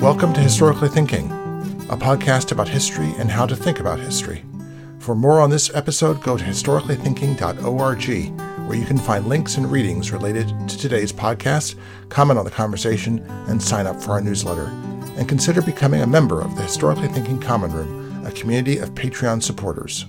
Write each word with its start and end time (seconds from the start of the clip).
Welcome 0.00 0.32
to 0.34 0.40
Historically 0.40 0.88
Thinking, 0.88 1.30
a 1.90 1.96
podcast 1.96 2.52
about 2.52 2.68
history 2.68 3.12
and 3.18 3.30
how 3.30 3.44
to 3.44 3.56
think 3.56 3.80
about 3.80 3.98
history. 3.98 4.44
For 5.00 5.14
more 5.14 5.40
on 5.40 5.50
this 5.50 5.74
episode, 5.74 6.22
go 6.22 6.36
to 6.36 6.44
historicallythinking.org, 6.44 8.68
where 8.68 8.78
you 8.78 8.86
can 8.86 8.98
find 8.98 9.26
links 9.26 9.56
and 9.56 9.70
readings 9.70 10.12
related 10.12 10.46
to 10.68 10.78
today's 10.78 11.12
podcast, 11.12 11.74
comment 12.10 12.38
on 12.38 12.44
the 12.44 12.50
conversation, 12.50 13.18
and 13.48 13.60
sign 13.60 13.88
up 13.88 14.00
for 14.00 14.12
our 14.12 14.20
newsletter. 14.20 14.66
And 15.16 15.28
consider 15.28 15.62
becoming 15.62 16.02
a 16.02 16.06
member 16.06 16.40
of 16.40 16.54
the 16.54 16.62
Historically 16.62 17.08
Thinking 17.08 17.40
Common 17.40 17.72
Room, 17.72 18.24
a 18.24 18.30
community 18.30 18.78
of 18.78 18.94
Patreon 18.94 19.42
supporters. 19.42 20.06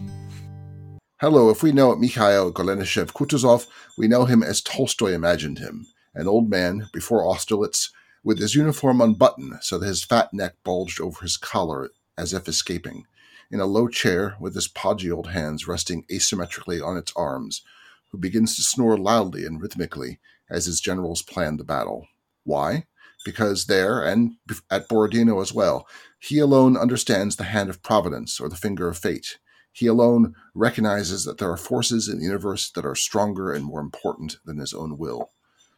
Hello, 1.20 1.50
if 1.50 1.64
we 1.64 1.71
know 1.71 1.96
Mikhail 1.96 2.54
Golenishchev 2.54 3.14
Kutuzov, 3.14 3.66
we 3.98 4.07
know 4.07 4.25
him 4.25 4.43
as 4.43 4.62
Tolstoy 4.62 5.14
imagined 5.14 5.57
him 5.57 5.88
an 6.14 6.28
old 6.28 6.50
man 6.50 6.89
before 6.91 7.23
Austerlitz 7.23 7.89
with 8.24 8.40
his 8.40 8.56
uniform 8.56 9.02
unbuttoned 9.02 9.56
so 9.62 9.78
that 9.78 9.88
his 9.88 10.04
fat 10.04 10.34
neck 10.34 10.55
bulged 10.64 11.02
over 11.02 11.22
his 11.22 11.38
collar 11.38 11.90
as 12.18 12.34
if 12.34 12.48
escaping, 12.48 13.05
in 13.50 13.59
a 13.59 13.66
low 13.66 13.88
chair 13.88 14.36
with 14.40 14.55
his 14.55 14.68
podgy 14.68 15.12
old 15.12 15.28
hands 15.28 15.68
resting 15.68 16.05
asymmetrically 16.12 16.86
on 16.86 16.98
its 16.98 17.14
arms, 17.16 17.64
who 18.09 18.18
begins 18.18 18.55
to 18.55 18.62
snore 18.62 18.98
loudly 18.98 19.45
and 19.45 19.62
rhythmically 19.62 20.20
as 20.50 20.66
his 20.66 20.81
generals 20.81 21.22
plan 21.22 21.58
the 21.58 21.64
battle. 21.64 22.08
Why? 22.44 22.86
Because 23.23 23.66
there, 23.66 24.04
and 24.04 24.34
at 24.70 24.88
Borodino 24.88 25.42
as 25.42 25.53
well, 25.53 25.88
he 26.20 26.40
alone 26.40 26.76
understands 26.76 27.36
the 27.36 27.45
hand 27.45 27.70
of 27.70 27.84
providence 27.84 28.40
or 28.40 28.50
the 28.50 28.56
finger 28.56 28.88
of 28.90 28.98
fate. 28.98 29.38
He 29.72 29.88
alone 29.88 30.36
recognizes 30.53 31.23
that 31.26 31.38
there 31.38 31.52
are 31.52 31.58
forces 31.58 32.09
in 32.09 32.20
the 32.20 32.26
universe 32.26 32.70
that 32.72 32.86
are 32.86 32.95
stronger 32.95 33.52
and 33.52 33.64
more 33.64 33.80
important 33.80 34.38
than 34.44 34.58
his 34.58 34.73
own 34.73 34.98
will. 34.98 35.31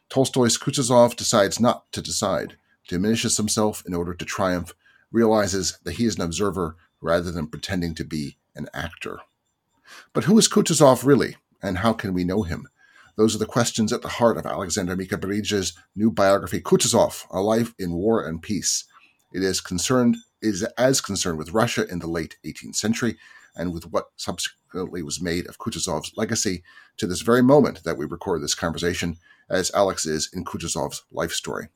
Tolstoy's 0.08 0.58
Kutuzov 0.58 1.16
decides 1.16 1.58
not 1.58 1.90
to 1.92 2.02
decide, 2.02 2.56
diminishes 2.88 3.36
himself 3.36 3.82
in 3.86 3.94
order 3.94 4.14
to 4.14 4.24
triumph, 4.24 4.74
realizes 5.10 5.78
that 5.84 5.94
he 5.94 6.04
is 6.04 6.16
an 6.16 6.22
observer 6.22 6.76
rather 7.00 7.30
than 7.30 7.46
pretending 7.46 7.94
to 7.94 8.04
be 8.04 8.36
an 8.54 8.68
actor. 8.74 9.20
But 10.12 10.24
who 10.24 10.38
is 10.38 10.48
Kutuzov 10.48 11.04
really, 11.04 11.36
and 11.62 11.78
how 11.78 11.92
can 11.92 12.14
we 12.14 12.24
know 12.24 12.42
him? 12.42 12.68
Those 13.16 13.34
are 13.34 13.38
the 13.38 13.46
questions 13.46 13.92
at 13.92 14.02
the 14.02 14.08
heart 14.08 14.36
of 14.36 14.46
Alexander 14.46 14.96
Mika 14.96 15.16
new 15.94 16.10
biography, 16.10 16.60
Kutuzov, 16.60 17.26
A 17.30 17.40
Life 17.40 17.72
in 17.78 17.92
War 17.92 18.26
and 18.26 18.42
Peace. 18.42 18.84
It 19.32 19.42
is 19.42 19.60
concerned 19.60 20.16
is 20.42 20.62
as 20.76 21.00
concerned 21.00 21.38
with 21.38 21.52
Russia 21.52 21.86
in 21.88 22.00
the 22.00 22.06
late 22.06 22.36
18th 22.44 22.76
century 22.76 23.16
and 23.56 23.72
with 23.72 23.90
what 23.90 24.10
subsequently 24.16 25.02
was 25.02 25.20
made 25.20 25.46
of 25.46 25.58
Kutuzov's 25.58 26.12
legacy 26.16 26.62
to 26.98 27.06
this 27.06 27.22
very 27.22 27.42
moment 27.42 27.82
that 27.84 27.96
we 27.96 28.04
record 28.04 28.42
this 28.42 28.54
conversation 28.54 29.16
as 29.48 29.70
Alex 29.74 30.06
is 30.06 30.30
in 30.32 30.44
Kutuzov's 30.44 31.02
life 31.10 31.32
story. 31.32 31.68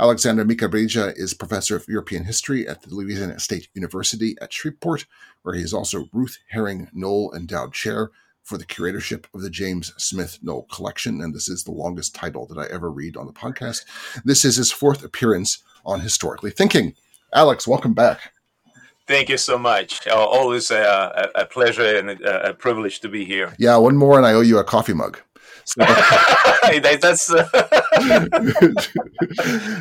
Alexander 0.00 0.44
Mikaberidze 0.44 1.18
is 1.18 1.34
professor 1.34 1.74
of 1.74 1.88
European 1.88 2.24
history 2.24 2.68
at 2.68 2.82
the 2.82 2.94
Louisiana 2.94 3.40
State 3.40 3.68
University 3.74 4.36
at 4.40 4.52
Shreveport, 4.52 5.06
where 5.42 5.56
he 5.56 5.62
is 5.62 5.74
also 5.74 6.08
Ruth 6.12 6.38
Herring 6.50 6.88
Noel 6.92 7.32
Endowed 7.34 7.72
Chair 7.72 8.10
for 8.44 8.56
the 8.56 8.64
curatorship 8.64 9.24
of 9.34 9.42
the 9.42 9.50
James 9.50 9.92
Smith 9.98 10.38
Noel 10.40 10.66
Collection. 10.72 11.20
And 11.20 11.34
this 11.34 11.48
is 11.48 11.64
the 11.64 11.72
longest 11.72 12.14
title 12.14 12.46
that 12.46 12.58
I 12.58 12.72
ever 12.72 12.90
read 12.90 13.16
on 13.16 13.26
the 13.26 13.32
podcast. 13.32 13.84
This 14.24 14.44
is 14.44 14.56
his 14.56 14.70
fourth 14.70 15.02
appearance 15.02 15.64
on 15.84 16.00
Historically 16.00 16.52
Thinking. 16.52 16.94
Alex, 17.34 17.66
welcome 17.66 17.92
back. 17.92 18.32
Thank 19.08 19.28
you 19.30 19.36
so 19.36 19.58
much. 19.58 20.06
Uh, 20.06 20.14
always 20.14 20.70
a, 20.70 21.30
a, 21.34 21.46
pleasure 21.46 21.96
and 21.96 22.10
a, 22.10 22.50
a, 22.50 22.54
privilege 22.54 23.00
to 23.00 23.08
be 23.08 23.24
here. 23.24 23.54
Yeah, 23.58 23.76
one 23.78 23.96
more, 23.96 24.16
and 24.16 24.26
I 24.26 24.34
owe 24.34 24.42
you 24.42 24.58
a 24.58 24.64
coffee 24.64 24.92
mug. 24.94 25.18
So. 25.64 25.84
That's. 26.62 27.28
Well, 27.30 27.48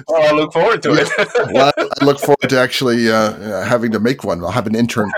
I 0.10 0.32
look 0.34 0.54
forward 0.54 0.82
to 0.84 0.94
it. 0.94 1.10
well, 1.54 1.72
I 1.78 2.06
look 2.06 2.20
forward 2.20 2.50
to 2.50 2.60
actually 2.60 3.10
uh, 3.10 3.16
uh, 3.16 3.66
having 3.66 3.92
to 3.92 4.00
make 4.00 4.24
one. 4.24 4.44
I'll 4.44 4.52
have 4.52 4.68
an 4.68 4.76
intern. 4.76 5.12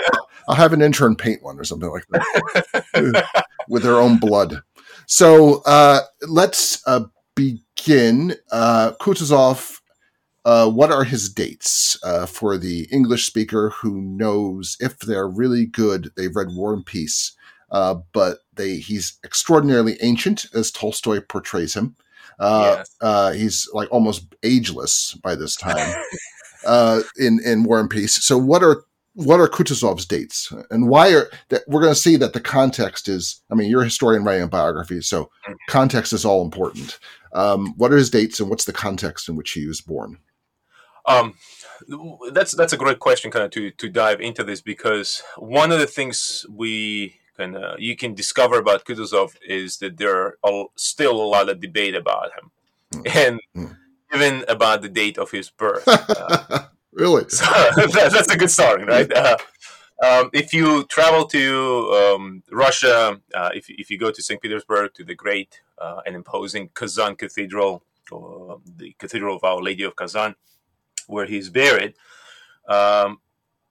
I'll 0.48 0.56
have 0.56 0.74
an 0.74 0.82
intern 0.82 1.16
paint 1.16 1.44
one 1.44 1.60
or 1.60 1.64
something 1.64 1.90
like 1.90 2.08
that 2.10 3.26
with 3.70 3.84
their 3.84 3.98
own 3.98 4.18
blood. 4.18 4.62
So 5.06 5.62
uh, 5.66 6.02
let's 6.28 6.86
uh, 6.88 7.06
begin. 7.36 8.36
Uh, 8.52 8.94
Kutuzov, 9.00 9.80
uh, 10.46 10.70
what 10.70 10.92
are 10.92 11.04
his 11.04 11.30
dates 11.30 12.00
uh, 12.04 12.26
for 12.26 12.58
the 12.58 12.88
English 12.92 13.26
speaker 13.26 13.70
who 13.70 14.02
knows 14.02 14.76
if 14.80 14.98
they're 15.00 15.28
really 15.28 15.66
good? 15.66 16.12
They've 16.18 16.36
read 16.36 16.50
War 16.52 16.74
and 16.74 16.86
Peace 16.86 17.36
uh, 17.72 17.96
but 18.14 18.40
they 18.56 18.78
he's 18.78 19.18
extraordinarily 19.24 19.98
ancient 20.02 20.46
as 20.54 20.72
Tolstoy 20.72 21.22
portrays 21.22 21.76
him. 21.76 21.96
Uh, 22.40 22.76
yes. 22.78 22.96
uh, 23.02 23.32
he's 23.32 23.68
like 23.74 23.90
almost 23.92 24.34
ageless 24.44 25.14
by 25.24 25.36
this 25.36 25.56
time 25.56 25.94
uh, 26.66 27.02
in 27.18 27.40
in 27.44 27.64
War 27.64 27.80
and 27.80 27.90
Peace. 27.90 28.24
So 28.24 28.38
what 28.38 28.64
are 28.64 28.84
what 29.14 29.40
are 29.40 29.48
Kutuzov's 29.48 30.06
dates, 30.06 30.54
and 30.70 30.88
why 30.88 31.14
are 31.14 31.30
that? 31.50 31.64
We're 31.68 31.82
going 31.82 31.94
to 31.94 32.00
see 32.00 32.16
that 32.18 32.34
the 32.34 32.40
context 32.40 33.08
is. 33.08 33.42
I 33.52 33.56
mean, 33.56 33.70
you're 33.70 33.82
a 33.82 33.86
historian 33.86 34.24
writing 34.24 34.44
a 34.44 34.48
biography, 34.48 35.02
so 35.02 35.26
mm-hmm. 35.26 35.54
context 35.68 36.14
is 36.14 36.26
all 36.26 36.44
important. 36.44 37.00
Um, 37.34 37.74
what 37.78 37.92
are 37.92 37.98
his 37.98 38.10
dates, 38.10 38.40
and 38.40 38.50
what's 38.50 38.66
the 38.66 38.74
context 38.74 39.28
in 39.28 39.36
which 39.36 39.52
he 39.52 39.68
was 39.68 39.82
born? 39.82 40.20
Um, 41.06 41.34
that's 42.32 42.54
that's 42.54 42.74
a 42.74 42.78
great 42.78 43.00
question, 43.00 43.32
kind 43.32 43.46
of 43.46 43.52
to 43.52 43.72
to 43.72 43.90
dive 43.90 44.22
into 44.22 44.44
this 44.44 44.62
because 44.62 45.24
one 45.38 45.72
of 45.72 45.80
the 45.80 45.88
things 45.88 46.46
we 46.50 47.20
can 47.40 47.56
uh, 47.56 47.76
you 47.80 47.96
can 47.96 48.14
discover 48.14 48.58
about 48.60 48.86
Kutuzov 48.86 49.36
is 49.48 49.78
that 49.78 49.98
there 49.98 50.38
are 50.44 50.66
still 50.76 51.16
a 51.22 51.28
lot 51.36 51.50
of 51.50 51.62
debate 51.62 51.96
about 51.96 52.32
him, 52.36 52.52
mm. 52.94 53.16
and 53.16 53.40
mm. 53.56 53.76
even 54.14 54.46
about 54.48 54.82
the 54.82 54.90
date 54.90 55.18
of 55.18 55.32
his 55.32 55.50
birth. 55.50 55.88
Uh, 55.88 56.66
really, 56.92 57.28
so 57.30 57.46
that's 57.94 58.32
a 58.32 58.38
good 58.38 58.52
starting, 58.52 58.88
right? 58.88 59.12
Uh, 59.12 59.38
um, 60.04 60.30
if 60.34 60.54
you 60.54 60.86
travel 60.86 61.26
to 61.28 61.44
um, 62.00 62.44
Russia, 62.52 63.20
uh, 63.34 63.52
if 63.54 63.70
if 63.70 63.90
you 63.90 63.98
go 63.98 64.12
to 64.12 64.22
St. 64.22 64.42
Petersburg 64.42 64.94
to 64.96 65.04
the 65.04 65.16
great 65.16 65.62
uh, 65.78 66.02
and 66.06 66.16
imposing 66.16 66.70
Kazan 66.74 67.16
Cathedral, 67.16 67.84
or 68.12 68.60
the 68.66 68.96
Cathedral 69.00 69.36
of 69.36 69.44
Our 69.44 69.62
Lady 69.62 69.84
of 69.84 69.96
Kazan, 69.96 70.36
where 71.08 71.26
he's 71.26 71.50
buried. 71.50 71.94
Um, 72.68 73.20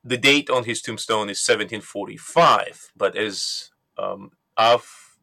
the 0.08 0.16
date 0.16 0.48
on 0.48 0.64
his 0.64 0.80
tombstone 0.80 1.28
is 1.28 1.46
1745, 1.46 2.92
but 2.96 3.16
as 3.16 3.70
um, 3.98 4.32
I've 4.56 5.16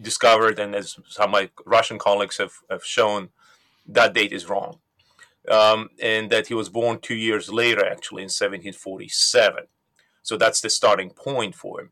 discovered 0.00 0.58
and 0.58 0.74
as 0.74 0.96
some 1.08 1.32
my 1.32 1.50
Russian 1.64 1.98
colleagues 1.98 2.38
have, 2.38 2.52
have 2.70 2.84
shown, 2.84 3.30
that 3.86 4.14
date 4.14 4.32
is 4.32 4.48
wrong. 4.48 4.78
Um, 5.50 5.88
and 6.00 6.30
that 6.30 6.46
he 6.46 6.54
was 6.54 6.68
born 6.68 7.00
two 7.00 7.16
years 7.16 7.50
later, 7.50 7.84
actually 7.84 8.22
in 8.22 8.26
1747. 8.26 9.64
So 10.22 10.36
that's 10.36 10.60
the 10.60 10.70
starting 10.70 11.10
point 11.10 11.56
for 11.56 11.80
him. 11.80 11.90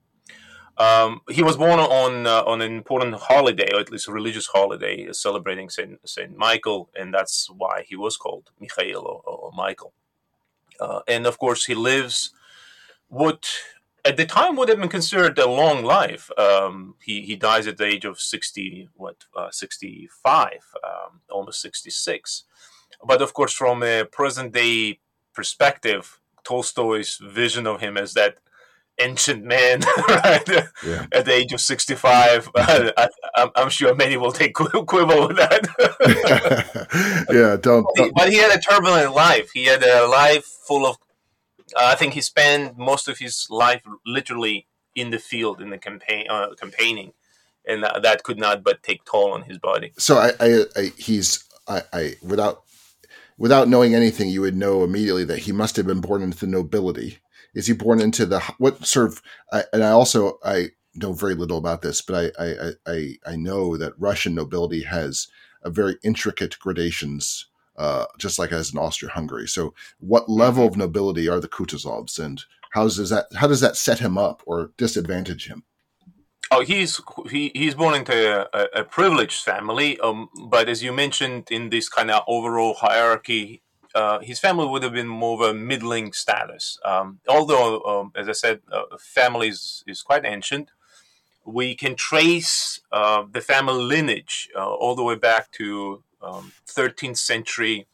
Um, 0.78 1.20
he 1.28 1.42
was 1.42 1.56
born 1.56 1.80
on 1.80 2.28
uh, 2.28 2.44
on 2.46 2.62
an 2.62 2.72
important 2.72 3.14
holiday, 3.16 3.68
or 3.74 3.80
at 3.80 3.90
least 3.90 4.08
a 4.08 4.12
religious 4.12 4.46
holiday, 4.46 5.12
celebrating 5.12 5.68
Saint 5.68 5.98
Saint 6.08 6.36
Michael, 6.36 6.90
and 6.98 7.12
that's 7.12 7.50
why 7.50 7.84
he 7.86 7.96
was 7.96 8.16
called 8.16 8.50
Mikhail 8.60 9.00
or, 9.00 9.20
or 9.26 9.50
Michael. 9.52 9.92
Uh, 10.80 11.00
and 11.06 11.26
of 11.26 11.38
course, 11.38 11.66
he 11.66 11.74
lives 11.74 12.32
what 13.08 13.48
at 14.04 14.16
the 14.16 14.24
time 14.24 14.56
would 14.56 14.68
have 14.68 14.78
been 14.78 14.88
considered 14.88 15.38
a 15.38 15.48
long 15.48 15.84
life. 15.84 16.30
Um, 16.38 16.94
he 17.02 17.22
he 17.22 17.36
dies 17.36 17.66
at 17.66 17.76
the 17.76 17.84
age 17.84 18.04
of 18.04 18.18
sixty, 18.18 18.88
what 18.94 19.16
uh, 19.36 19.50
sixty 19.50 20.08
five, 20.22 20.64
um, 20.82 21.20
almost 21.30 21.60
sixty 21.60 21.90
six. 21.90 22.44
But 23.04 23.22
of 23.22 23.34
course, 23.34 23.52
from 23.52 23.82
a 23.82 24.04
present 24.04 24.52
day 24.52 25.00
perspective, 25.34 26.20
Tolstoy's 26.44 27.16
vision 27.16 27.66
of 27.66 27.80
him 27.80 27.96
as 27.96 28.14
that 28.14 28.38
ancient 28.98 29.44
man 29.44 29.80
right? 30.08 30.48
yeah. 30.84 31.06
at 31.12 31.24
the 31.24 31.32
age 31.32 31.52
of 31.52 31.60
65 31.60 32.50
uh, 32.54 32.92
I, 33.36 33.50
am 33.56 33.70
sure 33.70 33.94
many 33.94 34.16
will 34.16 34.32
take 34.32 34.54
quibble 34.54 35.28
with 35.28 35.36
that. 35.36 35.66
Yeah 37.30 37.56
don't, 37.56 37.86
don't, 37.94 38.14
but 38.14 38.30
he 38.30 38.38
had 38.38 38.56
a 38.56 38.60
turbulent 38.60 39.14
life. 39.14 39.50
He 39.54 39.66
had 39.66 39.82
a 39.82 40.06
life 40.06 40.44
full 40.44 40.86
of 40.86 40.96
uh, 41.76 41.86
i 41.86 41.94
think 41.94 42.14
he 42.14 42.20
spent 42.20 42.76
most 42.76 43.08
of 43.08 43.18
his 43.18 43.46
life 43.48 43.82
literally 44.04 44.66
in 44.94 45.10
the 45.10 45.18
field 45.18 45.60
in 45.60 45.70
the 45.70 45.78
campaign 45.78 46.26
uh, 46.28 46.48
campaigning 46.60 47.12
and 47.66 47.84
that, 47.84 48.02
that, 48.02 48.22
could 48.22 48.38
not 48.38 48.62
but 48.62 48.82
take 48.82 49.04
toll 49.04 49.32
on 49.32 49.42
his 49.42 49.58
body. 49.58 49.92
So 49.98 50.16
i, 50.18 50.32
I, 50.40 50.64
I 50.76 50.92
he's 50.96 51.44
I, 51.68 51.82
I 51.92 52.14
without 52.22 52.62
without 53.38 53.68
knowing 53.68 53.94
anything 53.94 54.28
you 54.28 54.40
would 54.42 54.56
know 54.56 54.84
immediately 54.84 55.24
that 55.24 55.38
he 55.40 55.52
must 55.52 55.76
have 55.76 55.86
been 55.86 56.00
born 56.00 56.22
into 56.22 56.38
the 56.38 56.46
nobility 56.46 57.18
is 57.54 57.66
he 57.66 57.72
born 57.72 58.00
into 58.00 58.26
the 58.26 58.40
what 58.58 58.84
sort 58.86 59.08
of? 59.08 59.22
I, 59.52 59.64
and 59.72 59.82
I 59.82 59.90
also 59.90 60.38
I 60.44 60.68
know 60.94 61.12
very 61.12 61.34
little 61.34 61.58
about 61.58 61.82
this, 61.82 62.00
but 62.02 62.34
I 62.38 62.44
I 62.44 62.70
I, 62.86 63.14
I 63.26 63.36
know 63.36 63.76
that 63.76 63.98
Russian 63.98 64.34
nobility 64.34 64.82
has 64.82 65.28
a 65.62 65.70
very 65.70 65.96
intricate 66.02 66.58
gradations. 66.58 67.46
Uh, 67.76 68.04
just 68.18 68.38
like 68.38 68.52
as 68.52 68.74
in 68.74 68.78
Austria-Hungary. 68.78 69.48
So, 69.48 69.72
what 70.00 70.28
level 70.28 70.66
of 70.66 70.76
nobility 70.76 71.30
are 71.30 71.40
the 71.40 71.48
Kutuzovs, 71.48 72.18
and 72.18 72.44
how 72.72 72.82
does 72.82 73.08
that 73.08 73.26
how 73.36 73.46
does 73.46 73.60
that 73.60 73.76
set 73.76 74.00
him 74.00 74.18
up 74.18 74.42
or 74.44 74.72
disadvantage 74.76 75.48
him? 75.48 75.64
Oh, 76.50 76.62
he's 76.62 77.00
he, 77.30 77.52
he's 77.54 77.74
born 77.74 77.94
into 77.94 78.48
a, 78.52 78.80
a 78.80 78.84
privileged 78.84 79.44
family, 79.44 79.98
um, 80.00 80.28
but 80.48 80.68
as 80.68 80.82
you 80.82 80.92
mentioned, 80.92 81.48
in 81.50 81.70
this 81.70 81.88
kind 81.88 82.10
of 82.10 82.22
overall 82.26 82.74
hierarchy, 82.74 83.62
uh, 83.94 84.20
his 84.20 84.38
family 84.38 84.66
would 84.66 84.82
have 84.82 84.92
been 84.92 85.08
more 85.08 85.42
of 85.42 85.50
a 85.50 85.54
middling 85.58 86.12
status. 86.12 86.78
Um, 86.84 87.20
although, 87.28 87.80
um, 87.82 88.12
as 88.14 88.28
I 88.28 88.32
said, 88.32 88.60
uh, 88.70 88.82
family 88.98 89.48
is, 89.48 89.82
is 89.86 90.02
quite 90.02 90.24
ancient. 90.24 90.70
We 91.44 91.74
can 91.74 91.96
trace 91.96 92.80
uh, 92.92 93.24
the 93.30 93.40
family 93.40 93.82
lineage 93.82 94.48
uh, 94.54 94.68
all 94.68 94.94
the 94.94 95.02
way 95.02 95.16
back 95.16 95.50
to 95.52 96.02
um, 96.22 96.52
13th 96.66 97.16
century 97.16 97.86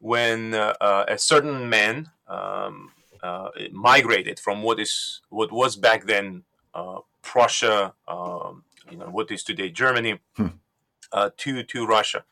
when 0.00 0.52
uh, 0.52 1.04
a 1.08 1.16
certain 1.16 1.70
man 1.70 2.10
um, 2.26 2.90
migrated 3.70 4.40
from 4.40 4.62
what 4.62 4.80
is 4.80 5.20
what 5.28 5.52
was 5.52 5.76
back 5.76 6.06
then 6.06 6.42
Prussia, 7.22 7.94
um, 8.08 8.64
you 8.90 8.96
know, 8.96 9.06
what 9.06 9.30
is 9.30 9.44
today 9.44 9.70
Germany, 9.70 10.18
hmm. 10.36 10.48
to 11.36 11.62
to 11.62 11.86
Russia 11.86 12.24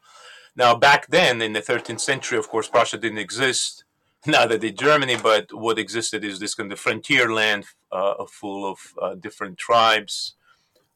now, 0.57 0.75
back 0.75 1.09
then 1.09 1.41
in 1.41 1.53
the 1.53 1.61
13th 1.61 2.01
century, 2.01 2.39
of 2.39 2.49
course, 2.49 2.69
Prussia 2.69 2.99
didn't 2.99 3.19
exist. 3.19 3.85
Neither 4.27 4.59
did 4.59 4.79
Germany, 4.79 5.17
but 5.23 5.53
what 5.53 5.79
existed 5.79 6.25
is 6.25 6.39
this 6.39 6.55
kind 6.55 6.73
of 6.73 6.79
frontier 6.79 7.33
land 7.33 7.67
uh, 7.93 8.25
full 8.27 8.71
of 8.71 8.79
uh, 9.01 9.15
different 9.15 9.59
tribes. 9.59 10.35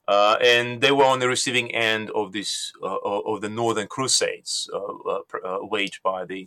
Uh, 0.06 0.36
and 0.42 0.82
they 0.82 0.92
were 0.92 1.04
on 1.04 1.18
the 1.18 1.28
receiving 1.28 1.74
end 1.74 2.10
of 2.10 2.32
this 2.32 2.72
uh, 2.82 2.98
of 2.98 3.40
the 3.40 3.48
Northern 3.48 3.86
Crusades 3.86 4.68
uh, 4.74 4.78
uh, 5.42 5.58
waged 5.62 6.02
by 6.02 6.26
the 6.26 6.46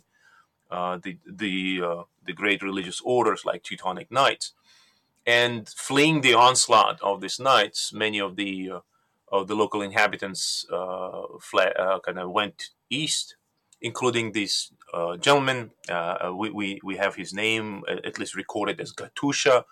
the 0.70 1.18
the, 1.26 2.04
the 2.24 2.32
great 2.32 2.62
religious 2.62 3.00
orders 3.04 3.44
like 3.44 3.64
Teutonic 3.64 4.12
Knights. 4.12 4.52
And 5.26 5.68
fleeing 5.68 6.20
the 6.20 6.34
onslaught 6.34 7.00
of 7.02 7.20
these 7.20 7.40
knights, 7.40 7.92
many 7.92 8.20
of 8.20 8.36
the 8.36 8.70
of 9.30 9.48
the 9.48 9.56
local 9.56 9.82
inhabitants 9.82 10.64
fled, 11.40 11.74
kind 12.04 12.18
of 12.18 12.30
went 12.30 12.70
east, 12.90 13.36
including 13.80 14.32
this 14.32 14.72
uh, 14.92 15.16
gentleman. 15.16 15.70
Uh, 15.88 16.32
we, 16.34 16.50
we, 16.50 16.80
we 16.82 16.96
have 16.96 17.14
his 17.14 17.32
name 17.32 17.82
at 17.88 18.18
least 18.18 18.34
recorded 18.34 18.80
as 18.80 18.92
Gatusha, 18.92 19.64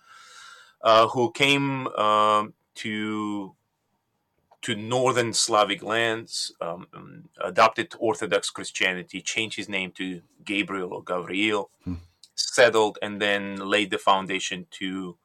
uh, 0.82 1.08
who 1.08 1.32
came 1.32 1.86
um, 1.88 2.54
to 2.76 3.54
to 4.62 4.74
northern 4.74 5.32
Slavic 5.32 5.80
lands, 5.80 6.52
um, 6.60 6.88
um, 6.92 7.28
adopted 7.40 7.94
Orthodox 8.00 8.50
Christianity, 8.50 9.20
changed 9.20 9.56
his 9.56 9.68
name 9.68 9.92
to 9.92 10.22
Gabriel 10.44 10.92
or 10.92 11.04
Gabriel, 11.04 11.70
hmm. 11.84 11.94
settled, 12.34 12.98
and 13.00 13.22
then 13.22 13.56
laid 13.56 13.92
the 13.92 13.98
foundation 13.98 14.66
to 14.72 15.16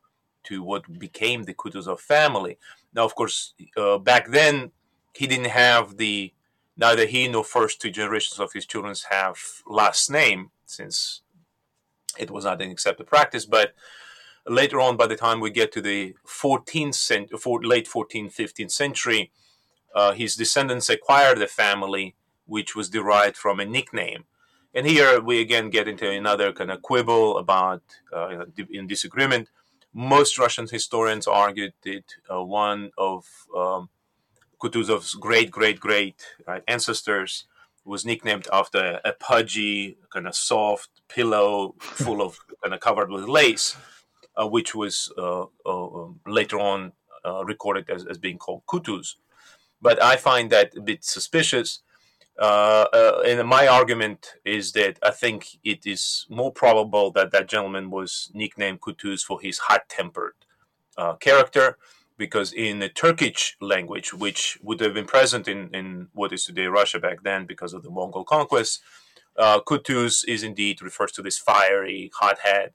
to 0.43 0.61
what 0.63 0.99
became 0.99 1.43
the 1.43 1.53
Kutuzov 1.53 1.99
family. 1.99 2.57
Now, 2.93 3.03
of 3.03 3.15
course, 3.15 3.53
uh, 3.77 3.97
back 3.97 4.29
then 4.29 4.71
he 5.13 5.27
didn't 5.27 5.51
have 5.65 5.97
the 5.97 6.33
neither 6.77 7.05
he 7.05 7.27
nor 7.27 7.43
first 7.43 7.81
two 7.81 7.91
generations 7.91 8.39
of 8.39 8.53
his 8.53 8.65
children 8.65 8.95
have 9.09 9.37
last 9.67 10.09
name 10.09 10.51
since 10.65 11.21
it 12.17 12.31
was 12.31 12.45
not 12.45 12.61
an 12.61 12.71
accepted 12.71 13.07
practice. 13.07 13.45
But 13.45 13.73
later 14.47 14.79
on, 14.79 14.97
by 14.97 15.07
the 15.07 15.15
time 15.15 15.39
we 15.39 15.49
get 15.49 15.71
to 15.73 15.81
the 15.81 16.15
14th 16.27 16.95
century, 16.95 17.37
late 17.63 17.87
14th, 17.87 18.35
15th 18.35 18.71
century, 18.71 19.31
uh, 19.93 20.13
his 20.13 20.35
descendants 20.35 20.89
acquired 20.89 21.39
the 21.39 21.47
family, 21.47 22.15
which 22.45 22.75
was 22.75 22.89
derived 22.89 23.37
from 23.37 23.59
a 23.59 23.65
nickname. 23.65 24.25
And 24.73 24.87
here 24.87 25.19
we 25.19 25.41
again 25.41 25.69
get 25.69 25.87
into 25.87 26.09
another 26.09 26.53
kind 26.53 26.71
of 26.71 26.81
quibble 26.81 27.37
about 27.37 27.83
uh, 28.13 28.45
in 28.69 28.87
disagreement 28.87 29.49
most 29.93 30.37
Russian 30.37 30.67
historians 30.67 31.27
argued 31.27 31.73
that 31.83 32.03
uh, 32.31 32.43
one 32.43 32.91
of 32.97 33.25
um, 33.55 33.89
Kutuzov's 34.61 35.15
great, 35.15 35.51
great, 35.51 35.79
great 35.79 36.23
right, 36.47 36.63
ancestors 36.67 37.45
was 37.83 38.05
nicknamed 38.05 38.47
after 38.53 38.99
a 39.03 39.13
pudgy, 39.13 39.97
kind 40.13 40.27
of 40.27 40.35
soft 40.35 40.89
pillow 41.09 41.75
full 41.79 42.21
of 42.21 42.39
kind 42.63 42.73
of 42.73 42.79
covered 42.79 43.09
with 43.09 43.27
lace, 43.27 43.75
uh, 44.35 44.47
which 44.47 44.75
was 44.75 45.11
uh, 45.17 45.45
uh 45.65 45.87
um, 45.87 46.19
later 46.27 46.59
on 46.59 46.91
uh, 47.25 47.43
recorded 47.45 47.89
as, 47.89 48.05
as 48.05 48.17
being 48.17 48.37
called 48.37 48.63
Kutuz. 48.67 49.15
But 49.81 50.01
I 50.01 50.15
find 50.15 50.51
that 50.51 50.75
a 50.77 50.81
bit 50.81 51.03
suspicious 51.03 51.81
uh, 52.39 52.87
uh, 52.93 53.21
and 53.25 53.47
my 53.47 53.67
argument 53.67 54.33
is 54.45 54.71
that 54.71 54.97
I 55.03 55.11
think 55.11 55.59
it 55.63 55.85
is 55.85 56.25
more 56.29 56.51
probable 56.51 57.11
that 57.11 57.31
that 57.31 57.47
gentleman 57.47 57.91
was 57.91 58.31
nicknamed 58.33 58.81
Kutuz 58.81 59.21
for 59.21 59.39
his 59.39 59.59
hot-tempered 59.59 60.33
uh, 60.97 61.15
character, 61.15 61.77
because 62.25 62.49
in 62.53 62.79
the 62.79 62.89
Turkish 62.89 63.57
language, 63.59 64.13
which 64.13 64.57
would 64.61 64.79
have 64.79 64.93
been 64.93 65.05
present 65.15 65.47
in, 65.47 65.59
in 65.79 66.07
what 66.13 66.33
is 66.33 66.45
today 66.45 66.67
Russia 66.67 66.99
back 66.99 67.23
then 67.23 67.45
because 67.45 67.73
of 67.73 67.81
the 67.83 67.89
Mongol 67.89 68.23
conquest, 68.23 68.81
uh, 69.37 69.59
Kutuz 69.67 70.23
is 70.27 70.41
indeed 70.43 70.81
refers 70.81 71.11
to 71.13 71.21
this 71.21 71.37
fiery, 71.37 72.11
hot 72.21 72.39
head. 72.39 72.73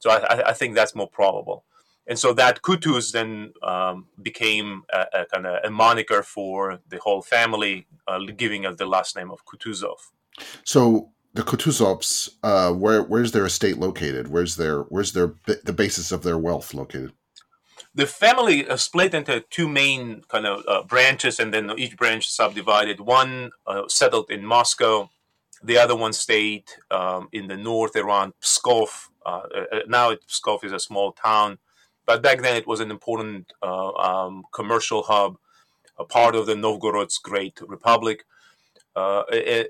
So 0.00 0.10
I, 0.10 0.50
I 0.50 0.52
think 0.52 0.74
that's 0.74 0.94
more 0.94 1.08
probable 1.08 1.66
and 2.06 2.18
so 2.18 2.32
that 2.34 2.62
Kutuz 2.62 3.12
then 3.12 3.52
um, 3.62 4.06
became 4.22 4.84
a, 4.92 5.06
a 5.12 5.26
kind 5.26 5.46
of 5.46 5.64
a 5.64 5.70
moniker 5.70 6.22
for 6.22 6.78
the 6.88 6.98
whole 6.98 7.22
family, 7.22 7.86
uh, 8.06 8.18
giving 8.36 8.64
us 8.64 8.76
the 8.76 8.86
last 8.86 9.16
name 9.16 9.30
of 9.30 9.44
Kutuzov. 9.44 9.96
So 10.64 11.10
the 11.34 11.42
Kutuzovs, 11.42 12.30
uh, 12.42 12.72
where 12.72 13.02
where's 13.02 13.32
their 13.32 13.44
estate 13.44 13.78
located? 13.78 14.28
Where's 14.28 14.56
their 14.56 14.82
where's 14.82 15.12
their 15.12 15.34
the 15.46 15.72
basis 15.72 16.12
of 16.12 16.22
their 16.22 16.38
wealth 16.38 16.74
located? 16.74 17.12
The 17.96 18.06
family 18.06 18.68
uh, 18.68 18.76
split 18.76 19.14
into 19.14 19.40
two 19.50 19.68
main 19.68 20.22
kind 20.28 20.46
of 20.46 20.62
uh, 20.68 20.82
branches, 20.84 21.40
and 21.40 21.52
then 21.52 21.72
each 21.76 21.96
branch 21.96 22.30
subdivided. 22.30 23.00
One 23.00 23.50
uh, 23.66 23.88
settled 23.88 24.30
in 24.30 24.44
Moscow, 24.44 25.10
the 25.62 25.78
other 25.78 25.96
one 25.96 26.12
stayed 26.12 26.64
um, 26.90 27.28
in 27.32 27.48
the 27.48 27.56
north 27.56 27.96
around 27.96 28.34
Pskov. 28.42 29.08
Uh, 29.24 29.42
now 29.88 30.14
Pskov 30.28 30.62
is 30.62 30.72
a 30.72 30.78
small 30.78 31.12
town 31.12 31.58
but 32.06 32.22
back 32.22 32.40
then 32.40 32.56
it 32.56 32.66
was 32.66 32.80
an 32.80 32.90
important 32.90 33.52
uh, 33.62 33.90
um, 33.94 34.44
commercial 34.52 35.02
hub, 35.02 35.36
a 35.98 36.04
part 36.04 36.36
of 36.36 36.46
the 36.46 36.54
Novgorod's 36.54 37.18
great 37.18 37.60
republic. 37.66 38.24
Uh, 38.96 39.24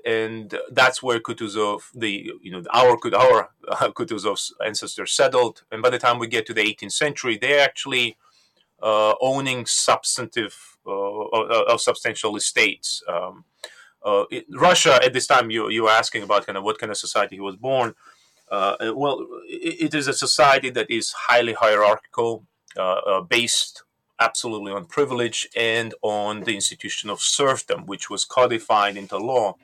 and 0.05 0.57
that's 0.71 1.03
where 1.03 1.19
Kutuzov, 1.19 1.81
the 1.93 2.31
you 2.41 2.49
know 2.49 2.63
our 2.73 2.97
our 3.13 3.49
uh, 3.67 3.91
Kutuzov's 3.91 4.55
ancestors 4.65 5.11
settled. 5.11 5.63
And 5.69 5.81
by 5.81 5.89
the 5.89 5.99
time 5.99 6.17
we 6.17 6.27
get 6.27 6.45
to 6.45 6.53
the 6.53 6.63
18th 6.63 6.93
century, 6.93 7.37
they're 7.37 7.63
actually 7.63 8.17
uh, 8.81 9.15
owning 9.19 9.65
substantive 9.65 10.77
uh, 10.87 11.77
substantial 11.77 12.37
estates. 12.37 13.03
Um, 13.05 13.43
uh, 14.01 14.23
it, 14.31 14.45
Russia 14.49 14.97
at 15.03 15.11
this 15.11 15.27
time, 15.27 15.51
you 15.51 15.69
you 15.69 15.83
were 15.83 15.89
asking 15.89 16.23
about 16.23 16.45
kind 16.45 16.57
of 16.57 16.63
what 16.63 16.79
kind 16.79 16.91
of 16.91 16.97
society 16.97 17.35
he 17.35 17.41
was 17.41 17.57
born. 17.57 17.95
Uh, 18.49 18.75
well, 18.95 19.27
it, 19.45 19.87
it 19.87 19.93
is 19.93 20.07
a 20.07 20.13
society 20.13 20.69
that 20.69 20.89
is 20.89 21.11
highly 21.11 21.51
hierarchical, 21.51 22.45
uh, 22.77 23.01
uh, 23.05 23.21
based 23.21 23.83
absolutely 24.19 24.71
on 24.71 24.85
privilege 24.85 25.47
and 25.55 25.93
on 26.01 26.41
the 26.41 26.55
institution 26.55 27.09
of 27.09 27.21
serfdom, 27.21 27.85
which 27.85 28.09
was 28.09 28.25
codified 28.25 28.97
into 28.97 29.17
law 29.17 29.55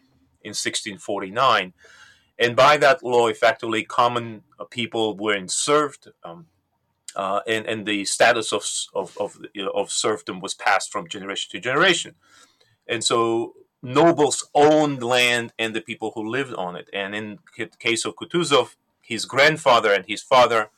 in 0.41 0.49
1649. 0.49 1.73
And 2.39 2.55
by 2.55 2.77
that 2.77 3.03
law, 3.03 3.27
effectively, 3.27 3.83
common 3.83 4.43
people 4.69 5.15
were 5.15 5.47
served, 5.47 6.09
um, 6.23 6.47
uh, 7.15 7.41
and, 7.47 7.65
and 7.65 7.85
the 7.85 8.05
status 8.05 8.51
of, 8.51 8.65
of, 8.95 9.15
of, 9.19 9.37
you 9.53 9.63
know, 9.63 9.71
of 9.71 9.91
serfdom 9.91 10.39
was 10.39 10.53
passed 10.53 10.91
from 10.91 11.07
generation 11.07 11.49
to 11.51 11.59
generation. 11.59 12.15
And 12.87 13.03
so 13.03 13.53
nobles 13.81 14.49
owned 14.55 15.03
land 15.03 15.53
and 15.59 15.75
the 15.75 15.81
people 15.81 16.11
who 16.15 16.27
lived 16.27 16.53
on 16.55 16.75
it. 16.75 16.89
And 16.91 17.13
in 17.13 17.39
the 17.57 17.67
case 17.79 18.05
of 18.05 18.15
Kutuzov, 18.15 18.75
his 19.01 19.25
grandfather 19.25 19.93
and 19.93 20.05
his 20.07 20.23
father 20.23 20.69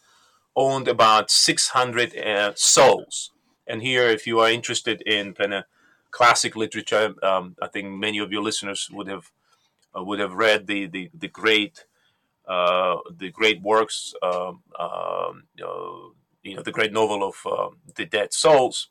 owned 0.56 0.88
about 0.88 1.30
600 1.30 2.18
uh, 2.18 2.54
souls. 2.56 3.32
And 3.68 3.82
here, 3.82 4.08
if 4.08 4.28
you 4.28 4.40
are 4.40 4.50
interested 4.50 5.02
in 5.02 5.34
kind 5.34 5.54
of 5.54 5.64
classic 6.12 6.56
literature, 6.56 7.14
um, 7.24 7.56
I 7.62 7.68
think 7.68 7.90
many 7.90 8.20
of 8.20 8.32
your 8.32 8.44
listeners 8.44 8.90
would 8.92 9.08
have 9.08 9.32
uh, 9.98 10.04
would 10.04 10.20
have 10.20 10.34
read 10.34 10.68
the 10.68 10.88
the, 10.88 11.10
the 11.14 11.28
great 11.28 11.86
uh, 12.48 12.98
the 13.10 13.32
great 13.32 13.62
works, 13.62 14.14
um, 14.22 14.62
um 14.80 15.44
you 16.46 16.56
know, 16.56 16.62
the 16.62 16.72
great 16.72 16.94
novel 16.94 17.24
of 17.24 17.36
um, 17.52 17.78
the 17.96 18.06
Dead 18.06 18.32
Souls, 18.32 18.90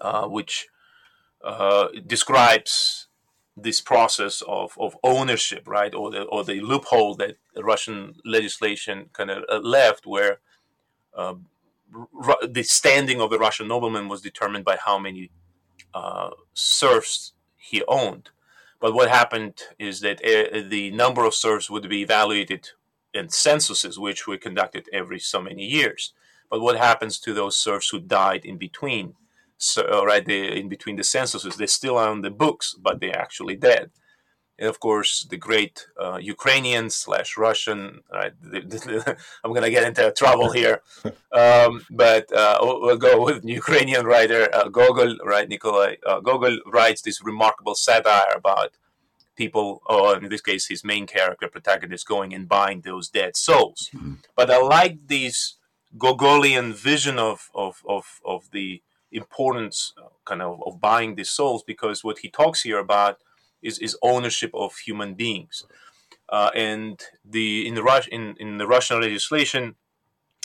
uh, 0.00 0.26
which 0.26 0.66
uh, 1.44 1.88
describes 2.04 3.06
this 3.56 3.80
process 3.80 4.42
of, 4.46 4.76
of 4.78 4.96
ownership, 5.02 5.62
right, 5.66 5.94
or 5.94 6.10
the 6.10 6.22
or 6.24 6.44
the 6.44 6.60
loophole 6.60 7.14
that 7.14 7.36
Russian 7.56 8.16
legislation 8.24 9.08
kind 9.12 9.30
of 9.30 9.44
uh, 9.48 9.58
left, 9.58 10.06
where 10.06 10.40
the 12.48 12.62
standing 12.62 13.20
of 13.20 13.30
the 13.30 13.38
Russian 13.38 13.68
nobleman 13.68 14.08
was 14.08 14.20
determined 14.20 14.64
by 14.64 14.76
how 14.76 14.98
many 14.98 15.30
uh, 15.94 16.30
serfs 16.52 17.32
he 17.56 17.82
owned. 17.88 18.30
But 18.80 18.94
what 18.94 19.08
happened 19.08 19.62
is 19.78 20.00
that 20.00 20.20
uh, 20.24 20.68
the 20.68 20.90
number 20.90 21.24
of 21.24 21.34
serfs 21.34 21.70
would 21.70 21.88
be 21.88 22.02
evaluated 22.02 22.70
in 23.14 23.30
censuses, 23.30 23.98
which 23.98 24.26
were 24.26 24.36
conducted 24.36 24.88
every 24.92 25.18
so 25.18 25.40
many 25.40 25.64
years. 25.64 26.12
But 26.50 26.60
what 26.60 26.76
happens 26.76 27.18
to 27.20 27.32
those 27.32 27.56
serfs 27.56 27.88
who 27.88 28.00
died 28.00 28.44
in 28.44 28.58
between? 28.58 29.14
so, 29.58 30.04
right 30.04 30.26
in 30.28 30.68
between 30.68 30.96
the 30.96 31.04
censuses. 31.04 31.56
They're 31.56 31.66
still 31.66 31.96
on 31.96 32.22
the 32.22 32.30
books, 32.30 32.74
but 32.78 33.00
they're 33.00 33.18
actually 33.18 33.56
dead. 33.56 33.90
And 34.58 34.68
of 34.68 34.80
course 34.80 35.26
the 35.30 35.36
great 35.36 35.86
uh, 36.00 36.18
Ukrainian 36.20 36.90
slash 36.90 37.36
Russian. 37.36 38.00
Right, 38.12 38.32
I'm 39.44 39.52
gonna 39.52 39.70
get 39.70 39.84
into 39.84 40.12
trouble 40.12 40.50
here, 40.50 40.82
um, 41.32 41.84
but 41.90 42.32
uh, 42.32 42.58
we'll 42.60 42.96
go 42.96 43.22
with 43.22 43.44
Ukrainian 43.44 44.06
writer 44.06 44.48
uh, 44.54 44.68
Gogol. 44.68 45.16
Right, 45.24 45.48
Nikolai 45.48 45.96
uh, 46.06 46.20
Gogol 46.20 46.58
writes 46.66 47.02
this 47.02 47.22
remarkable 47.22 47.74
satire 47.74 48.32
about 48.34 48.70
people, 49.36 49.82
or 49.86 50.16
in 50.16 50.28
this 50.28 50.40
case, 50.40 50.66
his 50.66 50.82
main 50.82 51.06
character 51.06 51.48
protagonist, 51.48 52.06
going 52.06 52.32
and 52.32 52.48
buying 52.48 52.80
those 52.80 53.08
dead 53.08 53.36
souls. 53.36 53.90
Mm-hmm. 53.94 54.14
But 54.34 54.50
I 54.50 54.58
like 54.58 55.06
this 55.06 55.56
Gogolian 55.98 56.72
vision 56.72 57.18
of 57.18 57.50
of 57.54 57.82
of, 57.86 58.20
of 58.24 58.50
the 58.52 58.82
importance, 59.12 59.92
uh, 59.98 60.08
kind 60.24 60.42
of, 60.42 60.60
of 60.66 60.80
buying 60.80 61.14
these 61.14 61.30
souls 61.30 61.62
because 61.62 62.02
what 62.02 62.18
he 62.18 62.28
talks 62.28 62.62
here 62.62 62.78
about 62.78 63.18
is, 63.62 63.78
is 63.78 63.96
ownership 64.02 64.50
of 64.54 64.76
human 64.76 65.14
beings. 65.14 65.64
Uh, 66.28 66.50
and 66.54 67.02
the 67.24 67.66
in 67.66 67.74
the 67.74 67.82
Rus- 67.82 68.08
in, 68.08 68.34
in 68.40 68.58
the 68.58 68.66
Russian 68.66 69.00
legislation 69.00 69.76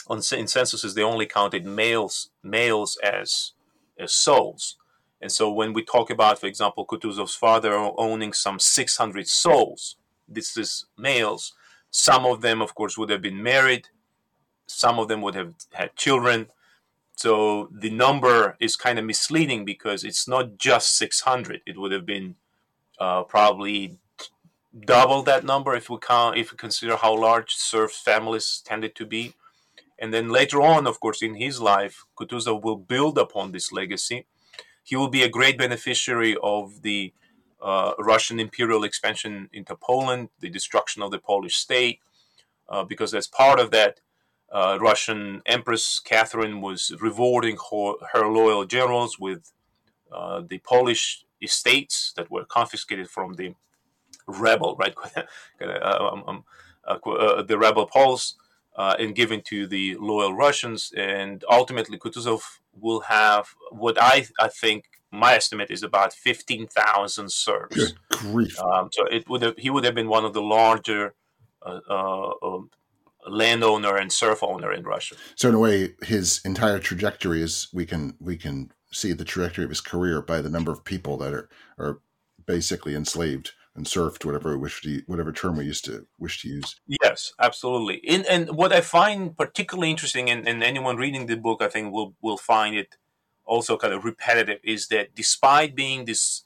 on 0.06 0.20
in 0.36 0.46
censuses 0.46 0.94
they 0.94 1.02
only 1.02 1.26
counted 1.26 1.64
males 1.64 2.30
males 2.42 2.96
as 3.02 3.52
as 3.98 4.12
souls. 4.12 4.76
And 5.20 5.30
so 5.30 5.50
when 5.52 5.72
we 5.72 5.84
talk 5.84 6.10
about, 6.10 6.40
for 6.40 6.46
example, 6.46 6.84
Kutuzov's 6.84 7.36
father 7.36 7.74
owning 7.74 8.32
some 8.32 8.58
600 8.58 9.28
souls, 9.28 9.96
this 10.28 10.56
is 10.56 10.86
males. 10.98 11.52
Some 11.90 12.26
of 12.26 12.40
them, 12.40 12.60
of 12.60 12.74
course, 12.74 12.98
would 12.98 13.10
have 13.10 13.22
been 13.22 13.40
married. 13.40 13.88
Some 14.66 14.98
of 14.98 15.06
them 15.06 15.22
would 15.22 15.36
have 15.36 15.54
had 15.74 15.94
children. 15.94 16.48
So 17.14 17.68
the 17.70 17.90
number 17.90 18.56
is 18.58 18.74
kind 18.74 18.98
of 18.98 19.04
misleading 19.04 19.64
because 19.64 20.02
it's 20.02 20.26
not 20.26 20.58
just 20.58 20.96
600. 20.96 21.60
It 21.66 21.78
would 21.78 21.92
have 21.92 22.06
been 22.06 22.34
uh, 23.02 23.22
probably 23.24 23.98
double 24.94 25.22
that 25.24 25.44
number 25.44 25.74
if 25.74 25.90
we 25.90 25.98
count 25.98 26.38
if 26.42 26.46
we 26.50 26.56
consider 26.56 26.96
how 26.96 27.12
large 27.28 27.52
serf 27.54 27.92
families 27.92 28.62
tended 28.64 28.94
to 28.96 29.04
be. 29.04 29.34
And 29.98 30.12
then 30.14 30.28
later 30.40 30.60
on, 30.62 30.86
of 30.86 30.98
course, 31.00 31.20
in 31.22 31.34
his 31.34 31.60
life, 31.60 32.04
Kutuzov 32.16 32.62
will 32.62 32.80
build 32.94 33.18
upon 33.18 33.46
this 33.52 33.72
legacy. 33.80 34.26
He 34.88 34.96
will 34.96 35.12
be 35.18 35.22
a 35.22 35.34
great 35.38 35.56
beneficiary 35.58 36.36
of 36.42 36.82
the 36.82 37.12
uh, 37.60 37.92
Russian 37.98 38.40
imperial 38.40 38.82
expansion 38.84 39.48
into 39.52 39.76
Poland, 39.76 40.28
the 40.40 40.50
destruction 40.58 41.02
of 41.02 41.10
the 41.12 41.22
Polish 41.30 41.56
state, 41.56 41.98
uh, 42.68 42.84
because 42.84 43.14
as 43.14 43.28
part 43.28 43.58
of 43.60 43.70
that, 43.70 44.00
uh, 44.50 44.78
Russian 44.80 45.42
Empress 45.46 46.00
Catherine 46.00 46.60
was 46.60 46.80
rewarding 47.00 47.56
her, 47.70 47.92
her 48.12 48.26
loyal 48.26 48.64
generals 48.64 49.18
with 49.18 49.52
uh, 50.10 50.42
the 50.50 50.58
Polish 50.58 51.24
estates 51.42 52.12
that 52.16 52.30
were 52.30 52.44
confiscated 52.44 53.08
from 53.08 53.34
the 53.34 53.54
rebel, 54.26 54.76
right? 54.76 54.94
Uh, 55.60 56.08
um, 56.12 56.24
um, 56.26 56.44
uh, 56.86 56.98
uh, 57.08 57.42
the 57.42 57.56
rebel 57.56 57.86
Poles 57.86 58.34
uh, 58.76 58.96
and 58.98 59.14
given 59.14 59.40
to 59.42 59.66
the 59.66 59.96
loyal 59.96 60.34
Russians. 60.34 60.92
And 60.96 61.44
ultimately, 61.48 61.98
Kutuzov 61.98 62.42
will 62.72 63.00
have 63.00 63.54
what 63.70 64.00
I, 64.00 64.26
I 64.40 64.48
think 64.48 64.86
my 65.12 65.34
estimate 65.34 65.70
is 65.70 65.82
about 65.82 66.12
15,000 66.12 67.30
serfs. 67.30 67.94
Um, 68.58 68.88
so 68.92 69.04
it 69.06 69.28
would 69.28 69.42
have, 69.42 69.56
he 69.56 69.70
would 69.70 69.84
have 69.84 69.94
been 69.94 70.08
one 70.08 70.24
of 70.24 70.32
the 70.32 70.42
larger 70.42 71.14
uh, 71.64 71.80
uh, 71.88 72.32
um, 72.42 72.70
landowner 73.28 73.96
and 73.96 74.10
serf 74.10 74.42
owner 74.42 74.72
in 74.72 74.84
Russia. 74.84 75.14
So 75.36 75.48
in 75.48 75.54
a 75.54 75.58
way, 75.58 75.94
his 76.02 76.40
entire 76.44 76.78
trajectory 76.78 77.42
is 77.42 77.68
we 77.72 77.86
can 77.86 78.14
we 78.20 78.36
can 78.36 78.72
see 78.92 79.12
the 79.12 79.24
trajectory 79.24 79.64
of 79.64 79.70
his 79.70 79.80
career 79.80 80.22
by 80.22 80.40
the 80.40 80.50
number 80.50 80.72
of 80.72 80.84
people 80.84 81.16
that 81.18 81.32
are 81.32 81.48
are 81.78 82.00
basically 82.46 82.94
enslaved 82.94 83.52
and 83.74 83.86
serfed, 83.86 84.24
whatever 84.24 84.58
wish 84.58 84.82
to 84.82 85.02
whatever 85.06 85.32
term 85.32 85.56
we 85.56 85.64
used 85.64 85.84
to 85.86 86.06
wish 86.18 86.42
to 86.42 86.48
use. 86.48 86.80
Yes, 87.02 87.32
absolutely. 87.40 87.96
In, 87.96 88.24
and 88.28 88.50
what 88.56 88.72
I 88.72 88.80
find 88.80 89.36
particularly 89.36 89.90
interesting, 89.90 90.28
and, 90.28 90.46
and 90.46 90.62
anyone 90.62 90.96
reading 90.96 91.26
the 91.26 91.36
book, 91.36 91.62
I 91.62 91.68
think 91.68 91.92
will 91.92 92.14
will 92.20 92.36
find 92.36 92.76
it 92.76 92.96
also 93.44 93.76
kind 93.76 93.94
of 93.94 94.04
repetitive, 94.04 94.60
is 94.62 94.88
that 94.88 95.14
despite 95.14 95.74
being 95.74 96.04
this 96.04 96.44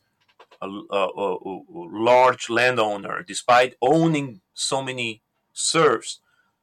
uh, 0.63 0.69
uh, 0.91 1.07
uh, 1.09 1.37
large 1.69 2.49
landowner, 2.49 3.23
despite 3.23 3.75
owning 3.83 4.41
so 4.55 4.83
many 4.83 5.23
serfs, 5.53 6.21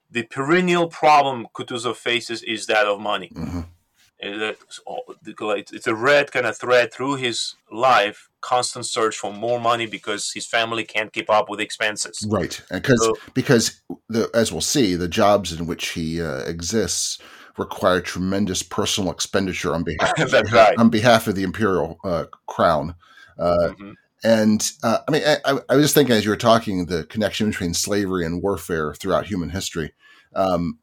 the 0.09 0.23
perennial 0.23 0.87
problem 0.87 1.47
Kutuzov 1.53 1.95
faces 1.95 2.41
is 2.43 2.67
that 2.67 2.85
of 2.85 2.99
money. 2.99 3.31
Mm-hmm. 3.35 3.61
It's 4.23 5.87
a 5.87 5.95
red 5.95 6.31
kind 6.31 6.45
of 6.45 6.57
thread 6.57 6.93
through 6.93 7.15
his 7.15 7.55
life 7.71 8.29
constant 8.41 8.85
search 8.85 9.17
for 9.17 9.33
more 9.33 9.59
money 9.59 9.85
because 9.85 10.31
his 10.31 10.45
family 10.45 10.83
can't 10.83 11.11
keep 11.11 11.29
up 11.29 11.49
with 11.49 11.59
expenses. 11.59 12.25
Right, 12.29 12.61
because 12.69 13.03
so, 13.03 13.15
because 13.33 13.81
the, 14.09 14.29
as 14.33 14.51
we'll 14.51 14.61
see, 14.61 14.95
the 14.95 15.07
jobs 15.07 15.51
in 15.57 15.65
which 15.65 15.89
he 15.89 16.21
uh, 16.21 16.39
exists 16.39 17.19
require 17.57 18.01
tremendous 18.01 18.63
personal 18.63 19.11
expenditure 19.11 19.73
on 19.73 19.83
behalf 19.83 20.13
right. 20.51 20.77
on 20.77 20.89
behalf 20.89 21.27
of 21.27 21.35
the 21.35 21.43
imperial 21.43 21.97
uh, 22.03 22.25
crown. 22.47 22.95
Uh, 23.39 23.71
mm-hmm. 23.71 23.91
And 24.25 24.71
uh, 24.83 24.99
I 25.07 25.11
mean, 25.11 25.23
I, 25.25 25.59
I, 25.69 25.75
was 25.75 25.85
just 25.85 25.95
thinking 25.95 26.15
as 26.15 26.23
you 26.23 26.31
were 26.31 26.37
talking, 26.37 26.85
the 26.85 27.03
connection 27.05 27.49
between 27.49 27.73
slavery 27.73 28.25
and 28.25 28.41
warfare 28.41 28.93
throughout 28.93 29.25
human 29.25 29.49
history. 29.49 29.93
Um, 30.33 30.79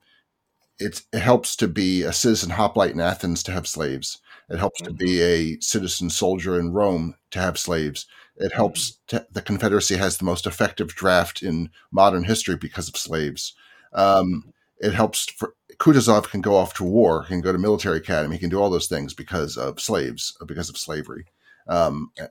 it, 0.80 1.02
it 1.12 1.20
helps 1.20 1.54
to 1.56 1.68
be 1.68 2.02
a 2.02 2.12
citizen 2.12 2.50
hoplite 2.50 2.92
in 2.92 3.00
Athens 3.00 3.42
to 3.44 3.52
have 3.52 3.66
slaves. 3.66 4.18
It 4.48 4.58
helps 4.58 4.80
to 4.82 4.92
be 4.92 5.18
mm-hmm. 5.18 5.58
a 5.58 5.60
citizen 5.60 6.10
soldier 6.10 6.58
in 6.58 6.72
Rome 6.72 7.14
to 7.30 7.38
have 7.38 7.58
slaves. 7.58 8.06
It 8.36 8.52
helps 8.52 8.92
mm-hmm. 8.92 9.18
to, 9.18 9.26
the 9.30 9.42
Confederacy 9.42 9.96
has 9.96 10.18
the 10.18 10.24
most 10.24 10.46
effective 10.46 10.88
draft 10.88 11.42
in 11.42 11.70
modern 11.92 12.24
history 12.24 12.56
because 12.56 12.88
of 12.88 12.96
slaves. 12.96 13.54
Um, 13.92 14.44
mm-hmm. 14.46 14.86
it 14.86 14.94
helps 14.94 15.30
for 15.30 15.54
Kutuzov 15.78 16.30
can 16.30 16.40
go 16.40 16.56
off 16.56 16.74
to 16.74 16.84
war, 16.84 17.24
can 17.24 17.40
go 17.40 17.52
to 17.52 17.58
military 17.58 17.98
academy, 17.98 18.36
he 18.36 18.40
can 18.40 18.50
do 18.50 18.60
all 18.60 18.70
those 18.70 18.88
things 18.88 19.14
because 19.14 19.56
of 19.56 19.80
slaves, 19.80 20.36
because 20.46 20.68
of 20.68 20.76
slavery. 20.76 21.26
Um, 21.68 22.10
eh, 22.18 22.26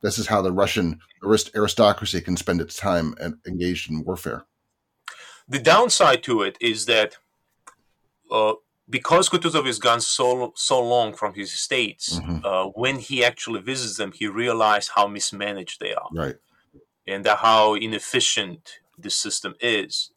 this 0.00 0.18
is 0.18 0.28
how 0.28 0.42
the 0.42 0.52
Russian 0.52 1.00
aristocracy 1.22 2.20
can 2.20 2.36
spend 2.36 2.60
its 2.60 2.76
time 2.76 3.14
engaged 3.46 3.90
in 3.90 4.04
warfare. 4.04 4.44
The 5.48 5.58
downside 5.58 6.22
to 6.24 6.42
it 6.42 6.56
is 6.60 6.86
that 6.86 7.16
uh, 8.30 8.54
because 8.90 9.28
Kutuzov 9.28 9.66
is 9.66 9.78
gone 9.78 10.00
so 10.00 10.52
so 10.56 10.82
long 10.82 11.14
from 11.14 11.34
his 11.34 11.52
states, 11.52 12.18
mm-hmm. 12.18 12.44
uh, 12.44 12.66
when 12.68 12.98
he 12.98 13.24
actually 13.24 13.60
visits 13.60 13.96
them, 13.96 14.12
he 14.12 14.26
realizes 14.26 14.90
how 14.94 15.06
mismanaged 15.06 15.80
they 15.80 15.94
are, 15.94 16.08
right, 16.12 16.36
and 17.06 17.26
how 17.26 17.74
inefficient 17.74 18.80
the 18.98 19.10
system 19.10 19.54
is. 19.60 20.10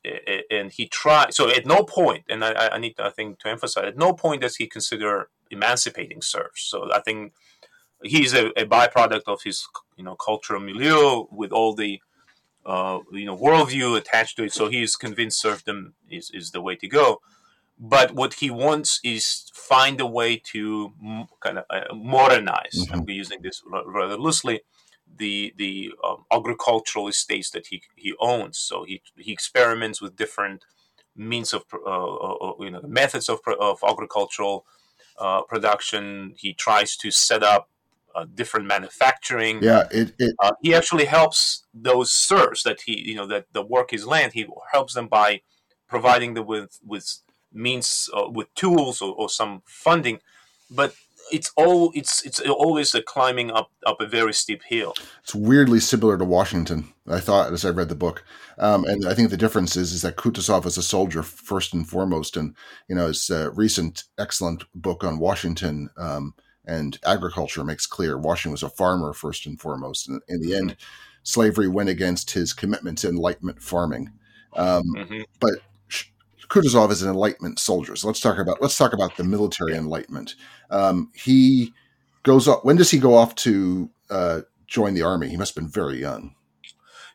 And 0.50 0.72
he 0.72 0.88
tries. 0.88 1.36
So 1.36 1.50
at 1.50 1.66
no 1.66 1.84
point, 1.84 2.24
and 2.30 2.44
I, 2.44 2.70
I 2.70 2.78
need, 2.78 2.96
I 3.00 3.10
think, 3.10 3.40
to 3.40 3.50
emphasize, 3.50 3.86
at 3.86 3.98
no 3.98 4.14
point 4.14 4.42
does 4.42 4.56
he 4.56 4.68
consider 4.68 5.30
emancipating 5.50 6.22
serfs. 6.22 6.64
So 6.64 6.92
I 6.94 7.02
think 7.02 7.34
he's 8.04 8.34
a, 8.34 8.48
a 8.60 8.66
byproduct 8.66 9.24
of 9.28 9.44
his, 9.44 9.68
you 9.98 10.04
know, 10.04 10.16
cultural 10.16 10.62
milieu 10.62 11.26
with 11.30 11.52
all 11.52 11.76
the 11.76 12.02
uh, 12.66 13.00
you 13.12 13.26
know 13.26 13.38
worldview 13.38 13.98
attached 13.98 14.38
to 14.38 14.44
it. 14.44 14.54
So 14.54 14.70
he's 14.70 14.96
convinced 14.96 15.42
serfdom 15.42 15.96
is, 16.10 16.32
is 16.34 16.52
the 16.52 16.62
way 16.62 16.76
to 16.76 16.88
go 16.88 17.22
but 17.82 18.14
what 18.14 18.36
he 18.36 18.52
wants 18.52 19.00
is 19.04 19.50
find 19.56 20.00
a 20.00 20.06
way 20.06 20.38
to 20.38 20.94
m- 21.04 21.26
kind 21.40 21.58
of 21.58 21.66
uh, 21.72 21.94
modernize. 21.96 22.76
Mm-hmm. 22.76 22.94
I'm 22.94 23.10
using 23.10 23.42
this 23.42 23.64
rather 23.88 24.18
loosely. 24.18 24.62
The 25.18 25.52
the 25.58 25.92
um, 26.08 26.26
agricultural 26.32 27.08
estates 27.08 27.50
that 27.50 27.68
he 27.68 27.82
he 27.96 28.14
owns. 28.20 28.60
So 28.60 28.84
he 28.84 29.02
he 29.18 29.32
experiments 29.34 30.00
with 30.00 30.16
different 30.16 30.64
means 31.16 31.54
of 31.54 31.64
uh, 31.74 31.90
uh, 31.90 32.34
uh 32.34 32.54
you 32.60 32.70
know 32.70 32.82
methods 32.88 33.28
of 33.28 33.40
of 33.60 33.80
agricultural 33.84 34.64
uh, 35.20 35.42
production. 35.42 36.36
He 36.38 36.54
tries 36.54 36.96
to 36.98 37.10
set 37.10 37.42
up 37.42 37.68
uh, 38.14 38.26
different 38.32 38.68
manufacturing. 38.68 39.64
Yeah, 39.64 39.88
it, 39.92 40.14
it 40.20 40.36
uh, 40.40 40.52
he 40.62 40.76
actually 40.76 41.06
helps 41.06 41.66
those 41.74 42.12
serfs 42.12 42.62
that 42.62 42.82
he 42.82 43.10
you 43.10 43.16
know 43.16 43.26
that 43.26 43.48
the 43.54 43.64
work 43.64 43.90
his 43.90 44.06
land. 44.06 44.34
He 44.34 44.46
helps 44.72 44.94
them 44.94 45.08
by 45.08 45.42
providing 45.88 46.36
them 46.36 46.46
with 46.46 46.80
with 46.86 47.22
means 47.54 48.10
uh, 48.16 48.30
with 48.30 48.54
tools 48.56 49.02
or, 49.02 49.14
or 49.14 49.30
some 49.30 49.62
funding, 49.66 50.20
but 50.70 50.94
it's 51.32 51.52
all 51.56 51.92
it's 51.96 52.26
it's 52.26 52.40
always 52.42 52.94
a 52.94 53.02
climbing 53.02 53.52
up 53.52 53.72
up 53.86 54.02
a 54.02 54.06
very 54.06 54.34
steep 54.34 54.64
hill. 54.64 54.94
It's 55.24 55.36
weirdly 55.36 55.80
similar 55.80 56.18
to 56.18 56.26
Washington. 56.26 56.94
I 57.08 57.20
thought 57.20 57.54
as 57.54 57.66
I 57.66 57.70
read 57.70 57.90
the 57.90 57.96
book, 57.96 58.24
um, 58.58 58.86
and 58.86 59.08
I 59.08 59.14
think 59.14 59.30
the 59.30 59.38
difference 59.38 59.76
is 59.76 59.94
is 59.94 60.02
that 60.02 60.18
Kutuzov 60.18 60.66
is 60.66 60.78
a 60.78 60.84
soldier 60.84 61.24
first 61.24 61.74
and 61.74 61.88
foremost, 61.88 62.36
and 62.36 62.56
you 62.88 62.96
know 62.96 63.08
his 63.08 63.30
uh, 63.30 63.52
recent 63.54 64.04
excellent 64.20 64.64
book 64.76 65.04
on 65.04 65.20
Washington 65.20 65.90
um, 65.98 66.34
and 66.66 67.00
agriculture 67.06 67.64
makes 67.64 67.86
clear 67.86 68.18
Washington 68.18 68.52
was 68.52 68.64
a 68.64 68.70
farmer 68.70 69.14
first 69.14 69.46
and 69.46 69.60
foremost. 69.60 70.08
And 70.08 70.22
in 70.28 70.42
the 70.42 70.56
end, 70.56 70.76
slavery 71.24 71.68
went 71.68 71.90
against 71.90 72.32
his 72.32 72.54
commitment 72.54 73.00
to 73.00 73.10
enlightenment 73.10 73.62
farming. 73.62 74.12
Um, 74.54 74.84
mm-hmm. 74.96 75.22
But 75.40 75.54
Kutuzov 76.52 76.92
is 76.92 77.02
an 77.02 77.10
enlightenment 77.10 77.60
soldier. 77.60 77.96
So 77.96 78.08
let's 78.08 78.20
talk 78.20 78.38
about 78.38 78.62
let's 78.62 78.78
talk 78.78 78.92
about 78.92 79.16
the 79.16 79.24
military 79.24 79.74
enlightenment. 79.74 80.36
Um, 80.70 81.10
he 81.16 81.74
goes 82.24 82.48
up. 82.48 82.66
When 82.66 82.76
does 82.76 82.92
he 82.92 83.00
go 83.00 83.16
off 83.16 83.36
to 83.36 83.90
uh, 84.10 84.42
join 84.68 84.94
the 84.94 85.02
army? 85.02 85.30
He 85.30 85.38
must 85.38 85.56
have 85.56 85.64
been 85.64 85.72
very 85.72 86.00
young. 86.00 86.36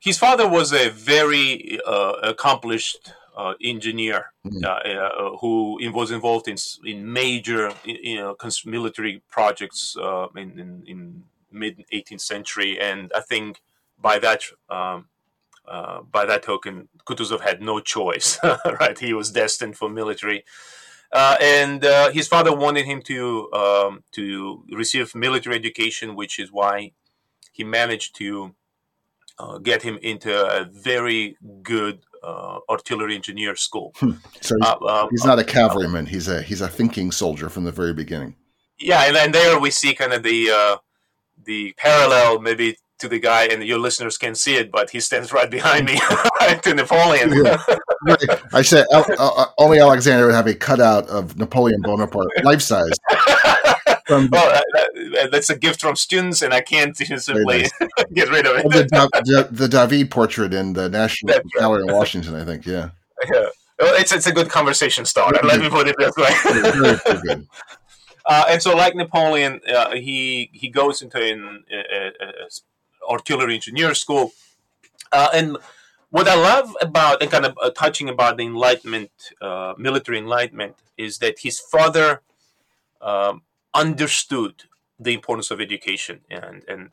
his 0.00 0.18
father 0.18 0.48
was 0.48 0.72
a 0.72 0.88
very 0.88 1.78
uh, 1.86 2.12
accomplished 2.22 3.12
uh, 3.36 3.52
engineer 3.62 4.32
mm. 4.46 5.38
who 5.40 5.78
was 5.92 6.10
involved 6.10 6.48
in 6.48 6.56
in 6.84 7.12
major 7.12 7.74
you 7.84 8.16
know, 8.16 8.34
military 8.64 9.22
projects 9.28 9.96
in, 10.34 10.58
in, 10.58 10.82
in 10.86 11.24
mid 11.52 11.84
18th 11.92 12.22
century, 12.22 12.80
and 12.80 13.12
I 13.14 13.20
think 13.20 13.60
by 13.98 14.18
that 14.18 14.40
um, 14.70 15.08
uh, 15.68 16.02
by 16.02 16.24
that 16.26 16.42
token, 16.42 16.88
Kutuzov 17.06 17.40
had 17.40 17.62
no 17.62 17.80
choice. 17.80 18.38
right, 18.80 18.98
he 18.98 19.12
was 19.12 19.30
destined 19.30 19.76
for 19.76 19.88
military, 19.88 20.44
uh, 21.12 21.36
and 21.40 21.84
uh, 21.84 22.10
his 22.10 22.28
father 22.28 22.54
wanted 22.54 22.84
him 22.84 23.02
to 23.02 23.52
um, 23.52 24.04
to 24.12 24.64
receive 24.70 25.14
military 25.14 25.56
education, 25.56 26.14
which 26.14 26.38
is 26.38 26.52
why 26.52 26.92
he 27.52 27.64
managed 27.64 28.16
to 28.16 28.54
uh, 29.38 29.58
get 29.58 29.82
him 29.82 29.98
into 30.02 30.32
a 30.32 30.64
very 30.64 31.36
good 31.62 32.04
uh, 32.22 32.58
artillery 32.68 33.14
engineer 33.14 33.56
school. 33.56 33.92
Hmm. 33.96 34.12
So 34.40 34.56
he's, 34.60 35.10
he's 35.10 35.24
not 35.24 35.38
a 35.38 35.44
cavalryman; 35.44 36.06
he's 36.06 36.28
a 36.28 36.42
he's 36.42 36.60
a 36.60 36.68
thinking 36.68 37.10
soldier 37.10 37.48
from 37.48 37.64
the 37.64 37.72
very 37.72 37.92
beginning. 37.92 38.36
Yeah, 38.78 39.04
and, 39.06 39.16
and 39.16 39.34
there 39.34 39.58
we 39.58 39.70
see 39.70 39.94
kind 39.94 40.12
of 40.12 40.22
the 40.22 40.78
the 41.44 41.74
parallel 41.76 42.40
maybe 42.40 42.76
to 42.98 43.08
the 43.08 43.18
guy, 43.18 43.44
and 43.44 43.62
your 43.62 43.78
listeners 43.78 44.16
can 44.16 44.34
see 44.34 44.56
it, 44.56 44.70
but 44.70 44.90
he 44.90 45.00
stands 45.00 45.32
right 45.32 45.50
behind 45.50 45.86
me, 45.86 45.98
right 46.40 46.62
to 46.62 46.74
Napoleon. 46.74 47.32
yeah. 47.44 47.62
I 48.52 48.62
said 48.62 48.86
uh, 48.92 49.04
uh, 49.18 49.46
only 49.58 49.78
Alexander 49.78 50.26
would 50.26 50.34
have 50.34 50.46
a 50.46 50.54
cutout 50.54 51.08
of 51.08 51.36
Napoleon 51.36 51.80
Bonaparte, 51.82 52.44
life 52.44 52.62
size. 52.62 52.92
From, 54.06 54.28
well, 54.30 54.62
uh, 54.76 55.26
that's 55.32 55.50
a 55.50 55.58
gift 55.58 55.80
from 55.80 55.96
students, 55.96 56.42
and 56.42 56.54
I 56.54 56.60
can't 56.60 56.96
simply 57.20 57.62
nice. 57.62 57.70
get 58.14 58.30
rid 58.30 58.46
of 58.46 58.58
it. 58.58 58.70
the, 58.70 59.48
the, 59.50 59.66
David 59.66 60.12
portrait 60.12 60.54
in 60.54 60.74
the 60.74 60.88
National 60.88 61.34
that's 61.34 61.48
Gallery 61.58 61.82
right. 61.82 61.90
in 61.90 61.96
Washington, 61.96 62.36
I 62.36 62.44
think. 62.44 62.66
Yeah. 62.66 62.90
Yeah. 63.32 63.46
Well, 63.80 63.94
it's 64.00 64.12
it's 64.12 64.28
a 64.28 64.32
good 64.32 64.48
conversation 64.48 65.04
starter. 65.04 65.44
Let 65.44 65.60
me 65.60 65.68
put 65.68 65.88
it 65.88 65.96
this 65.98 66.16
way. 66.16 66.30
very, 66.44 66.96
very 67.04 67.20
good. 67.22 67.48
Uh, 68.26 68.44
and 68.48 68.62
so, 68.62 68.76
like 68.76 68.94
Napoleon, 68.94 69.60
uh, 69.68 69.90
he 69.90 70.50
he 70.52 70.68
goes 70.68 71.02
into 71.02 71.18
an 71.20 71.64
artillery 73.08 73.54
engineer 73.54 73.94
school. 73.94 74.32
Uh, 75.12 75.28
and 75.32 75.56
what 76.10 76.28
I 76.28 76.34
love 76.34 76.76
about 76.80 77.22
and 77.22 77.30
kind 77.30 77.44
of 77.44 77.58
uh, 77.62 77.70
touching 77.70 78.08
about 78.08 78.36
the 78.36 78.44
Enlightenment, 78.44 79.10
uh, 79.40 79.74
military 79.76 80.18
Enlightenment, 80.18 80.76
is 80.96 81.18
that 81.18 81.40
his 81.40 81.58
father 81.58 82.22
um, 83.00 83.42
understood 83.74 84.64
the 84.98 85.12
importance 85.12 85.50
of 85.50 85.60
education, 85.60 86.20
and 86.30 86.62
and 86.68 86.90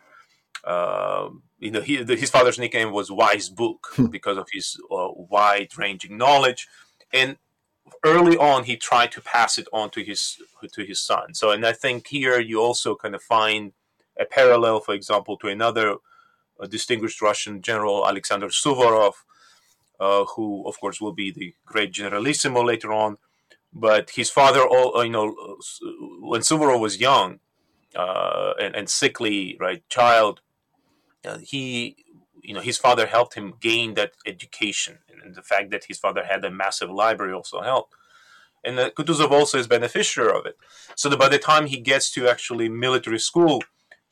uh, 0.64 1.30
you 1.60 1.72
know 1.72 1.82
he, 1.82 2.04
the, 2.04 2.16
his 2.16 2.30
father's 2.30 2.60
nickname 2.60 2.92
was 2.92 3.12
Wise 3.12 3.50
Book 3.50 3.88
hmm. 3.94 4.08
because 4.08 4.38
of 4.38 4.48
his 4.52 4.78
uh, 4.92 5.10
wide-ranging 5.16 6.18
knowledge, 6.18 6.68
and 7.14 7.38
early 8.04 8.38
on 8.38 8.66
he 8.66 8.76
tried 8.76 9.12
to 9.14 9.22
pass 9.22 9.58
it 9.58 9.68
on 9.72 9.90
to 9.92 10.04
his 10.04 10.38
to 10.74 10.84
his 10.84 11.00
son. 11.00 11.34
So, 11.34 11.52
and 11.52 11.66
I 11.66 11.74
think 11.74 12.08
here 12.08 12.40
you 12.40 12.60
also 12.62 12.96
kind 12.96 13.16
of 13.16 13.22
find 13.22 13.72
a 14.20 14.26
parallel, 14.26 14.80
for 14.80 14.94
example, 14.94 15.38
to 15.38 15.48
another 15.48 15.96
uh, 16.60 16.68
distinguished 16.68 17.22
Russian 17.22 17.62
general, 17.62 18.08
Alexander 18.08 18.48
Suvorov, 18.48 19.14
uh, 20.00 20.26
who, 20.36 20.68
of 20.68 20.80
course, 20.80 21.02
will 21.02 21.14
be 21.14 21.32
the 21.32 21.56
great 21.66 21.92
generalissimo 21.92 22.64
later 22.64 22.92
on. 22.92 23.18
But 23.74 24.12
his 24.12 24.30
father, 24.30 24.62
uh, 24.62 25.02
you 25.02 25.10
know, 25.10 25.36
when 26.20 26.42
Suvorov 26.42 26.80
was 26.80 27.00
young 27.00 27.40
uh, 27.96 28.54
and, 28.62 28.76
and, 28.76 28.90
sickly, 28.90 29.58
right, 29.60 29.88
child, 29.90 30.42
uh, 31.26 31.40
he, 31.40 31.96
you 32.42 32.54
know, 32.54 32.62
his 32.62 32.78
father 32.78 33.08
helped 33.08 33.34
him 33.34 33.56
gain 33.60 33.96
that 33.96 34.12
education, 34.28 35.00
and 35.24 35.34
the 35.34 35.42
fact 35.42 35.72
that 35.72 35.86
his 35.86 35.98
father 35.98 36.24
had 36.24 36.46
a 36.46 36.52
massive 36.52 36.92
library 36.92 37.34
also 37.34 37.62
helped 37.62 37.96
and 38.64 38.78
Kutuzov 38.96 39.32
also 39.32 39.58
is 39.58 39.68
beneficiary 39.68 40.32
of 40.38 40.46
it. 40.46 40.58
So 40.96 41.10
that 41.10 41.20
by 41.20 41.30
the 41.30 41.40
time 41.40 41.68
he 41.68 41.80
gets 41.80 42.10
to 42.12 42.28
actually 42.28 42.70
military 42.70 43.20
school, 43.20 43.62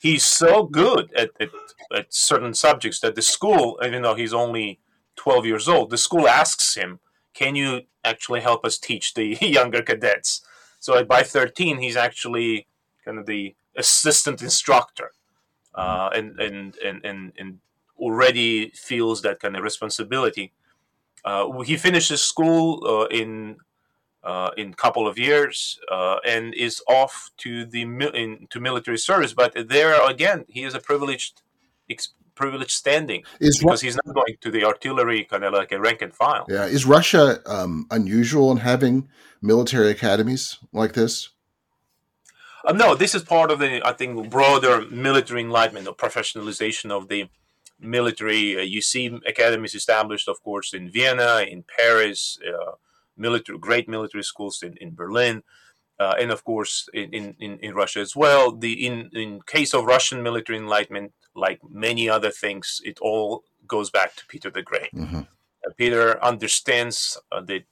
he's 0.02 0.26
so 0.26 0.64
good 0.64 1.14
at, 1.16 1.30
at, 1.40 1.50
at 1.96 2.14
certain 2.14 2.54
subjects 2.54 3.00
that 3.00 3.16
the 3.16 3.22
school, 3.22 3.80
even 3.86 4.02
though 4.02 4.16
he's 4.16 4.34
only 4.34 4.80
12 5.16 5.46
years 5.46 5.68
old, 5.68 5.92
the 5.92 5.98
school 5.98 6.28
asks 6.28 6.76
him, 6.76 7.00
Can 7.34 7.56
you 7.56 7.82
actually 8.04 8.42
help 8.42 8.66
us 8.66 8.80
teach 8.80 9.14
the 9.14 9.38
younger 9.42 9.84
cadets? 9.84 10.42
So 10.80 11.04
by 11.06 11.22
13, 11.22 11.78
he's 11.78 11.96
actually 11.96 12.68
kind 13.06 13.20
of 13.20 13.28
the 13.28 13.56
assistant 13.78 14.42
instructor 14.42 15.12
uh, 15.76 16.10
and, 16.16 16.40
and, 16.40 16.76
and, 16.84 17.06
and, 17.06 17.32
and 17.38 17.60
already 17.98 18.72
feels 18.72 19.22
that 19.22 19.40
kind 19.40 19.56
of 19.56 19.64
responsibility. 19.64 20.52
Uh, 21.24 21.62
he 21.62 21.78
finishes 21.78 22.24
school 22.24 22.84
uh, 22.84 23.06
in 23.16 23.58
uh, 24.23 24.51
in 24.57 24.69
a 24.69 24.75
couple 24.75 25.07
of 25.07 25.17
years 25.17 25.79
uh, 25.91 26.17
and 26.25 26.53
is 26.53 26.81
off 26.88 27.31
to 27.38 27.65
the 27.65 27.81
in, 27.81 28.47
to 28.49 28.60
military 28.60 28.97
service. 28.97 29.34
But 29.34 29.53
there 29.67 29.93
again, 30.07 30.45
he 30.47 30.63
is 30.63 30.75
a 30.75 30.79
privileged 30.79 31.41
privileged 32.36 32.71
standing 32.71 33.23
is 33.39 33.60
because 33.60 33.81
he's 33.81 33.97
not 34.05 34.15
going 34.15 34.36
to 34.39 34.49
the 34.49 34.63
artillery 34.63 35.23
kind 35.25 35.43
of 35.43 35.53
like 35.53 35.71
a 35.71 35.79
rank 35.79 36.01
and 36.01 36.13
file. 36.13 36.45
Yeah, 36.49 36.65
is 36.65 36.86
Russia 36.86 37.39
um, 37.45 37.88
unusual 37.91 38.51
in 38.51 38.57
having 38.57 39.10
military 39.41 39.91
academies 39.91 40.57
like 40.71 40.93
this? 40.93 41.29
Uh, 42.65 42.73
no, 42.73 42.95
this 42.95 43.15
is 43.15 43.23
part 43.23 43.51
of 43.51 43.60
the 43.60 43.86
I 43.86 43.93
think 43.93 44.29
broader 44.29 44.86
military 44.89 45.41
enlightenment 45.41 45.88
or 45.88 45.95
professionalization 45.95 46.91
of 46.91 47.07
the 47.10 47.29
military. 47.79 48.57
Uh, 48.57 48.62
you 48.62 48.81
see 48.81 49.19
academies 49.25 49.75
established, 49.75 50.27
of 50.27 50.41
course, 50.43 50.73
in 50.73 50.89
Vienna, 50.89 51.43
in 51.47 51.63
Paris. 51.77 52.38
Military, 53.17 53.58
great 53.58 53.88
military 53.88 54.24
schools 54.24 54.63
in, 54.63 54.76
in 54.78 54.95
Berlin, 54.95 55.43
uh, 56.00 56.15
and 56.19 56.32
of 56.32 56.43
course 56.43 56.89
in, 56.93 57.36
in, 57.39 57.60
in 57.60 57.76
Russia 57.76 58.00
as 58.00 58.15
well. 58.15 58.52
The 58.52 58.86
in 58.86 59.10
in 59.13 59.41
case 59.45 59.74
of 59.74 59.86
Russian 59.86 60.24
military 60.24 60.58
enlightenment, 60.58 61.13
like 61.36 61.60
many 61.69 62.10
other 62.10 62.32
things, 62.32 62.82
it 62.84 63.00
all 63.00 63.43
goes 63.67 63.89
back 63.91 64.15
to 64.15 64.26
Peter 64.26 64.50
the 64.50 64.63
Great. 64.63 64.93
Mm-hmm. 64.93 65.19
Uh, 65.19 65.74
Peter 65.78 66.24
understands 66.24 67.17
uh, 67.32 67.41
that 67.41 67.63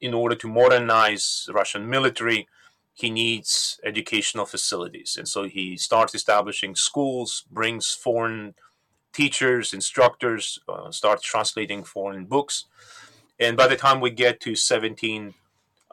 in 0.00 0.14
order 0.14 0.36
to 0.36 0.48
modernize 0.48 1.48
Russian 1.52 1.90
military, 1.90 2.46
he 2.94 3.10
needs 3.10 3.80
educational 3.84 4.46
facilities, 4.46 5.16
and 5.18 5.26
so 5.26 5.44
he 5.44 5.76
starts 5.76 6.14
establishing 6.14 6.76
schools, 6.76 7.44
brings 7.50 7.92
foreign 7.92 8.54
teachers, 9.12 9.72
instructors, 9.72 10.58
uh, 10.68 10.90
starts 10.90 11.22
translating 11.22 11.82
foreign 11.82 12.24
books. 12.26 12.66
And 13.40 13.56
by 13.56 13.66
the 13.66 13.76
time 13.76 14.00
we 14.00 14.10
get 14.10 14.38
to 14.40 14.50
1750, 14.50 15.34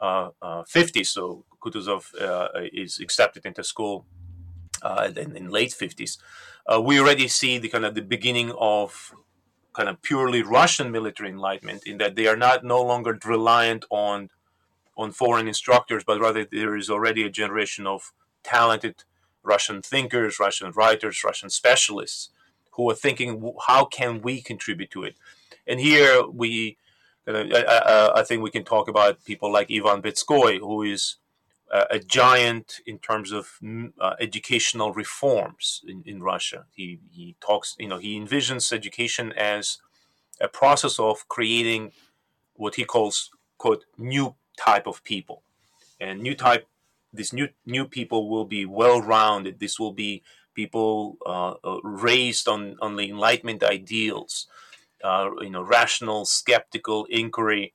uh, 0.00 0.30
uh, 0.40 0.64
so 1.04 1.44
Kutuzov 1.60 2.14
uh, 2.20 2.48
is 2.72 3.00
accepted 3.00 3.46
into 3.46 3.64
school 3.64 4.04
in, 5.16 5.34
in, 5.34 5.48
late 5.48 5.70
50s, 5.70 6.18
we 6.84 7.00
already 7.00 7.26
see 7.26 7.58
the 7.58 7.68
kind 7.68 7.86
of 7.86 7.94
the 7.94 8.02
beginning 8.02 8.52
of 8.58 9.14
kind 9.72 9.88
of 9.88 10.02
purely 10.02 10.42
Russian 10.42 10.92
military 10.92 11.30
enlightenment 11.30 11.86
in 11.86 11.98
that 11.98 12.16
they 12.16 12.26
are 12.26 12.36
not 12.36 12.64
no 12.64 12.82
longer 12.82 13.18
reliant 13.24 13.86
on 13.90 14.28
on 14.96 15.12
foreign 15.12 15.46
instructors, 15.46 16.02
but 16.04 16.20
rather 16.20 16.44
there 16.44 16.76
is 16.76 16.90
already 16.90 17.22
a 17.22 17.30
generation 17.30 17.86
of 17.86 18.12
talented 18.42 19.04
Russian 19.44 19.80
thinkers, 19.80 20.40
Russian 20.40 20.72
writers, 20.72 21.22
Russian 21.24 21.50
specialists 21.50 22.30
who 22.72 22.90
are 22.90 22.94
thinking, 22.94 23.54
how 23.66 23.84
can 23.84 24.20
we 24.20 24.42
contribute 24.42 24.90
to 24.90 25.04
it? 25.04 25.16
And 25.68 25.78
here 25.78 26.26
we 26.26 26.76
I, 27.36 27.62
I, 27.62 28.20
I, 28.20 28.22
think 28.22 28.42
we 28.42 28.50
can 28.50 28.64
talk 28.64 28.88
about 28.88 29.24
people 29.24 29.52
like 29.52 29.70
Ivan 29.70 30.02
Betskoy, 30.02 30.60
who 30.60 30.82
is 30.82 31.16
uh, 31.70 31.84
a 31.90 31.98
giant 31.98 32.80
in 32.86 32.98
terms 32.98 33.32
of 33.32 33.58
mm, 33.62 33.92
uh, 34.00 34.14
educational 34.20 34.92
reforms 34.92 35.82
in, 35.86 36.02
in 36.06 36.22
Russia. 36.22 36.64
He, 36.74 37.00
he 37.10 37.36
talks, 37.40 37.76
you 37.78 37.88
know, 37.88 37.98
he 37.98 38.18
envisions 38.18 38.72
education 38.72 39.32
as 39.32 39.78
a 40.40 40.48
process 40.48 40.98
of 40.98 41.28
creating 41.28 41.92
what 42.54 42.76
he 42.76 42.84
calls, 42.84 43.30
quote, 43.58 43.84
new 43.96 44.34
type 44.56 44.86
of 44.86 45.04
people. 45.04 45.42
And 46.00 46.20
new 46.20 46.34
type, 46.34 46.66
this 47.12 47.32
new 47.32 47.48
new 47.66 47.86
people 47.86 48.28
will 48.28 48.44
be 48.44 48.64
well 48.64 49.00
rounded. 49.00 49.58
This 49.58 49.78
will 49.78 49.92
be 49.92 50.22
people 50.54 51.18
uh, 51.26 51.54
uh, 51.64 51.80
raised 51.82 52.48
on, 52.48 52.76
on 52.80 52.96
the 52.96 53.08
Enlightenment 53.08 53.62
ideals 53.62 54.46
uh, 55.04 55.30
you 55.40 55.50
know, 55.50 55.62
rational, 55.62 56.24
skeptical 56.24 57.06
inquiry, 57.10 57.74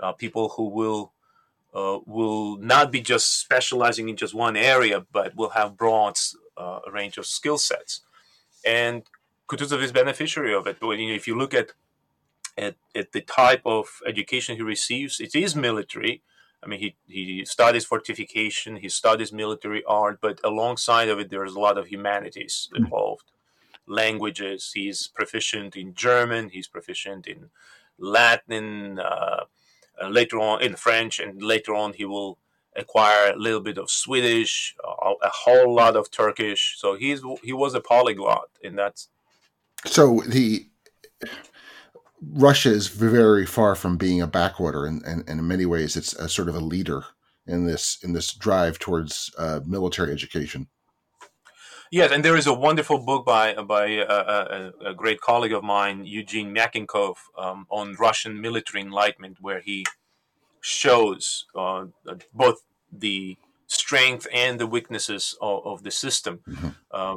uh, 0.00 0.12
people 0.12 0.50
who 0.50 0.68
will 0.68 1.12
uh, 1.74 1.98
will 2.06 2.56
not 2.58 2.92
be 2.92 3.00
just 3.00 3.40
specializing 3.40 4.08
in 4.08 4.16
just 4.16 4.34
one 4.34 4.56
area, 4.56 5.04
but 5.12 5.34
will 5.34 5.50
have 5.50 5.76
broad 5.76 6.16
uh, 6.56 6.78
range 6.92 7.18
of 7.18 7.26
skill 7.26 7.58
sets. 7.58 8.02
And 8.64 9.02
Kutuzov 9.48 9.82
is 9.82 9.92
beneficiary 9.92 10.54
of 10.54 10.66
it. 10.66 10.80
When, 10.80 11.00
you 11.00 11.08
know, 11.08 11.14
if 11.14 11.26
you 11.26 11.36
look 11.36 11.52
at, 11.52 11.72
at, 12.56 12.76
at 12.94 13.12
the 13.12 13.20
type 13.20 13.62
of 13.64 14.00
education 14.06 14.56
he 14.56 14.62
receives, 14.62 15.20
it 15.20 15.34
is 15.34 15.56
military. 15.56 16.22
I 16.62 16.66
mean, 16.66 16.80
he, 16.80 16.96
he 17.06 17.44
studies 17.44 17.84
fortification, 17.84 18.76
he 18.76 18.88
studies 18.88 19.32
military 19.32 19.82
art, 19.84 20.18
but 20.22 20.40
alongside 20.42 21.08
of 21.08 21.18
it, 21.18 21.28
there's 21.28 21.54
a 21.54 21.60
lot 21.60 21.76
of 21.76 21.88
humanities 21.88 22.70
involved. 22.74 23.32
Languages. 23.86 24.72
He's 24.74 25.08
proficient 25.08 25.76
in 25.76 25.94
German. 25.94 26.50
He's 26.50 26.68
proficient 26.68 27.26
in 27.26 27.50
Latin. 27.98 28.98
Uh, 28.98 29.44
later 30.10 30.38
on 30.38 30.62
in 30.62 30.76
French, 30.76 31.20
and 31.20 31.42
later 31.42 31.74
on 31.74 31.92
he 31.92 32.04
will 32.04 32.38
acquire 32.76 33.32
a 33.32 33.36
little 33.36 33.60
bit 33.60 33.78
of 33.78 33.90
Swedish, 33.90 34.74
a, 34.84 35.12
a 35.22 35.28
whole 35.28 35.72
lot 35.72 35.96
of 35.96 36.10
Turkish. 36.10 36.74
So 36.78 36.96
he's 36.96 37.22
he 37.42 37.52
was 37.52 37.74
a 37.74 37.80
polyglot 37.80 38.48
and 38.62 38.78
that's 38.78 39.08
So 39.86 40.22
the 40.26 40.66
Russia 42.32 42.70
is 42.70 42.88
very 42.88 43.46
far 43.46 43.74
from 43.74 43.96
being 43.96 44.22
a 44.22 44.26
backwater, 44.26 44.86
and, 44.86 45.02
and, 45.04 45.28
and 45.28 45.40
in 45.40 45.46
many 45.46 45.66
ways, 45.66 45.96
it's 45.96 46.14
a 46.14 46.28
sort 46.28 46.48
of 46.48 46.54
a 46.54 46.60
leader 46.60 47.04
in 47.46 47.66
this 47.66 47.98
in 48.02 48.12
this 48.12 48.32
drive 48.32 48.78
towards 48.78 49.30
uh, 49.38 49.60
military 49.66 50.10
education. 50.10 50.68
Yes, 51.90 52.10
and 52.10 52.24
there 52.24 52.36
is 52.36 52.46
a 52.46 52.52
wonderful 52.52 52.98
book 52.98 53.24
by 53.24 53.54
by 53.54 53.86
a, 53.86 54.06
a, 54.06 54.72
a 54.86 54.94
great 54.94 55.20
colleague 55.20 55.52
of 55.52 55.62
mine, 55.62 56.04
Eugene 56.04 56.54
Miakinkov, 56.54 57.16
um, 57.38 57.66
on 57.70 57.94
Russian 57.94 58.40
military 58.40 58.82
enlightenment, 58.82 59.38
where 59.40 59.60
he 59.60 59.84
shows 60.60 61.46
uh, 61.54 61.84
both 62.32 62.64
the 62.90 63.36
strength 63.66 64.26
and 64.32 64.58
the 64.58 64.66
weaknesses 64.66 65.36
of, 65.40 65.66
of 65.66 65.82
the 65.82 65.90
system. 65.90 66.40
Mm-hmm. 66.48 66.68
Uh, 66.90 67.16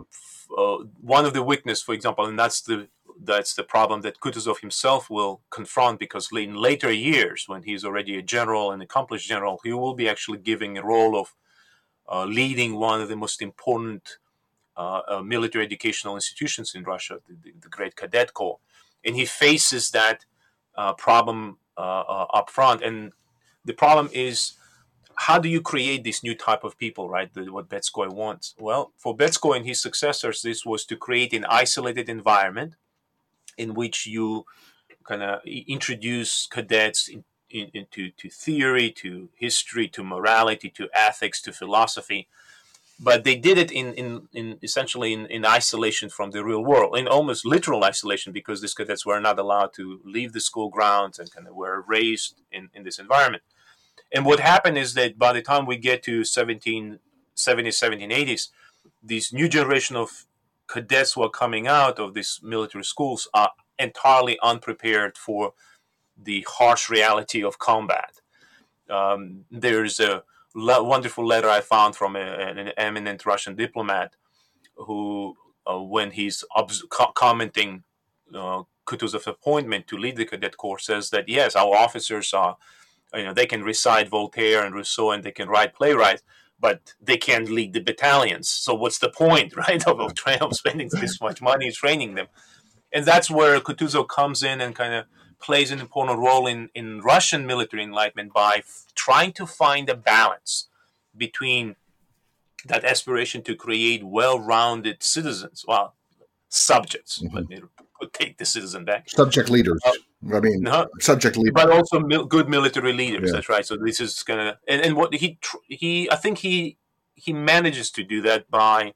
uh, 0.58 0.84
one 1.02 1.26
of 1.26 1.34
the 1.34 1.44
weakness, 1.44 1.82
for 1.82 1.94
example, 1.94 2.26
and 2.26 2.38
that's 2.38 2.62
the 2.62 2.88
that's 3.24 3.56
the 3.56 3.64
problem 3.64 4.02
that 4.02 4.20
Kutuzov 4.20 4.60
himself 4.60 5.10
will 5.10 5.42
confront 5.50 6.00
because 6.00 6.30
in 6.32 6.54
later 6.56 6.92
years, 6.92 7.46
when 7.48 7.64
he's 7.64 7.84
already 7.84 8.18
a 8.18 8.22
general, 8.22 8.72
an 8.72 8.82
accomplished 8.82 9.28
general, 9.28 9.60
he 9.64 9.74
will 9.74 9.96
be 9.96 10.08
actually 10.08 10.38
giving 10.38 10.78
a 10.78 10.86
role 10.86 11.20
of 11.20 11.34
uh, 12.10 12.26
leading 12.26 12.76
one 12.76 13.02
of 13.02 13.10
the 13.10 13.16
most 13.16 13.42
important 13.42 14.04
uh, 14.04 14.14
uh, 14.14 14.27
Uh, 14.78 15.24
military 15.26 15.66
educational 15.66 16.14
institutions 16.14 16.76
in 16.76 16.84
Russia, 16.84 17.18
the, 17.28 17.52
the, 17.64 17.68
Great 17.68 17.96
Cadet 17.96 18.36
Corps, 18.36 18.60
and 19.04 19.16
he 19.16 19.26
faces 19.26 19.90
that 19.90 20.26
uh, 20.76 20.94
problem 20.94 21.58
uh, 21.78 22.04
uh, 22.08 22.28
up 22.32 22.52
front. 22.52 22.84
And 22.84 23.12
the 23.66 23.74
problem 23.74 24.10
is, 24.14 24.54
how 25.16 25.40
do 25.40 25.50
you 25.50 25.62
create 25.62 26.04
this 26.04 26.24
new 26.24 26.36
type 26.36 26.64
of 26.64 26.78
people, 26.78 27.10
right? 27.10 27.34
The, 27.34 27.52
what 27.52 27.70
Betskoy 27.70 28.14
wants. 28.14 28.54
Well, 28.60 28.94
for 28.96 29.18
Betskoy 29.18 29.58
and 29.58 29.66
his 29.66 29.82
successors, 29.82 30.44
this 30.44 30.64
was 30.64 30.86
to 30.86 30.96
create 30.96 31.34
an 31.34 31.46
isolated 31.46 32.08
environment 32.08 32.76
in 33.58 33.74
which 33.74 34.06
you 34.06 34.46
kind 35.04 35.24
of 35.24 35.42
introduce 35.46 36.46
cadets 36.46 37.08
in, 37.08 37.24
in, 37.50 37.72
into 37.74 38.12
to 38.12 38.30
theory, 38.30 38.92
to 38.92 39.30
history, 39.36 39.88
to 39.88 40.04
morality, 40.04 40.70
to 40.70 40.88
ethics, 40.94 41.42
to 41.42 41.52
philosophy, 41.52 42.28
but 43.00 43.24
they 43.24 43.36
did 43.36 43.58
it 43.58 43.72
in, 43.72 43.94
in, 43.94 44.28
in 44.34 44.58
essentially 44.64 45.14
in, 45.14 45.28
in 45.28 45.46
isolation 45.46 46.10
from 46.10 46.32
the 46.32 46.44
real 46.44 46.64
world, 46.64 46.98
in 46.98 47.08
almost 47.08 47.46
literal 47.46 47.84
isolation, 47.84 48.34
because 48.34 48.62
these 48.62 48.74
cadets 48.74 49.06
were 49.06 49.20
not 49.20 49.38
allowed 49.38 49.74
to 49.74 50.02
leave 50.04 50.34
the 50.34 50.40
school 50.40 50.70
grounds 50.70 51.20
and 51.20 51.32
kind 51.32 51.48
of 51.48 51.56
were 51.56 51.84
raised 51.88 52.42
in, 52.52 52.70
in 52.74 52.84
this 52.84 52.98
environment. 52.98 53.44
And 54.12 54.26
what 54.26 54.40
happened 54.40 54.78
is 54.78 54.94
that 54.96 55.20
by 55.20 55.34
the 55.34 55.42
time 55.42 55.66
we 55.66 55.78
get 55.78 56.02
to 56.04 56.22
1770s, 56.22 57.00
1780s, 57.36 58.48
this 59.04 59.32
new 59.32 59.48
generation 59.48 59.96
of 59.96 60.26
cadets 60.68 61.14
who 61.14 61.22
are 61.22 61.30
coming 61.30 61.68
out 61.68 62.00
of 62.00 62.14
these 62.14 62.40
military 62.42 62.84
schools 62.84 63.28
are 63.34 63.52
entirely 63.78 64.40
unprepared 64.42 65.18
for 65.18 65.54
the 66.22 66.46
harsh 66.50 66.90
reality 66.90 67.44
of 67.44 67.60
combat. 67.60 68.22
Um, 68.90 69.46
there's 69.52 70.00
a 70.00 70.24
wonderful 70.58 71.26
letter 71.26 71.50
I 71.50 71.62
found 71.62 71.96
from 71.96 72.16
a, 72.16 72.20
an 72.20 72.72
eminent 72.78 73.26
Russian 73.26 73.56
diplomat 73.56 74.16
who, 74.76 75.36
uh, 75.66 75.80
when 75.80 76.12
he's 76.12 76.44
co- 76.90 77.12
commenting 77.16 77.84
uh, 78.34 78.64
Kutuzov's 78.86 79.28
appointment 79.28 79.88
to 79.88 79.98
lead 79.98 80.18
the 80.18 80.26
cadet 80.26 80.58
corps, 80.58 80.80
says 80.80 81.10
that 81.12 81.30
yes, 81.30 81.56
our 81.56 81.76
officers 81.76 82.34
are, 82.34 82.58
you 83.14 83.24
know, 83.24 83.34
they 83.34 83.46
can 83.46 83.64
recite 83.64 84.10
Voltaire 84.10 84.64
and 84.66 84.74
Rousseau 84.74 85.12
and 85.12 85.24
they 85.24 85.32
can 85.32 85.48
write 85.48 85.76
playwrights, 85.76 86.24
but 86.60 86.94
they 87.02 87.18
can't 87.18 87.50
lead 87.50 87.74
the 87.74 87.80
battalions. 87.80 88.50
So 88.50 88.74
what's 88.74 89.00
the 89.00 89.10
point, 89.10 89.56
right, 89.68 89.86
of, 89.88 90.00
of, 90.00 90.14
of 90.42 90.56
spending 90.56 90.90
this 90.92 91.22
much 91.22 91.42
money 91.42 91.72
training 91.72 92.16
them? 92.16 92.28
And 92.92 93.06
that's 93.06 93.30
where 93.30 93.60
Kutuzov 93.60 94.08
comes 94.08 94.44
in 94.44 94.62
and 94.62 94.74
kind 94.74 94.94
of 94.94 95.06
plays 95.40 95.72
an 95.72 95.80
important 95.80 96.20
role 96.20 96.48
in, 96.48 96.70
in 96.74 97.02
Russian 97.02 97.46
military 97.46 97.84
enlightenment 97.84 98.34
by 98.34 98.58
f- 98.58 98.86
trying 98.96 99.34
to 99.34 99.46
find 99.46 99.90
a 99.90 99.96
balance 99.96 100.68
between 101.16 101.76
that 102.66 102.84
aspiration 102.84 103.42
to 103.44 103.56
create 103.56 104.04
well-rounded 104.04 105.04
citizens, 105.04 105.64
well, 105.68 105.96
subjects. 106.50 107.22
Mm-hmm. 107.22 107.36
Let 107.36 107.50
me 107.50 107.62
take 108.14 108.38
the 108.38 108.46
citizen 108.46 108.86
back. 108.86 109.10
Subject 109.10 109.50
leaders. 109.50 109.80
Uh, 109.86 109.92
I 110.36 110.40
mean, 110.40 110.62
no, 110.62 110.88
subject 111.00 111.38
leaders, 111.38 111.54
but 111.54 111.72
also 111.72 112.00
mil- 112.00 112.26
good 112.26 112.50
military 112.50 112.94
leaders. 112.94 113.28
Yeah. 113.28 113.34
That's 113.34 113.50
right. 113.50 113.66
So 113.66 113.78
this 113.78 114.00
is 114.00 114.24
gonna 114.24 114.58
and, 114.68 114.82
and 114.82 114.96
what 114.96 115.14
he 115.14 115.38
tr- 115.42 115.58
he 115.68 116.10
I 116.12 116.16
think 116.16 116.40
he 116.40 116.78
he 117.16 117.34
manages 117.34 117.92
to 117.92 118.04
do 118.04 118.22
that 118.24 118.50
by 118.50 118.94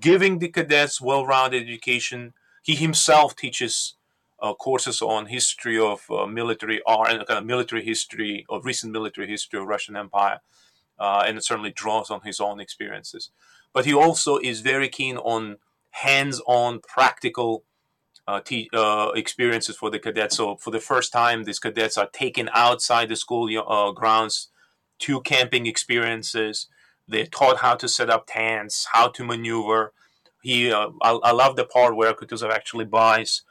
giving 0.00 0.38
the 0.38 0.48
cadets 0.48 1.00
well-rounded 1.00 1.62
education. 1.62 2.34
He 2.62 2.74
himself 2.74 3.36
teaches 3.36 3.94
uh, 4.40 4.54
courses 4.54 5.02
on 5.02 5.26
history 5.26 5.78
of 5.78 6.10
uh, 6.10 6.26
military 6.26 6.80
art 6.86 7.10
and 7.10 7.26
kind 7.26 7.38
of 7.38 7.46
military 7.46 7.84
history 7.84 8.44
of 8.48 8.64
recent 8.64 8.92
military 8.92 9.28
history 9.28 9.60
of 9.60 9.66
Russian 9.66 9.96
Empire, 9.96 10.40
uh, 10.98 11.24
and 11.26 11.38
it 11.38 11.44
certainly 11.44 11.72
draws 11.72 12.10
on 12.10 12.20
his 12.24 12.40
own 12.40 12.60
experiences. 12.60 13.30
But 13.72 13.84
he 13.84 13.94
also 13.94 14.38
is 14.38 14.60
very 14.60 14.88
keen 14.88 15.16
on 15.16 15.56
hands-on, 15.90 16.80
practical 16.80 17.64
uh, 18.26 18.40
t- 18.40 18.70
uh, 18.72 19.10
experiences 19.14 19.76
for 19.76 19.90
the 19.90 19.98
cadets. 19.98 20.36
So 20.36 20.56
for 20.56 20.70
the 20.70 20.80
first 20.80 21.12
time, 21.12 21.44
these 21.44 21.58
cadets 21.58 21.98
are 21.98 22.08
taken 22.08 22.48
outside 22.52 23.08
the 23.08 23.16
school 23.16 23.48
uh, 23.66 23.92
grounds 23.92 24.48
to 25.00 25.20
camping 25.22 25.66
experiences. 25.66 26.68
They're 27.06 27.26
taught 27.26 27.58
how 27.58 27.74
to 27.76 27.88
set 27.88 28.10
up 28.10 28.26
tents, 28.26 28.88
how 28.92 29.08
to 29.08 29.24
maneuver. 29.24 29.92
He, 30.42 30.72
I, 30.72 30.88
I 31.02 31.32
love 31.32 31.56
the 31.56 31.64
part 31.64 31.96
where 31.96 32.12
Kutuzov 32.12 32.50
actually 32.50 32.84
buys 32.84 33.42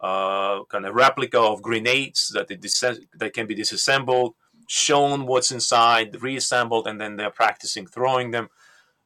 uh, 0.00 0.64
kind 0.64 0.86
of 0.86 0.94
replica 0.94 1.40
of 1.40 1.62
grenades 1.62 2.30
that 2.34 2.48
dis- 2.60 3.00
that 3.14 3.32
can 3.34 3.46
be 3.46 3.54
disassembled, 3.54 4.34
shown 4.68 5.26
what's 5.26 5.50
inside, 5.50 6.22
reassembled, 6.22 6.86
and 6.86 7.00
then 7.00 7.16
they're 7.16 7.30
practicing 7.30 7.86
throwing 7.86 8.30
them. 8.30 8.48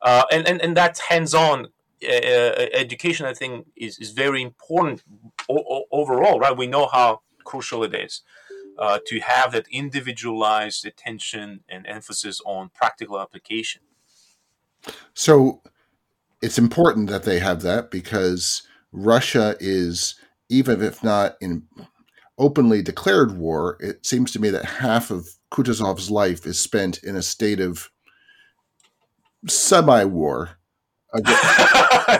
Uh, 0.00 0.24
and, 0.32 0.46
and 0.48 0.60
and 0.60 0.76
that 0.76 0.98
hands-on 1.08 1.68
uh, 2.04 2.08
uh, 2.08 2.66
education, 2.72 3.26
I 3.26 3.34
think, 3.34 3.66
is, 3.76 3.98
is 3.98 4.10
very 4.10 4.42
important 4.42 5.02
o- 5.48 5.84
overall. 5.90 6.38
Right? 6.40 6.56
We 6.56 6.66
know 6.66 6.88
how 6.92 7.22
crucial 7.44 7.84
it 7.84 7.94
is. 7.94 8.22
Uh, 8.78 8.98
to 9.06 9.20
have 9.20 9.52
that 9.52 9.66
individualized 9.70 10.86
attention 10.86 11.60
and 11.68 11.86
emphasis 11.86 12.40
on 12.46 12.70
practical 12.70 13.20
application. 13.20 13.82
So 15.12 15.60
it's 16.40 16.58
important 16.58 17.10
that 17.10 17.24
they 17.24 17.38
have 17.38 17.60
that 17.62 17.90
because 17.90 18.62
Russia 18.90 19.56
is 19.60 20.14
even 20.52 20.82
if 20.82 21.02
not 21.02 21.36
in 21.40 21.62
openly 22.38 22.82
declared 22.82 23.36
war, 23.36 23.78
it 23.80 24.04
seems 24.04 24.30
to 24.32 24.40
me 24.40 24.50
that 24.50 24.64
half 24.64 25.10
of 25.10 25.28
Kutuzov's 25.50 26.10
life 26.10 26.46
is 26.46 26.60
spent 26.60 27.02
in 27.02 27.16
a 27.16 27.22
state 27.22 27.60
of 27.60 27.90
semi-war. 29.48 30.50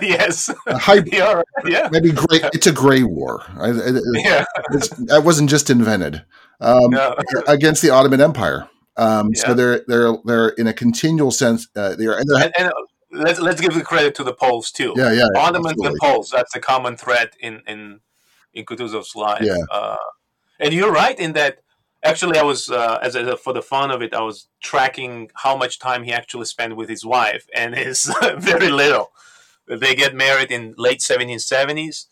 yes, 0.03 0.51
yeah, 1.07 1.42
yeah, 1.64 1.88
maybe 1.90 2.12
gray. 2.12 2.40
It's 2.53 2.66
a 2.66 2.73
gray 2.73 3.03
war. 3.05 3.42
I, 3.59 3.68
yeah, 4.14 4.45
that 5.07 5.23
wasn't 5.25 5.49
just 5.49 5.71
invented 5.71 6.23
um, 6.61 6.90
no. 6.90 7.16
against 7.49 7.81
the 7.81 7.88
Ottoman 7.88 8.21
Empire. 8.21 8.68
Um, 8.99 9.31
yeah. 9.35 9.47
So 9.47 9.55
they're 9.55 9.83
they're 9.88 10.12
they're 10.27 10.49
in 10.51 10.66
a 10.66 10.75
continual 10.75 11.31
sense. 11.31 11.68
Uh, 11.75 11.97
they're, 11.97 12.18
and, 12.18 12.29
and, 12.37 12.53
and 12.59 12.73
let's 13.12 13.40
let's 13.40 13.62
give 13.62 13.73
the 13.73 13.83
credit 13.83 14.14
to 14.16 14.25
the 14.25 14.35
Poles 14.35 14.71
too. 14.71 14.92
Yeah, 14.95 15.12
yeah. 15.12 15.27
Ottomans 15.37 15.73
absolutely. 15.73 15.87
and 15.87 15.99
Poles. 15.99 16.29
That's 16.31 16.55
a 16.55 16.61
common 16.61 16.99
thread 16.99 17.31
in 17.40 17.62
in 17.66 18.01
in 18.54 18.64
Kutuzov's 18.64 19.14
life. 19.14 19.42
Yeah. 19.42 19.58
Uh, 19.70 19.96
and 20.58 20.72
you're 20.72 20.92
right 20.92 21.18
in 21.18 21.32
that. 21.32 21.58
Actually, 22.04 22.36
I 22.36 22.42
was 22.42 22.68
uh, 22.68 22.98
as 23.00 23.14
a, 23.14 23.36
for 23.36 23.52
the 23.52 23.62
fun 23.62 23.92
of 23.92 24.02
it, 24.02 24.12
I 24.12 24.22
was 24.22 24.48
tracking 24.60 25.30
how 25.34 25.56
much 25.56 25.78
time 25.78 26.02
he 26.02 26.12
actually 26.12 26.46
spent 26.46 26.76
with 26.76 26.88
his 26.88 27.04
wife, 27.04 27.46
and 27.54 27.74
it's 27.74 28.10
very 28.38 28.68
little. 28.68 29.12
They 29.68 29.94
get 29.94 30.14
married 30.14 30.50
in 30.50 30.74
late 30.76 30.98
1770s, 30.98 32.06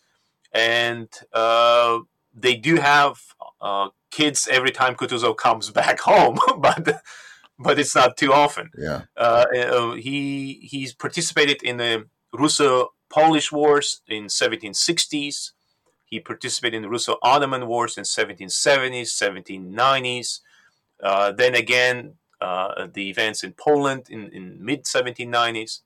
and 0.53 1.09
uh, 1.33 1.99
they 2.33 2.55
do 2.55 2.77
have 2.77 3.19
uh, 3.59 3.89
kids 4.11 4.47
every 4.49 4.71
time 4.71 4.95
Kutuzov 4.95 5.37
comes 5.37 5.69
back 5.81 5.99
home, 5.99 6.37
but 6.57 7.01
but 7.59 7.79
it's 7.79 7.95
not 7.95 8.17
too 8.17 8.33
often. 8.33 8.69
Yeah. 8.77 9.03
Uh, 9.15 9.45
uh, 9.55 9.91
he 9.93 10.59
he's 10.63 10.93
participated 10.93 11.61
in 11.63 11.77
the 11.77 12.07
Russo-Polish 12.33 13.51
Wars 13.51 14.01
in 14.07 14.25
1760s. 14.25 15.51
He 16.11 16.19
participated 16.19 16.75
in 16.75 16.81
the 16.81 16.89
Russo-Ottoman 16.89 17.67
Wars 17.67 17.97
in 17.97 18.03
1770s, 18.03 19.07
1790s. 19.07 20.41
Uh, 21.01 21.31
then 21.31 21.55
again, 21.55 22.15
uh, 22.41 22.87
the 22.93 23.09
events 23.09 23.45
in 23.45 23.53
Poland 23.53 24.07
in, 24.09 24.29
in 24.31 24.63
mid 24.63 24.83
1790s. 24.83 25.79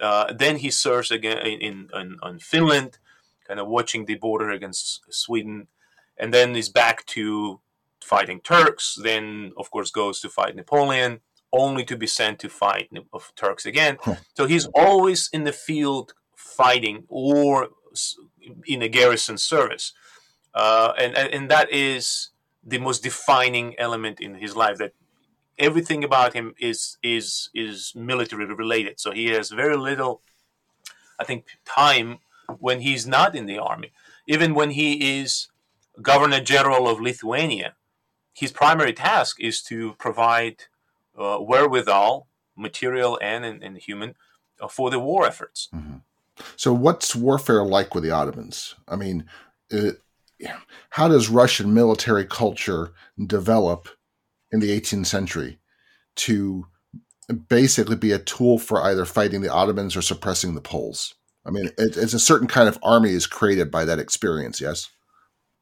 Uh, 0.00 0.32
then 0.32 0.56
he 0.56 0.70
serves 0.70 1.10
again 1.10 1.38
in, 1.38 1.88
in, 1.92 2.16
in, 2.22 2.38
Finland 2.38 2.98
kind 3.46 3.60
of 3.60 3.68
watching 3.68 4.06
the 4.06 4.14
border 4.14 4.50
against 4.50 5.02
Sweden, 5.10 5.68
and 6.16 6.32
then 6.32 6.56
is 6.56 6.70
back 6.70 7.04
to 7.06 7.60
fighting 8.02 8.40
Turks. 8.40 8.98
Then, 9.02 9.52
of 9.58 9.70
course, 9.70 9.90
goes 9.90 10.20
to 10.20 10.30
fight 10.30 10.56
Napoleon, 10.56 11.20
only 11.52 11.84
to 11.84 11.96
be 11.96 12.06
sent 12.06 12.38
to 12.40 12.48
fight 12.48 12.88
of 13.12 13.32
Turks 13.36 13.66
again. 13.66 13.98
So 14.34 14.46
he's 14.46 14.66
always 14.74 15.28
in 15.32 15.44
the 15.44 15.52
field 15.52 16.14
fighting 16.34 17.04
or 17.08 17.68
in 18.66 18.82
a 18.82 18.88
garrison 18.88 19.38
service, 19.38 19.92
uh, 20.54 20.92
and, 20.98 21.16
and 21.16 21.50
that 21.50 21.72
is 21.72 22.30
the 22.64 22.78
most 22.78 23.02
defining 23.02 23.74
element 23.78 24.20
in 24.20 24.34
his 24.36 24.56
life. 24.56 24.78
That 24.78 24.92
everything 25.58 26.04
about 26.04 26.34
him 26.34 26.54
is 26.58 26.98
is 27.02 27.50
is 27.54 27.92
military 27.94 28.46
related. 28.46 29.00
So 29.00 29.12
he 29.12 29.26
has 29.26 29.50
very 29.50 29.76
little, 29.76 30.20
I 31.18 31.24
think, 31.24 31.44
time 31.64 32.18
when 32.58 32.80
he's 32.80 33.06
not 33.06 33.34
in 33.34 33.46
the 33.46 33.58
army. 33.58 33.92
Even 34.26 34.54
when 34.54 34.70
he 34.70 35.20
is 35.20 35.48
governor 36.02 36.40
general 36.40 36.88
of 36.88 37.00
Lithuania, 37.00 37.74
his 38.34 38.52
primary 38.52 38.92
task 38.92 39.40
is 39.40 39.62
to 39.62 39.94
provide 39.94 40.64
uh, 41.18 41.38
wherewithal, 41.38 42.26
material 42.56 43.18
and, 43.22 43.44
and, 43.44 43.62
and 43.62 43.78
human, 43.78 44.14
uh, 44.60 44.68
for 44.68 44.90
the 44.90 44.98
war 44.98 45.26
efforts. 45.26 45.68
Mm-hmm. 45.74 45.98
So, 46.56 46.72
what's 46.72 47.16
warfare 47.16 47.64
like 47.64 47.94
with 47.94 48.04
the 48.04 48.10
Ottomans? 48.10 48.74
I 48.88 48.96
mean, 48.96 49.26
it, 49.70 49.96
how 50.90 51.08
does 51.08 51.28
Russian 51.28 51.72
military 51.74 52.24
culture 52.24 52.92
develop 53.26 53.88
in 54.52 54.60
the 54.60 54.78
18th 54.78 55.06
century 55.06 55.58
to 56.16 56.66
basically 57.48 57.96
be 57.96 58.12
a 58.12 58.18
tool 58.18 58.58
for 58.58 58.82
either 58.82 59.04
fighting 59.04 59.40
the 59.40 59.52
Ottomans 59.52 59.96
or 59.96 60.02
suppressing 60.02 60.54
the 60.54 60.60
Poles? 60.60 61.14
I 61.44 61.50
mean, 61.50 61.66
it, 61.78 61.96
it's 61.96 62.14
a 62.14 62.18
certain 62.18 62.48
kind 62.48 62.68
of 62.68 62.78
army 62.82 63.10
is 63.10 63.26
created 63.26 63.70
by 63.70 63.84
that 63.84 63.98
experience. 63.98 64.60
Yes, 64.60 64.90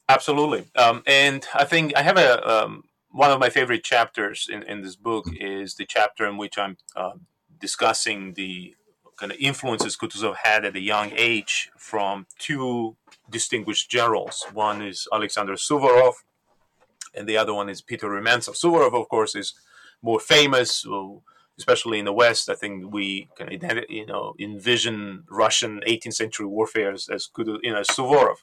absolutely. 0.09 0.65
Um, 0.77 1.03
and 1.07 1.47
I 1.55 1.65
think 1.65 1.97
I 1.97 2.03
have 2.03 2.17
a 2.17 2.65
um, 2.65 2.85
one 3.11 3.31
of 3.31 3.39
my 3.39 3.51
favorite 3.51 3.85
chapters 3.85 4.49
in, 4.51 4.63
in 4.65 4.83
this 4.83 4.97
book 4.97 5.27
mm-hmm. 5.27 5.63
is 5.63 5.77
the 5.77 5.87
chapter 5.87 6.27
in 6.27 6.37
which 6.37 6.59
I'm 6.59 6.79
uh, 6.97 7.13
discussing 7.61 8.35
the 8.35 8.75
kind 9.17 9.33
of 9.33 9.39
influences 9.39 9.97
Kutuzov 9.97 10.37
had 10.37 10.65
at 10.65 10.77
a 10.77 10.81
young 10.81 11.13
age 11.17 11.71
from 11.77 12.27
two 12.39 12.97
distinguished 13.31 13.91
generals. 13.91 14.45
One 14.53 14.83
is 14.83 15.09
Alexander 15.13 15.55
Suvorov, 15.55 16.15
and 17.15 17.29
the 17.29 17.37
other 17.37 17.55
one 17.55 17.69
is 17.69 17.81
Peter 17.81 18.09
Rumyantsev. 18.09 18.57
Suvorov, 18.61 18.95
of 18.95 19.09
course, 19.09 19.35
is 19.35 19.55
more 20.03 20.21
famous, 20.21 20.87
especially 21.59 21.99
in 21.99 22.05
the 22.05 22.13
West. 22.13 22.49
I 22.49 22.55
think 22.55 22.93
we 22.93 23.29
can 23.37 23.49
you 23.89 24.07
know 24.07 24.35
envision 24.39 25.25
Russian 25.31 25.81
18th 25.87 26.15
century 26.15 26.47
warfare 26.47 26.93
as, 26.93 27.09
as 27.09 27.29
you 27.39 27.73
know, 27.73 27.83
Suvorov. 27.83 28.39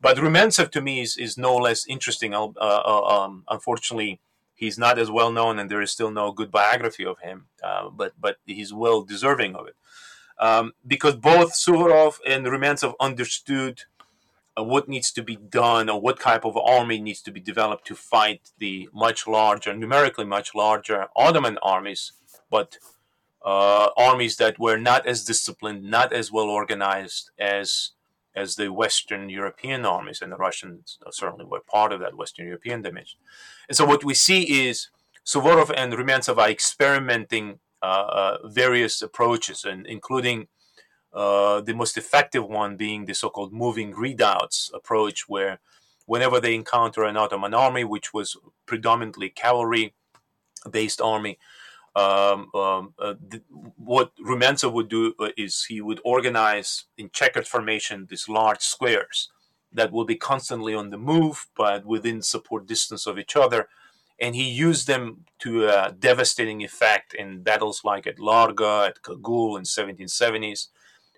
But 0.00 0.16
Rumyantsev 0.16 0.70
to 0.70 0.80
me 0.80 1.00
is, 1.00 1.16
is 1.16 1.36
no 1.36 1.56
less 1.56 1.84
interesting. 1.86 2.32
Uh, 2.32 2.52
uh, 2.60 3.02
um, 3.02 3.44
unfortunately, 3.48 4.20
he's 4.54 4.78
not 4.78 4.96
as 4.96 5.10
well 5.10 5.32
known, 5.32 5.58
and 5.58 5.68
there 5.68 5.82
is 5.82 5.90
still 5.90 6.12
no 6.12 6.30
good 6.30 6.52
biography 6.52 7.04
of 7.04 7.18
him. 7.18 7.46
Uh, 7.62 7.90
but 7.90 8.12
but 8.20 8.36
he's 8.46 8.72
well 8.72 9.02
deserving 9.02 9.56
of 9.56 9.66
it 9.66 9.74
um, 10.38 10.72
because 10.86 11.16
both 11.16 11.54
Suvorov 11.54 12.18
and 12.26 12.46
Rumyantsev 12.46 12.94
understood 13.00 13.82
uh, 14.58 14.62
what 14.62 14.88
needs 14.88 15.10
to 15.12 15.22
be 15.22 15.36
done 15.36 15.88
or 15.88 16.00
what 16.00 16.20
type 16.20 16.44
of 16.44 16.56
army 16.56 17.00
needs 17.00 17.22
to 17.22 17.30
be 17.30 17.40
developed 17.40 17.86
to 17.86 17.94
fight 17.94 18.50
the 18.58 18.88
much 18.92 19.26
larger, 19.26 19.74
numerically 19.74 20.24
much 20.24 20.54
larger 20.54 21.06
Ottoman 21.16 21.58
armies, 21.62 22.12
but 22.50 22.78
uh, 23.44 23.88
armies 23.96 24.36
that 24.36 24.58
were 24.58 24.76
not 24.76 25.06
as 25.06 25.24
disciplined, 25.24 25.84
not 25.84 26.12
as 26.12 26.32
well 26.32 26.48
organized 26.48 27.30
as 27.38 27.92
as 28.34 28.54
the 28.54 28.72
Western 28.72 29.28
European 29.28 29.84
armies, 29.84 30.22
and 30.22 30.30
the 30.30 30.36
Russians 30.36 30.98
certainly 31.10 31.44
were 31.44 31.60
part 31.60 31.92
of 31.92 31.98
that 32.00 32.16
Western 32.16 32.46
European 32.46 32.82
dimension. 32.82 33.18
And 33.68 33.76
so 33.76 33.84
what 33.84 34.04
we 34.04 34.14
see 34.14 34.68
is 34.68 34.90
Suvorov 35.26 35.72
and 35.76 35.92
Rumyantsev 35.92 36.38
are 36.38 36.48
experimenting 36.48 37.46
uh, 37.50 37.54
uh, 37.54 37.67
various 38.44 39.02
approaches, 39.02 39.64
and 39.64 39.86
including 39.86 40.48
uh, 41.12 41.60
the 41.62 41.74
most 41.74 41.96
effective 41.96 42.46
one 42.46 42.76
being 42.76 43.06
the 43.06 43.14
so-called 43.14 43.52
moving 43.52 43.94
redoubts 43.94 44.70
approach, 44.74 45.28
where 45.28 45.60
whenever 46.06 46.40
they 46.40 46.54
encounter 46.54 47.04
an 47.04 47.16
Ottoman 47.16 47.54
army, 47.54 47.84
which 47.84 48.12
was 48.12 48.36
predominantly 48.66 49.30
cavalry-based 49.30 51.00
army, 51.00 51.38
um, 51.96 52.48
um, 52.54 52.94
uh, 52.98 53.14
the, 53.28 53.42
what 53.76 54.12
Rumyantsev 54.16 54.72
would 54.72 54.88
do 54.88 55.14
is 55.36 55.64
he 55.64 55.80
would 55.80 56.00
organize 56.04 56.84
in 56.96 57.10
checkered 57.12 57.48
formation 57.48 58.06
these 58.08 58.28
large 58.28 58.60
squares 58.60 59.30
that 59.72 59.90
will 59.90 60.04
be 60.04 60.14
constantly 60.14 60.74
on 60.74 60.90
the 60.90 60.98
move, 60.98 61.48
but 61.56 61.84
within 61.84 62.22
support 62.22 62.66
distance 62.66 63.06
of 63.06 63.18
each 63.18 63.36
other, 63.36 63.68
and 64.20 64.34
he 64.34 64.48
used 64.48 64.86
them 64.86 65.24
to 65.40 65.68
a 65.68 65.92
devastating 65.92 66.62
effect 66.62 67.14
in 67.14 67.42
battles 67.42 67.82
like 67.84 68.06
at 68.06 68.18
Larga, 68.18 68.86
at 68.88 69.02
Kagul 69.02 69.56
in 69.56 69.64
1770s, 69.64 70.68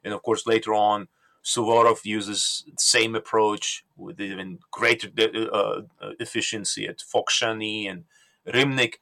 and 0.04 0.12
of 0.12 0.22
course 0.22 0.46
later 0.46 0.74
on, 0.74 1.08
Suvorov 1.42 2.04
uses 2.04 2.64
the 2.66 2.74
same 2.78 3.14
approach 3.14 3.84
with 3.96 4.20
even 4.20 4.58
greater 4.70 5.08
uh, 5.18 5.56
uh, 5.56 5.82
efficiency 6.18 6.86
at 6.86 6.98
Fokshani 6.98 7.90
and 7.90 8.04
Rimnik, 8.46 8.96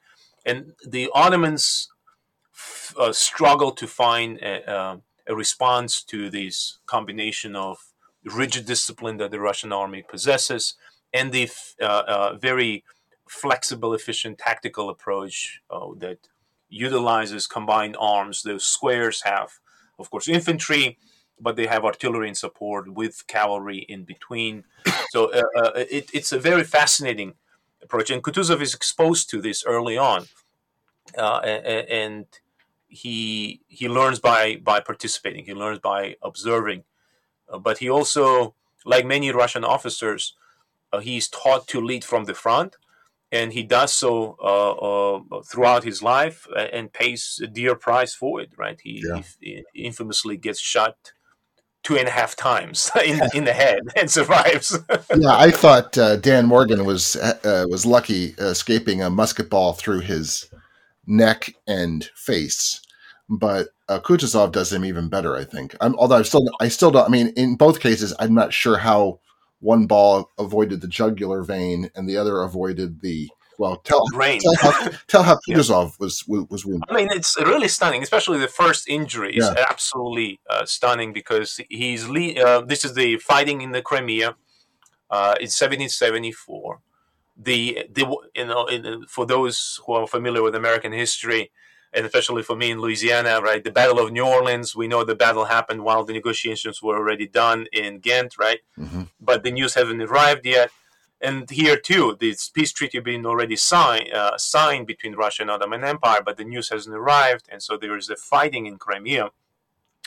and 0.45 0.73
the 0.87 1.09
Ottomans 1.13 1.89
f- 2.53 2.95
uh, 2.97 3.11
struggle 3.11 3.71
to 3.71 3.87
find 3.87 4.39
a, 4.39 4.69
uh, 4.69 4.97
a 5.27 5.35
response 5.35 6.01
to 6.03 6.29
this 6.29 6.79
combination 6.85 7.55
of 7.55 7.77
rigid 8.23 8.65
discipline 8.65 9.17
that 9.17 9.31
the 9.31 9.39
Russian 9.39 9.71
army 9.71 10.03
possesses 10.07 10.75
and 11.13 11.31
the 11.31 11.49
uh, 11.81 12.03
uh, 12.07 12.33
very 12.35 12.83
flexible, 13.29 13.93
efficient 13.93 14.39
tactical 14.39 14.89
approach 14.89 15.61
uh, 15.69 15.87
that 15.97 16.17
utilizes 16.67 17.45
combined 17.45 17.95
arms. 17.99 18.41
Those 18.41 18.65
squares 18.65 19.21
have, 19.23 19.51
of 19.99 20.09
course, 20.09 20.27
infantry, 20.27 20.97
but 21.39 21.55
they 21.55 21.67
have 21.67 21.85
artillery 21.85 22.27
in 22.27 22.35
support 22.35 22.91
with 22.91 23.25
cavalry 23.27 23.79
in 23.87 24.03
between. 24.03 24.65
So 25.11 25.33
uh, 25.33 25.41
uh, 25.57 25.71
it, 25.75 26.07
it's 26.13 26.31
a 26.31 26.37
very 26.37 26.63
fascinating 26.63 27.33
approach, 27.81 28.11
and 28.11 28.21
Kutuzov 28.21 28.61
is 28.61 28.75
exposed 28.75 29.27
to 29.31 29.41
this 29.41 29.63
early 29.65 29.97
on, 29.97 30.27
uh, 31.17 31.39
and 31.39 32.27
he 32.87 33.61
he 33.67 33.89
learns 33.89 34.19
by 34.19 34.57
by 34.57 34.81
participating. 34.81 35.45
He 35.45 35.55
learns 35.55 35.79
by 35.79 36.15
observing, 36.21 36.83
uh, 37.51 37.57
but 37.57 37.79
he 37.79 37.89
also, 37.89 38.53
like 38.85 39.03
many 39.03 39.31
Russian 39.31 39.63
officers, 39.63 40.35
uh, 40.93 40.99
he's 40.99 41.27
taught 41.27 41.67
to 41.69 41.81
lead 41.81 42.03
from 42.03 42.25
the 42.25 42.35
front 42.35 42.75
and 43.31 43.53
he 43.53 43.63
does 43.63 43.93
so 43.93 44.35
uh, 44.41 44.71
uh, 44.71 45.41
throughout 45.43 45.83
his 45.83 46.01
life 46.01 46.47
uh, 46.55 46.67
and 46.73 46.91
pays 46.91 47.39
a 47.43 47.47
dear 47.47 47.75
price 47.75 48.13
for 48.13 48.41
it. 48.41 48.51
Right? 48.57 48.79
He, 48.81 49.03
yeah. 49.05 49.21
he 49.39 49.63
infamously 49.75 50.37
gets 50.37 50.59
shot 50.59 50.95
two 51.83 51.97
and 51.97 52.07
a 52.07 52.11
half 52.11 52.35
times 52.35 52.91
in, 53.05 53.21
in 53.33 53.43
the 53.45 53.53
head 53.53 53.81
and 53.95 54.09
survives. 54.09 54.77
yeah, 55.15 55.35
I 55.35 55.51
thought 55.51 55.97
uh, 55.97 56.17
Dan 56.17 56.45
Morgan 56.45 56.85
was 56.85 57.15
uh, 57.15 57.65
was 57.69 57.85
lucky 57.85 58.35
escaping 58.37 59.01
a 59.01 59.09
musket 59.09 59.49
ball 59.49 59.73
through 59.73 60.01
his 60.01 60.49
neck 61.05 61.53
and 61.67 62.09
face, 62.15 62.81
but 63.29 63.69
uh, 63.87 63.99
Kutuzov 63.99 64.51
does 64.51 64.71
him 64.71 64.85
even 64.85 65.09
better. 65.09 65.35
I 65.35 65.43
think. 65.43 65.75
I'm, 65.81 65.95
although 65.95 66.17
I 66.17 66.23
still 66.23 66.43
I 66.59 66.67
still 66.67 66.91
don't. 66.91 67.05
I 67.05 67.09
mean, 67.09 67.33
in 67.35 67.55
both 67.55 67.79
cases, 67.79 68.13
I'm 68.19 68.33
not 68.33 68.53
sure 68.53 68.77
how 68.77 69.19
one 69.59 69.85
ball 69.85 70.31
avoided 70.37 70.81
the 70.81 70.87
jugular 70.87 71.43
vein 71.43 71.89
and 71.95 72.07
the 72.07 72.17
other 72.17 72.41
avoided 72.41 73.01
the 73.01 73.29
well, 73.59 73.75
tell, 73.75 74.05
brain. 74.13 74.39
tell 74.39 74.55
how, 74.71 74.89
tell 75.07 75.23
how 75.23 75.37
Kutuzov 75.49 75.91
yeah. 75.91 75.95
was 75.99 76.25
was 76.27 76.65
wounded. 76.65 76.89
I 76.89 76.95
mean, 76.95 77.09
it's 77.11 77.37
really 77.37 77.67
stunning, 77.67 78.01
especially 78.01 78.39
the 78.39 78.47
first 78.47 78.87
injury 78.87 79.35
is 79.35 79.45
yeah. 79.45 79.65
absolutely 79.69 80.39
uh, 80.49 80.65
stunning 80.65 81.11
because 81.11 81.59
he's 81.69 82.07
le- 82.07 82.39
uh, 82.39 82.61
this 82.61 82.85
is 82.85 82.93
the 82.93 83.17
fighting 83.17 83.61
in 83.61 83.71
the 83.71 83.81
Crimea 83.81 84.35
uh, 85.11 85.35
in 85.39 85.49
1774. 85.51 86.79
The 87.35 87.85
the 87.91 88.17
you 88.33 88.45
know 88.45 88.65
in, 88.67 89.05
for 89.07 89.25
those 89.25 89.81
who 89.85 89.91
are 89.91 90.07
familiar 90.07 90.41
with 90.41 90.55
American 90.55 90.93
history, 90.93 91.51
and 91.93 92.05
especially 92.05 92.43
for 92.43 92.55
me 92.55 92.71
in 92.71 92.79
Louisiana, 92.79 93.41
right? 93.41 93.63
The 93.63 93.71
Battle 93.71 93.99
of 93.99 94.11
New 94.11 94.25
Orleans, 94.25 94.75
we 94.75 94.87
know 94.87 95.03
the 95.03 95.15
battle 95.15 95.45
happened 95.45 95.83
while 95.83 96.03
the 96.03 96.13
negotiations 96.13 96.81
were 96.83 96.97
already 96.97 97.27
done 97.27 97.67
in 97.73 97.99
Ghent, 97.99 98.37
right? 98.37 98.59
Mm-hmm. 98.77 99.03
But 99.19 99.43
the 99.43 99.51
news 99.51 99.73
haven't 99.73 100.01
arrived 100.01 100.45
yet. 100.45 100.71
And 101.21 101.49
here 101.49 101.77
too, 101.77 102.15
this 102.19 102.49
peace 102.49 102.71
treaty 102.71 102.99
being 102.99 103.25
already 103.25 103.55
signed, 103.55 104.13
uh, 104.13 104.37
signed 104.37 104.87
between 104.87 105.15
Russia 105.15 105.41
and 105.41 105.51
Ottoman 105.51 105.83
Empire, 105.83 106.21
but 106.23 106.37
the 106.37 106.45
news 106.45 106.69
hasn't 106.69 106.95
arrived, 106.95 107.47
and 107.51 107.61
so 107.61 107.75
there 107.75 107.97
is 107.97 108.09
a 108.09 108.15
fighting 108.15 108.65
in 108.67 108.77
Crimea. 108.77 109.31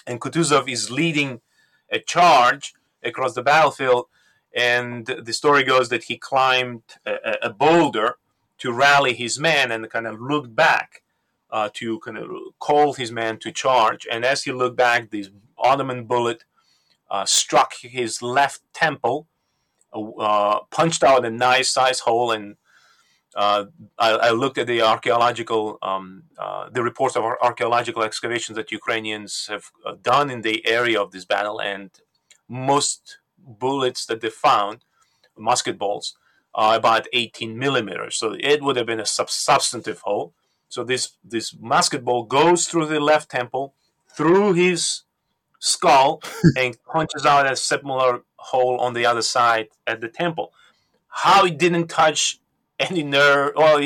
And 0.07 0.21
Kutuzov 0.21 0.71
is 0.71 0.90
leading 0.90 1.42
a 1.90 1.99
charge 1.99 2.75
across 3.03 3.35
the 3.35 3.42
battlefield, 3.42 4.07
and 4.55 5.05
the 5.07 5.33
story 5.35 5.64
goes 5.64 5.90
that 5.90 6.05
he 6.05 6.16
climbed 6.16 6.83
a, 7.05 7.37
a 7.42 7.51
boulder 7.51 8.16
to 8.59 8.73
rally 8.73 9.12
his 9.12 9.38
men 9.38 9.71
and 9.71 9.90
kind 9.90 10.07
of 10.07 10.21
looked 10.21 10.55
back 10.57 11.01
uh, 11.52 11.68
to 11.74 12.00
kind 12.00 12.18
of 12.18 12.28
call 12.58 12.94
his 12.94 13.12
men 13.12 13.38
to 13.38 13.52
charge. 13.52 14.06
And 14.10 14.24
as 14.24 14.42
he 14.42 14.52
looked 14.52 14.76
back, 14.76 15.10
this 15.10 15.28
Ottoman 15.58 16.04
bullet 16.04 16.44
uh, 17.10 17.26
struck 17.26 17.74
his 17.74 18.22
left 18.22 18.62
temple, 18.72 19.28
uh, 19.92 20.60
punched 20.70 21.04
out 21.04 21.26
a 21.26 21.30
nice 21.30 21.70
size 21.70 22.00
hole, 22.00 22.32
and 22.32 22.56
uh, 23.36 23.66
I, 23.98 24.10
I, 24.12 24.30
looked 24.30 24.58
at 24.58 24.66
the 24.66 24.80
archaeological, 24.82 25.78
um, 25.82 26.24
uh, 26.38 26.70
the 26.70 26.82
reports 26.82 27.16
of 27.16 27.24
archaeological 27.24 28.02
excavations 28.02 28.56
that 28.56 28.72
Ukrainians 28.72 29.46
have 29.50 29.70
uh, 29.84 29.94
done 30.02 30.30
in 30.30 30.40
the 30.40 30.66
area 30.66 31.00
of 31.00 31.12
this 31.12 31.26
battle, 31.26 31.60
and 31.60 31.90
most 32.48 33.18
bullets 33.38 34.06
that 34.06 34.22
they 34.22 34.30
found, 34.30 34.84
musket 35.36 35.78
balls, 35.78 36.16
are 36.54 36.76
about 36.76 37.06
18 37.12 37.58
millimeters. 37.58 38.16
So 38.16 38.36
it 38.38 38.62
would 38.62 38.76
have 38.76 38.86
been 38.86 39.00
a 39.00 39.06
sub- 39.06 39.30
substantive 39.30 40.00
hole. 40.00 40.34
So 40.72 40.82
this 40.85 41.18
this 41.22 41.54
musket 41.61 42.02
ball 42.02 42.22
goes 42.24 42.66
through 42.66 42.87
the 42.87 42.98
left 42.98 43.30
temple, 43.30 43.74
through 44.16 44.54
his 44.54 45.02
skull, 45.58 46.22
and 46.56 46.82
punches 46.85 47.26
out 47.26 47.52
a 47.52 47.56
similar 47.56 48.22
hole 48.37 48.80
on 48.80 48.94
the 48.94 49.04
other 49.04 49.20
side 49.20 49.68
at 49.87 50.00
the 50.00 50.08
temple. 50.08 50.50
How 51.08 51.44
it 51.44 51.58
didn't 51.58 51.88
touch 51.88 52.40
any 52.78 53.02
nerve 53.02 53.52
or, 53.54 53.82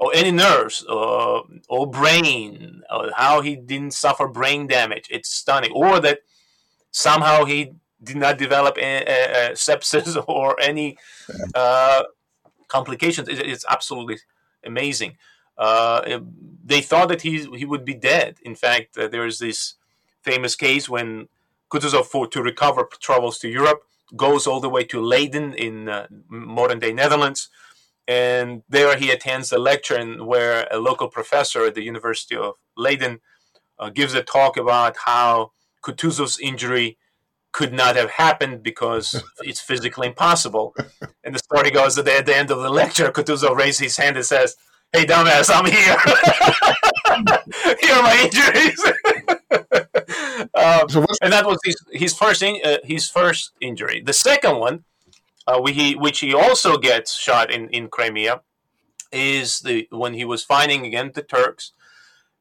or 0.00 0.10
any 0.12 0.32
nerves 0.32 0.84
uh, 0.88 1.42
or 1.68 1.86
brain, 1.86 2.82
or 2.90 3.12
how 3.14 3.40
he 3.40 3.54
didn't 3.54 3.92
suffer 3.92 4.26
brain 4.26 4.66
damage. 4.66 5.06
It's 5.10 5.28
stunning. 5.28 5.70
Or 5.70 6.00
that 6.00 6.18
somehow 6.90 7.44
he 7.44 7.74
did 8.02 8.16
not 8.16 8.38
develop 8.38 8.76
a, 8.76 9.04
a, 9.06 9.50
a 9.50 9.52
sepsis 9.52 10.20
or 10.28 10.60
any 10.60 10.98
uh, 11.54 12.02
complications. 12.66 13.28
It, 13.28 13.38
it's 13.38 13.64
absolutely 13.70 14.18
amazing. 14.64 15.16
Uh, 15.56 16.20
they 16.64 16.80
thought 16.80 17.08
that 17.08 17.22
he 17.22 17.44
he 17.56 17.64
would 17.64 17.84
be 17.84 17.94
dead. 17.94 18.38
In 18.42 18.54
fact, 18.54 18.98
uh, 18.98 19.08
there 19.08 19.26
is 19.26 19.38
this 19.38 19.74
famous 20.22 20.56
case 20.56 20.88
when 20.88 21.28
Kutuzov, 21.70 22.06
for 22.06 22.26
to 22.28 22.42
recover, 22.42 22.88
travels 23.00 23.38
to 23.38 23.48
Europe, 23.48 23.82
goes 24.16 24.46
all 24.46 24.60
the 24.60 24.68
way 24.68 24.84
to 24.84 25.00
Leiden 25.00 25.54
in 25.54 25.88
uh, 25.88 26.06
modern 26.28 26.78
day 26.78 26.92
Netherlands, 26.92 27.48
and 28.08 28.62
there 28.68 28.96
he 28.96 29.10
attends 29.10 29.52
a 29.52 29.58
lecture 29.58 29.98
in 29.98 30.26
where 30.26 30.66
a 30.70 30.78
local 30.78 31.08
professor 31.08 31.66
at 31.66 31.74
the 31.74 31.82
University 31.82 32.36
of 32.36 32.54
Leiden 32.76 33.20
uh, 33.78 33.90
gives 33.90 34.14
a 34.14 34.22
talk 34.22 34.56
about 34.56 34.96
how 35.04 35.52
Kutuzov's 35.82 36.38
injury 36.40 36.98
could 37.52 37.72
not 37.72 37.94
have 37.94 38.10
happened 38.10 38.62
because 38.62 39.22
it's 39.42 39.60
physically 39.60 40.08
impossible. 40.08 40.74
And 41.22 41.34
the 41.34 41.38
story 41.38 41.70
goes 41.70 41.94
that 41.94 42.08
at 42.08 42.26
the 42.26 42.36
end 42.36 42.50
of 42.50 42.60
the 42.60 42.70
lecture, 42.70 43.10
Kutuzov 43.10 43.56
raises 43.56 43.80
his 43.80 43.96
hand 43.96 44.16
and 44.16 44.26
says, 44.26 44.56
"Hey, 44.94 45.04
dumbass, 45.04 45.50
I'm 45.52 45.66
here. 45.66 45.98
here 47.80 47.94
are 47.94 48.02
my 48.02 48.16
injuries." 48.24 48.80
um, 50.54 50.88
so 50.88 51.04
and 51.20 51.32
that 51.32 51.44
was 51.46 51.58
his, 51.64 51.76
his 51.92 52.16
first 52.16 52.42
in, 52.42 52.60
uh, 52.64 52.78
his 52.84 53.10
first 53.10 53.52
injury. 53.60 54.00
The 54.00 54.12
second 54.12 54.58
one 54.58 54.84
uh, 55.46 55.62
he, 55.66 55.94
which 55.94 56.20
he 56.20 56.32
also 56.34 56.78
gets 56.78 57.14
shot 57.14 57.50
in, 57.50 57.68
in 57.70 57.88
Crimea, 57.88 58.42
is 59.12 59.60
the 59.60 59.86
when 59.90 60.14
he 60.14 60.24
was 60.24 60.42
fighting 60.42 60.86
against 60.86 61.14
the 61.14 61.22
Turks. 61.22 61.72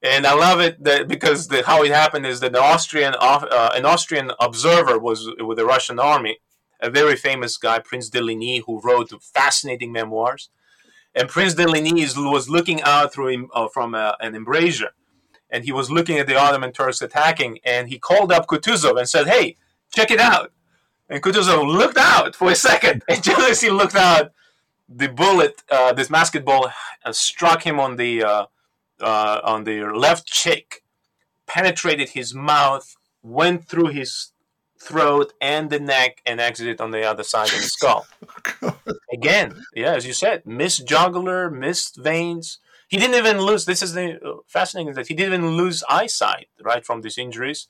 And 0.02 0.26
I 0.28 0.34
love 0.34 0.60
it 0.60 0.84
that 0.84 1.08
because 1.08 1.48
the, 1.48 1.63
how 1.66 1.84
it 1.84 1.92
happened 1.92 2.26
is 2.26 2.39
that 2.42 2.52
the 2.52 2.62
Austrian 2.62 3.16
uh, 3.20 3.72
an 3.74 3.86
Austrian 3.86 4.32
observer 4.39 5.00
was 5.00 5.30
with 5.39 5.58
the 5.58 5.66
Russian 5.66 6.00
army, 6.00 6.39
a 6.82 6.89
very 6.89 7.16
famous 7.16 7.58
guy, 7.58 7.80
Prince 7.80 8.10
de 8.10 8.22
Ligne, 8.22 8.62
who 8.66 8.82
wrote 8.82 9.12
fascinating 9.22 9.92
memoirs. 9.92 10.50
And 11.15 11.30
Prince 11.30 11.54
de 11.54 11.65
was 11.65 12.49
looking 12.49 12.82
out 12.82 13.13
through 13.13 13.49
uh, 13.54 13.67
from 13.67 13.93
uh, 13.93 14.13
an 14.19 14.36
embrasure, 14.36 14.91
and 15.49 15.63
he 15.63 15.71
was 15.71 15.91
looking 15.91 16.17
at 16.17 16.28
the 16.28 16.36
Ottoman 16.36 16.71
Turks 16.71 17.02
attacking, 17.02 17.60
and 17.63 17.89
he 17.89 17.99
called 17.99 18.32
up 18.32 18.47
Kutuzov 18.47 18.97
and 18.97 19.08
said, 19.08 19.28
"Hey, 19.28 19.58
check 19.93 20.10
it 20.10 20.19
out." 20.19 20.52
And 21.10 21.21
Kutuzov 21.21 21.67
looked 21.67 21.97
out 21.97 22.36
for 22.36 22.49
a 22.52 22.56
second. 22.56 23.04
And 23.10 23.23
just 23.23 23.39
as 23.39 23.62
he 23.62 23.69
looked 23.69 23.95
out, 23.95 24.32
the 24.89 25.08
bullet, 25.08 25.62
uh, 25.69 25.93
this 25.93 26.10
musket 26.10 26.43
ball, 26.43 26.71
uh, 27.06 27.12
struck 27.12 27.63
him 27.63 27.80
on 27.80 27.97
the 27.97 28.23
uh, 28.23 28.45
uh, 28.99 29.41
on 29.43 29.63
the 29.63 29.84
left 29.84 30.26
cheek, 30.26 30.84
penetrated 31.45 32.10
his 32.10 32.34
mouth, 32.34 32.95
went 33.21 33.65
through 33.65 33.88
his 33.88 34.33
throat 34.84 35.34
and 35.41 35.69
the 35.69 35.80
neck, 35.80 36.22
and 36.26 36.39
exited 36.39 36.82
on 36.82 36.91
the 36.91 37.04
other 37.04 37.24
side 37.24 37.50
of 37.50 37.56
the 37.56 37.69
skull. 37.78 38.06
Again, 39.13 39.63
yeah, 39.76 39.96
as 39.96 40.06
you 40.06 40.13
said, 40.13 40.46
missed 40.46 40.88
jugular, 40.88 41.50
missed 41.50 41.98
veins. 41.98 42.60
He 42.88 42.98
didn't 42.98 43.15
even 43.15 43.39
lose. 43.39 43.65
This 43.65 43.82
is 43.82 43.93
the 43.93 44.19
uh, 44.24 44.38
fascinating 44.48 44.93
that 44.93 45.08
he 45.08 45.13
didn't 45.13 45.34
even 45.34 45.58
lose 45.58 45.84
eyesight 45.89 46.48
right 46.62 46.86
from 46.86 47.02
these 47.02 47.17
injuries 47.17 47.67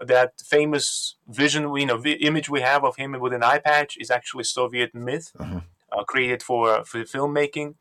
that 0.00 0.32
famous 0.44 1.16
vision, 1.26 1.74
you 1.76 1.86
know, 1.86 2.02
image 2.04 2.48
we 2.48 2.60
have 2.60 2.84
of 2.84 2.96
him 2.96 3.18
with 3.18 3.32
an 3.32 3.42
eye 3.42 3.58
patch 3.58 3.96
is 3.98 4.10
actually 4.10 4.44
Soviet 4.44 4.94
myth 4.94 5.32
uh-huh. 5.38 5.60
uh, 5.92 6.04
created 6.04 6.42
for 6.42 6.84
for 6.84 6.98
filmmaking. 7.04 7.74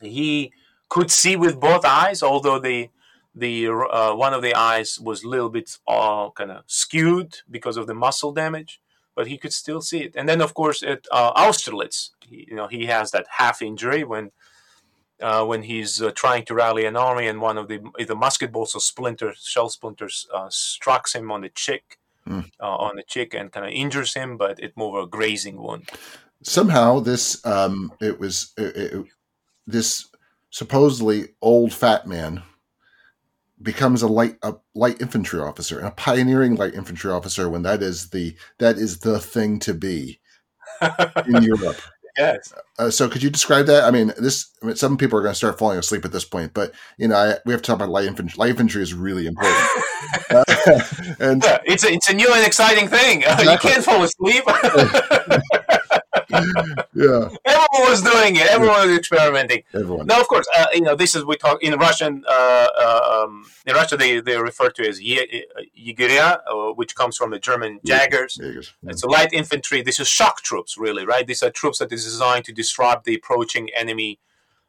He 0.00 0.52
could 0.88 1.10
see 1.10 1.36
with 1.36 1.60
both 1.60 1.84
eyes, 1.84 2.22
although 2.22 2.58
the 2.58 2.88
the 3.34 3.68
uh, 3.68 4.14
one 4.14 4.34
of 4.34 4.42
the 4.42 4.54
eyes 4.54 4.98
was 5.00 5.22
a 5.22 5.28
little 5.28 5.48
bit 5.48 5.78
uh, 5.88 6.30
kind 6.30 6.50
of 6.50 6.64
skewed 6.66 7.38
because 7.50 7.76
of 7.76 7.86
the 7.86 7.94
muscle 7.94 8.32
damage, 8.32 8.80
but 9.14 9.26
he 9.26 9.38
could 9.38 9.52
still 9.52 9.80
see 9.80 10.00
it. 10.00 10.14
And 10.16 10.28
then, 10.28 10.40
of 10.40 10.54
course, 10.54 10.82
at 10.82 11.06
uh, 11.10 11.32
Austerlitz, 11.34 12.10
he, 12.20 12.46
you 12.48 12.56
know, 12.56 12.68
he 12.68 12.86
has 12.86 13.10
that 13.12 13.26
half 13.38 13.62
injury 13.62 14.04
when 14.04 14.32
uh, 15.20 15.44
when 15.44 15.62
he's 15.62 16.02
uh, 16.02 16.10
trying 16.14 16.44
to 16.46 16.54
rally 16.54 16.84
an 16.84 16.96
army, 16.96 17.26
and 17.26 17.40
one 17.40 17.56
of 17.56 17.68
the 17.68 17.80
the 18.06 18.14
musket 18.14 18.52
balls 18.52 18.74
or 18.74 18.80
splinters, 18.80 19.42
shell 19.44 19.70
splinters, 19.70 20.26
uh, 20.34 20.48
strikes 20.50 21.14
him 21.14 21.32
on 21.32 21.40
the 21.40 21.48
cheek, 21.48 21.98
mm. 22.28 22.50
on 22.60 22.96
the 22.96 23.02
cheek, 23.02 23.32
and 23.34 23.50
kind 23.50 23.64
of 23.66 23.72
injures 23.72 24.14
him, 24.14 24.36
but 24.36 24.60
it 24.60 24.76
more 24.76 24.98
of 24.98 25.04
a 25.04 25.08
grazing 25.08 25.56
wound. 25.56 25.90
Somehow, 26.42 27.00
this 27.00 27.44
um, 27.46 27.92
it 28.00 28.20
was 28.20 28.52
it, 28.58 28.76
it, 28.76 29.06
this 29.66 30.08
supposedly 30.50 31.28
old 31.40 31.72
fat 31.72 32.06
man 32.06 32.42
becomes 33.62 34.02
a 34.02 34.08
light 34.08 34.36
a 34.42 34.54
light 34.74 35.00
infantry 35.00 35.40
officer 35.40 35.78
and 35.78 35.88
a 35.88 35.92
pioneering 35.92 36.56
light 36.56 36.74
infantry 36.74 37.10
officer 37.10 37.48
when 37.48 37.62
that 37.62 37.82
is 37.82 38.10
the 38.10 38.34
that 38.58 38.76
is 38.76 39.00
the 39.00 39.18
thing 39.18 39.58
to 39.60 39.74
be 39.74 40.20
in 41.26 41.42
Europe. 41.42 41.80
Yes. 42.16 42.52
Uh, 42.78 42.90
so 42.90 43.08
could 43.08 43.22
you 43.22 43.30
describe 43.30 43.66
that? 43.66 43.84
I 43.84 43.90
mean, 43.90 44.12
this. 44.18 44.50
I 44.62 44.66
mean, 44.66 44.76
some 44.76 44.98
people 44.98 45.18
are 45.18 45.22
going 45.22 45.32
to 45.32 45.36
start 45.36 45.58
falling 45.58 45.78
asleep 45.78 46.04
at 46.04 46.12
this 46.12 46.24
point, 46.24 46.52
but 46.52 46.72
you 46.98 47.08
know, 47.08 47.16
I, 47.16 47.36
we 47.46 47.52
have 47.52 47.62
to 47.62 47.66
talk 47.66 47.76
about 47.76 47.88
light 47.88 48.04
infantry. 48.04 48.34
Light 48.36 48.50
infantry 48.50 48.82
is 48.82 48.92
really 48.92 49.26
important, 49.26 49.68
uh, 50.30 50.44
and 51.20 51.42
yeah, 51.42 51.58
it's 51.64 51.84
a, 51.84 51.92
it's 51.92 52.10
a 52.10 52.14
new 52.14 52.30
and 52.32 52.46
exciting 52.46 52.88
thing. 52.88 53.22
Exactly. 53.22 53.52
you 53.52 53.58
can't 53.58 53.84
fall 53.84 54.02
asleep. 54.02 54.44
Yeah. 56.94 57.28
Everyone 57.44 57.90
was 57.90 58.02
doing 58.02 58.36
it. 58.36 58.46
Everyone 58.50 58.76
yeah. 58.76 58.86
was 58.86 58.98
experimenting. 58.98 59.62
Everyone. 59.74 60.06
Now, 60.06 60.20
of 60.20 60.28
course, 60.28 60.46
uh, 60.56 60.66
you 60.72 60.82
know, 60.82 60.94
this 60.94 61.14
is 61.14 61.24
we 61.24 61.36
talk 61.36 61.62
in 61.62 61.78
Russian. 61.78 62.24
Uh, 62.28 62.68
uh, 62.78 63.24
um, 63.24 63.46
in 63.66 63.74
Russia, 63.74 63.96
they, 63.96 64.20
they 64.20 64.36
refer 64.36 64.70
to 64.70 64.88
as 64.88 65.00
Yigeria, 65.00 66.40
uh, 66.46 66.72
which 66.74 66.94
comes 66.94 67.16
from 67.16 67.30
the 67.30 67.38
German 67.38 67.80
Jägers. 67.86 68.38
Jägers. 68.38 68.72
Yeah. 68.82 68.90
It's 68.90 69.02
a 69.02 69.08
light 69.08 69.32
infantry. 69.32 69.82
This 69.82 70.00
is 70.00 70.08
shock 70.08 70.42
troops, 70.42 70.76
really, 70.76 71.04
right? 71.04 71.26
These 71.26 71.42
are 71.42 71.50
troops 71.50 71.78
that 71.78 71.92
is 71.92 72.04
designed 72.04 72.44
to 72.46 72.52
disrupt 72.52 73.04
the 73.04 73.14
approaching 73.14 73.70
enemy 73.76 74.18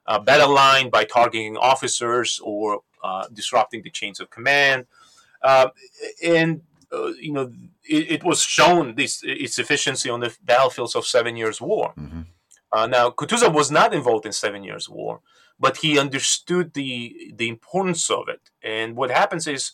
uh, 0.05 0.19
battle 0.19 0.53
line 0.53 0.89
by 0.89 1.03
targeting 1.05 1.57
officers 1.57 2.39
or 2.43 2.81
uh, 3.03 3.27
disrupting 3.33 3.83
the 3.83 3.89
chains 3.89 4.19
of 4.19 4.29
command. 4.29 4.85
and 6.23 6.61
uh, 6.93 7.07
you 7.19 7.31
know, 7.31 7.51
it, 7.85 8.11
it, 8.11 8.23
was 8.23 8.41
shown 8.41 8.95
this 8.95 9.21
its 9.23 9.59
efficiency 9.59 10.09
on 10.09 10.19
the 10.19 10.35
battlefields 10.43 10.95
of 10.95 11.05
Seven 11.05 11.35
Years' 11.35 11.61
War. 11.61 11.93
Mm-hmm. 11.97 12.21
Uh, 12.71 12.87
now, 12.87 13.09
Kutuzov 13.11 13.53
was 13.53 13.69
not 13.69 13.93
involved 13.93 14.25
in 14.25 14.31
Seven 14.31 14.63
Years' 14.63 14.89
War, 14.89 15.21
but 15.59 15.77
he 15.77 15.99
understood 15.99 16.73
the 16.73 17.33
the 17.35 17.49
importance 17.49 18.09
of 18.09 18.27
it. 18.27 18.41
And 18.61 18.95
what 18.95 19.11
happens 19.11 19.47
is, 19.47 19.71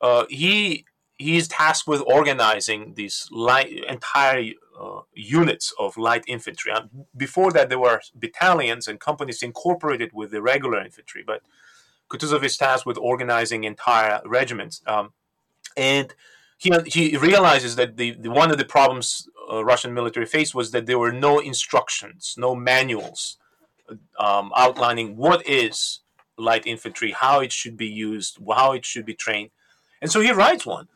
uh, 0.00 0.26
he 0.28 0.84
he 1.18 1.36
is 1.36 1.48
tasked 1.48 1.88
with 1.88 2.02
organizing 2.06 2.94
these 2.94 3.28
light 3.30 3.72
entire 3.88 4.52
uh, 4.78 5.00
units 5.14 5.72
of 5.78 5.96
light 5.96 6.24
infantry. 6.26 6.72
before 7.16 7.50
that, 7.52 7.68
there 7.70 7.78
were 7.78 8.00
battalions 8.14 8.86
and 8.86 9.00
companies 9.00 9.42
incorporated 9.42 10.10
with 10.12 10.30
the 10.30 10.42
regular 10.42 10.84
infantry, 10.84 11.24
but 11.26 11.42
Kutuzov 12.10 12.44
is 12.44 12.56
tasked 12.56 12.86
with 12.86 12.98
organizing 12.98 13.64
entire 13.64 14.20
regiments. 14.24 14.82
Um, 14.86 15.12
and 15.76 16.14
he 16.56 16.70
he 16.86 17.16
realizes 17.16 17.76
that 17.76 17.96
the, 17.96 18.12
the 18.12 18.30
one 18.30 18.50
of 18.50 18.58
the 18.58 18.64
problems 18.64 19.28
uh, 19.52 19.64
Russian 19.64 19.94
military 19.94 20.26
faced 20.26 20.54
was 20.54 20.70
that 20.70 20.86
there 20.86 20.98
were 20.98 21.12
no 21.12 21.38
instructions, 21.38 22.34
no 22.38 22.54
manuals 22.54 23.38
um, 24.18 24.52
outlining 24.56 25.16
what 25.16 25.46
is 25.46 26.00
light 26.38 26.66
infantry, 26.66 27.12
how 27.12 27.40
it 27.40 27.52
should 27.52 27.76
be 27.76 27.86
used, 27.86 28.38
how 28.54 28.72
it 28.72 28.84
should 28.84 29.06
be 29.06 29.14
trained, 29.14 29.50
and 30.00 30.10
so 30.10 30.20
he 30.20 30.32
writes 30.32 30.66
one. 30.66 30.88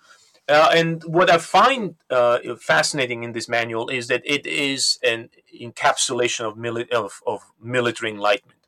Uh, 0.49 0.69
and 0.75 1.05
what 1.05 1.31
I 1.31 1.39
find 1.39 1.95
uh, 2.11 2.39
fascinating 2.59 3.23
in 3.23 3.33
this 3.33 3.49
manual 3.49 3.89
is 3.89 4.09
that 4.09 4.23
it 4.25 4.47
is 4.47 4.99
an 5.05 5.29
encapsulation 5.55 6.41
of, 6.41 6.57
mili- 6.57 6.91
of, 6.91 7.21
of 7.25 7.43
military 7.63 8.11
enlightenment. 8.11 8.59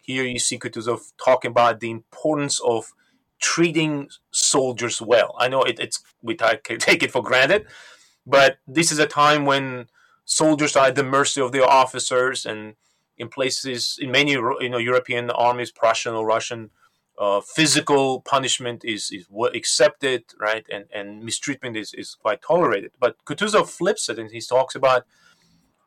Here 0.00 0.24
you 0.24 0.38
see 0.38 0.58
Kutuzov 0.58 1.12
talking 1.22 1.50
about 1.50 1.80
the 1.80 1.90
importance 1.90 2.60
of 2.60 2.94
treating 3.40 4.08
soldiers 4.30 5.00
well. 5.00 5.34
I 5.38 5.48
know 5.48 5.62
it, 5.62 5.78
it's 5.78 6.02
we 6.22 6.34
take 6.36 7.02
it 7.02 7.10
for 7.10 7.22
granted, 7.22 7.66
But 8.26 8.58
this 8.66 8.92
is 8.92 8.98
a 8.98 9.06
time 9.06 9.46
when 9.46 9.88
soldiers 10.24 10.76
are 10.76 10.88
at 10.88 10.94
the 10.96 11.04
mercy 11.04 11.40
of 11.40 11.52
their 11.52 11.68
officers, 11.68 12.46
and 12.46 12.74
in 13.16 13.28
places, 13.28 13.98
in 14.00 14.10
many 14.10 14.32
you 14.32 14.68
know 14.68 14.78
European 14.78 15.30
armies, 15.30 15.72
Prussian 15.72 16.14
or 16.14 16.26
Russian, 16.26 16.70
uh, 17.18 17.40
physical 17.40 18.20
punishment 18.20 18.84
is 18.84 19.10
is 19.10 19.26
accepted, 19.54 20.24
right, 20.38 20.66
and 20.70 20.84
and 20.94 21.24
mistreatment 21.24 21.76
is 21.76 21.94
is 21.94 22.14
quite 22.14 22.42
tolerated. 22.42 22.92
But 23.00 23.16
Kutuzov 23.24 23.68
flips 23.68 24.08
it, 24.08 24.18
and 24.18 24.30
he 24.30 24.40
talks 24.40 24.74
about 24.74 25.04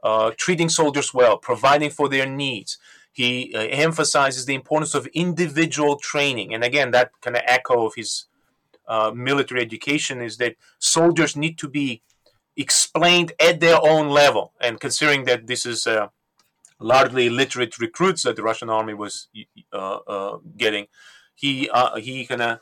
uh, 0.04 0.32
treating 0.38 0.70
soldiers 0.70 1.14
well, 1.14 1.38
providing 1.38 1.90
for 1.90 2.10
their 2.10 2.26
needs. 2.26 2.78
He 3.12 3.54
uh, 3.54 3.60
emphasizes 3.60 4.46
the 4.46 4.56
importance 4.56 4.96
of 4.96 5.08
individual 5.08 5.98
training, 5.98 6.54
and 6.54 6.64
again, 6.64 6.92
that 6.92 7.12
kind 7.22 7.36
of 7.36 7.44
echo 7.46 7.86
of 7.86 7.96
his 7.96 8.28
uh, 8.88 9.12
military 9.14 9.62
education 9.62 10.22
is 10.22 10.38
that 10.38 10.56
soldiers 10.80 11.36
need 11.36 11.58
to 11.58 11.68
be 11.68 12.02
explained 12.58 13.32
at 13.40 13.60
their 13.60 13.80
own 13.82 14.10
level. 14.10 14.54
And 14.60 14.80
considering 14.80 15.26
that 15.26 15.48
this 15.48 15.66
is 15.66 15.88
uh, 15.88 16.08
largely 16.80 17.28
illiterate 17.28 17.80
recruits 17.80 18.24
that 18.24 18.36
the 18.36 18.44
Russian 18.44 18.70
army 18.70 18.94
was 18.94 19.28
uh, 19.72 20.00
uh, 20.08 20.38
getting, 20.58 20.88
he 21.36 21.70
uh, 21.70 21.96
he 21.98 22.26
kind 22.26 22.42
of 22.42 22.60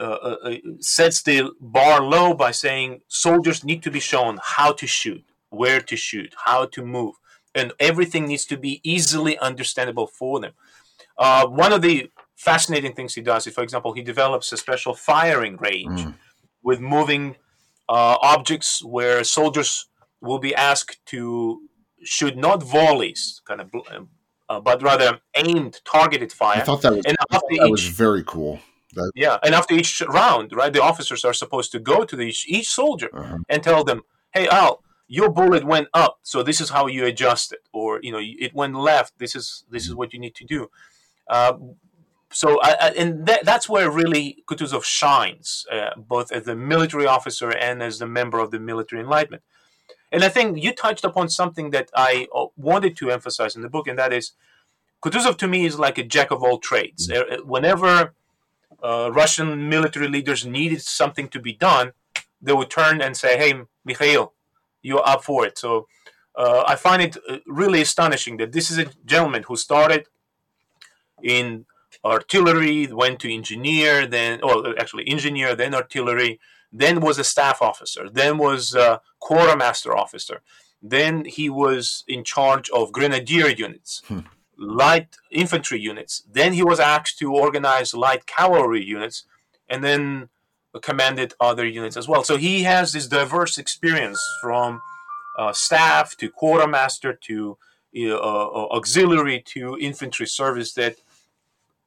uh, 0.00 0.36
sets 0.80 1.22
the 1.22 1.50
bar 1.60 2.00
low 2.02 2.34
by 2.34 2.50
saying 2.50 3.00
soldiers 3.08 3.64
need 3.64 3.82
to 3.82 3.90
be 3.90 4.00
shown 4.00 4.38
how 4.42 4.72
to 4.72 4.86
shoot, 4.86 5.24
where 5.50 5.80
to 5.80 5.96
shoot, 5.96 6.34
how 6.44 6.66
to 6.66 6.84
move, 6.84 7.14
and 7.56 7.72
everything 7.80 8.26
needs 8.26 8.44
to 8.44 8.56
be 8.56 8.80
easily 8.84 9.38
understandable 9.38 10.06
for 10.06 10.40
them. 10.40 10.52
one 11.18 11.72
of 11.72 11.82
the 11.82 12.10
fascinating 12.36 12.92
things 12.92 13.14
he 13.14 13.22
does 13.22 13.46
is, 13.46 13.54
for 13.54 13.62
example, 13.62 13.92
he 13.92 14.02
develops 14.02 14.52
a 14.52 14.56
special 14.56 14.94
firing 14.94 15.56
range 15.56 16.00
mm. 16.02 16.14
with 16.62 16.80
moving 16.80 17.36
uh, 17.88 18.16
objects 18.20 18.84
where 18.84 19.24
soldiers 19.24 19.88
will 20.20 20.38
be 20.38 20.54
asked 20.54 21.04
to 21.06 21.60
shoot 22.02 22.36
not 22.36 22.62
volleys, 22.62 23.40
kind 23.46 23.60
of, 23.60 23.70
uh, 24.48 24.60
but 24.60 24.82
rather 24.82 25.20
aimed, 25.34 25.80
targeted 25.84 26.32
fire. 26.32 26.58
I 26.58 26.64
thought 26.64 26.82
that 26.82 26.94
was, 26.94 27.04
and 27.06 27.16
after 27.30 27.46
that 27.50 27.66
each, 27.66 27.70
was 27.70 27.86
very 27.86 28.24
cool. 28.24 28.60
That, 28.94 29.10
yeah, 29.14 29.38
and 29.42 29.54
after 29.54 29.74
each 29.74 30.00
round, 30.08 30.52
right, 30.52 30.72
the 30.72 30.82
officers 30.82 31.24
are 31.24 31.34
supposed 31.34 31.72
to 31.72 31.78
go 31.78 32.04
to 32.04 32.16
the, 32.16 32.24
each, 32.24 32.46
each 32.48 32.68
soldier 32.68 33.10
uh-huh. 33.12 33.38
and 33.48 33.62
tell 33.62 33.84
them, 33.84 34.02
"Hey, 34.32 34.48
Al, 34.48 34.82
your 35.08 35.30
bullet 35.30 35.64
went 35.64 35.88
up, 35.94 36.18
so 36.22 36.42
this 36.42 36.60
is 36.60 36.70
how 36.70 36.86
you 36.86 37.04
adjust 37.04 37.52
it, 37.52 37.60
or 37.72 38.00
you 38.02 38.12
know, 38.12 38.20
it 38.20 38.54
went 38.54 38.74
left. 38.74 39.18
This 39.18 39.34
is 39.36 39.64
this 39.70 39.86
is 39.86 39.94
what 39.94 40.12
you 40.12 40.18
need 40.18 40.34
to 40.36 40.44
do." 40.44 40.70
Uh, 41.28 41.54
so 42.30 42.58
I, 42.60 42.92
and 42.96 43.26
that, 43.26 43.44
that's 43.44 43.68
where 43.68 43.90
really 43.90 44.44
Kutuzov 44.46 44.84
shines, 44.84 45.64
uh, 45.72 45.90
both 45.96 46.32
as 46.32 46.46
a 46.48 46.56
military 46.56 47.06
officer 47.06 47.50
and 47.50 47.82
as 47.82 48.00
a 48.00 48.06
member 48.06 48.38
of 48.40 48.50
the 48.50 48.58
military 48.58 49.00
enlightenment. 49.00 49.42
And 50.12 50.24
I 50.24 50.28
think 50.28 50.62
you 50.62 50.72
touched 50.72 51.04
upon 51.04 51.28
something 51.28 51.70
that 51.70 51.90
I 51.94 52.26
uh, 52.34 52.46
wanted 52.56 52.96
to 52.98 53.10
emphasize 53.10 53.56
in 53.56 53.62
the 53.62 53.68
book, 53.68 53.86
and 53.86 53.98
that 53.98 54.12
is 54.12 54.32
Kutuzov 55.02 55.38
to 55.38 55.48
me 55.48 55.66
is 55.66 55.78
like 55.78 55.98
a 55.98 56.04
jack 56.04 56.30
of 56.30 56.42
all 56.42 56.58
trades. 56.58 57.08
Mm-hmm. 57.08 57.32
Uh, 57.32 57.44
whenever 57.44 58.14
uh, 58.82 59.10
Russian 59.12 59.68
military 59.68 60.08
leaders 60.08 60.44
needed 60.44 60.82
something 60.82 61.28
to 61.28 61.40
be 61.40 61.52
done, 61.52 61.92
they 62.42 62.52
would 62.52 62.70
turn 62.70 63.00
and 63.00 63.16
say, 63.16 63.38
"Hey, 63.38 63.54
Mikhail, 63.84 64.32
you're 64.86 65.08
up 65.12 65.22
for 65.28 65.40
it." 65.46 65.58
So 65.58 65.70
uh, 66.36 66.62
I 66.66 66.76
find 66.76 67.00
it 67.02 67.16
uh, 67.28 67.38
really 67.46 67.80
astonishing 67.80 68.36
that 68.38 68.52
this 68.52 68.70
is 68.70 68.78
a 68.78 68.86
gentleman 69.04 69.44
who 69.44 69.56
started 69.56 70.06
in 71.22 71.64
artillery, 72.04 72.86
went 72.86 73.20
to 73.20 73.32
engineer, 73.32 74.06
then, 74.06 74.42
or 74.42 74.78
actually 74.78 75.08
engineer, 75.08 75.54
then 75.56 75.74
artillery, 75.74 76.38
then 76.72 77.00
was 77.00 77.18
a 77.18 77.24
staff 77.24 77.62
officer, 77.62 78.08
then 78.10 78.38
was 78.38 78.74
a 78.74 79.00
quartermaster 79.18 79.96
officer, 79.96 80.42
then 80.82 81.24
he 81.24 81.48
was 81.48 82.04
in 82.06 82.22
charge 82.22 82.68
of 82.70 82.92
grenadier 82.92 83.48
units, 83.48 84.02
hmm. 84.08 84.20
light 84.58 85.16
infantry 85.30 85.80
units, 85.80 86.22
then 86.30 86.52
he 86.52 86.62
was 86.62 86.78
asked 86.78 87.18
to 87.18 87.32
organize 87.32 87.94
light 87.94 88.26
cavalry 88.26 88.84
units, 88.84 89.24
and 89.68 89.82
then 89.82 90.28
commanded 90.80 91.34
other 91.40 91.66
units 91.66 91.96
as 91.96 92.08
well. 92.08 92.24
So 92.24 92.36
he 92.36 92.62
has 92.64 92.92
this 92.92 93.06
diverse 93.06 93.58
experience 93.58 94.20
from 94.42 94.80
uh, 95.38 95.52
staff 95.52 96.16
to 96.16 96.30
quartermaster 96.30 97.12
to 97.12 97.58
uh, 97.98 98.16
uh 98.16 98.68
auxiliary 98.76 99.42
to 99.46 99.78
infantry 99.80 100.26
service 100.26 100.74
that 100.74 100.96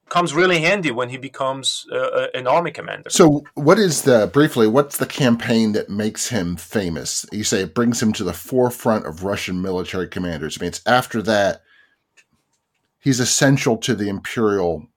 comes 0.09 0.33
really 0.33 0.59
handy 0.59 0.91
when 0.91 1.09
he 1.09 1.17
becomes 1.17 1.85
uh, 1.91 1.95
uh, 1.95 2.27
an 2.33 2.47
army 2.47 2.71
commander. 2.71 3.09
So, 3.09 3.43
what 3.53 3.79
is 3.79 4.01
the 4.01 4.27
briefly? 4.27 4.67
What's 4.67 4.97
the 4.97 5.05
campaign 5.05 5.71
that 5.73 5.89
makes 5.89 6.29
him 6.29 6.55
famous? 6.55 7.25
You 7.31 7.43
say 7.43 7.61
it 7.61 7.75
brings 7.75 8.01
him 8.01 8.11
to 8.13 8.23
the 8.23 8.33
forefront 8.33 9.05
of 9.05 9.23
Russian 9.23 9.61
military 9.61 10.07
commanders. 10.07 10.57
I 10.57 10.61
mean, 10.61 10.69
it's 10.69 10.81
after 10.85 11.21
that 11.23 11.61
he's 12.99 13.19
essential 13.19 13.77
to 13.77 13.95
the 13.95 14.09
imperial 14.09 14.87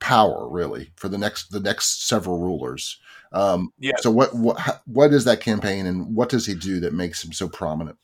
power, 0.00 0.48
really, 0.48 0.92
for 0.96 1.08
the 1.08 1.18
next 1.18 1.50
the 1.50 1.60
next 1.60 2.08
several 2.08 2.38
rulers. 2.38 2.98
Um, 3.32 3.72
yeah. 3.78 3.92
So, 3.98 4.10
what 4.10 4.34
what 4.34 4.82
what 4.86 5.12
is 5.12 5.24
that 5.24 5.40
campaign, 5.40 5.86
and 5.86 6.14
what 6.14 6.28
does 6.28 6.46
he 6.46 6.54
do 6.54 6.80
that 6.80 6.92
makes 6.92 7.24
him 7.24 7.32
so 7.32 7.48
prominent? 7.48 7.98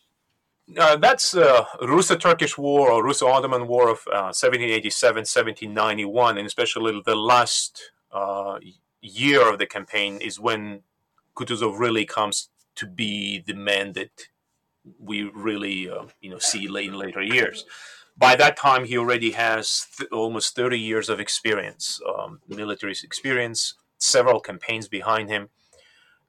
Uh, 0.78 0.96
that's 0.96 1.36
uh, 1.36 1.64
Russo-Turkish 1.82 2.56
War 2.56 2.90
or 2.90 3.04
Russo-Ottoman 3.04 3.66
War 3.66 3.90
of 3.90 3.98
uh, 4.06 4.32
1787, 4.32 5.16
1791, 5.18 6.38
and 6.38 6.46
especially 6.46 7.02
the 7.04 7.14
last 7.14 7.92
uh, 8.12 8.58
year 9.02 9.52
of 9.52 9.58
the 9.58 9.66
campaign 9.66 10.18
is 10.22 10.40
when 10.40 10.82
Kutuzov 11.36 11.78
really 11.78 12.06
comes 12.06 12.48
to 12.76 12.86
be 12.86 13.42
the 13.46 13.52
man 13.52 13.92
that 13.92 14.28
we 14.98 15.24
really, 15.24 15.90
uh, 15.90 16.04
you 16.20 16.30
know, 16.30 16.38
see 16.38 16.64
in 16.64 16.94
later 16.94 17.22
years. 17.22 17.64
By 18.16 18.36
that 18.36 18.56
time, 18.56 18.84
he 18.84 18.96
already 18.96 19.32
has 19.32 19.86
th- 19.98 20.10
almost 20.10 20.54
30 20.54 20.78
years 20.78 21.08
of 21.08 21.20
experience, 21.20 22.00
um, 22.08 22.40
military 22.48 22.94
experience, 23.02 23.74
several 23.98 24.40
campaigns 24.40 24.88
behind 24.88 25.28
him, 25.28 25.48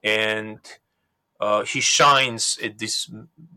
and 0.03 0.59
uh, 1.39 1.63
he 1.65 1.81
shines 1.81 2.57
at 2.63 2.77
these 2.77 3.09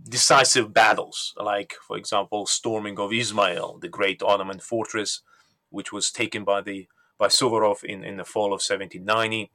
decisive 0.09 0.73
battles, 0.73 1.35
like, 1.37 1.75
for 1.87 1.97
example, 1.97 2.47
storming 2.47 2.99
of 2.99 3.13
Ismail, 3.13 3.79
the 3.81 3.89
great 3.89 4.23
Ottoman 4.23 4.59
fortress, 4.59 5.23
which 5.71 5.93
was 5.93 6.11
taken 6.11 6.45
by 6.45 6.61
the 6.61 6.89
by 7.19 7.27
Suvorov 7.27 7.83
in, 7.83 8.05
in 8.05 8.17
the 8.17 8.25
fall 8.25 8.47
of 8.47 8.63
1790. 8.63 9.51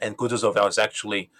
And 0.00 0.16
Kutuzov 0.16 0.54
was 0.54 0.78
actually 0.78 1.30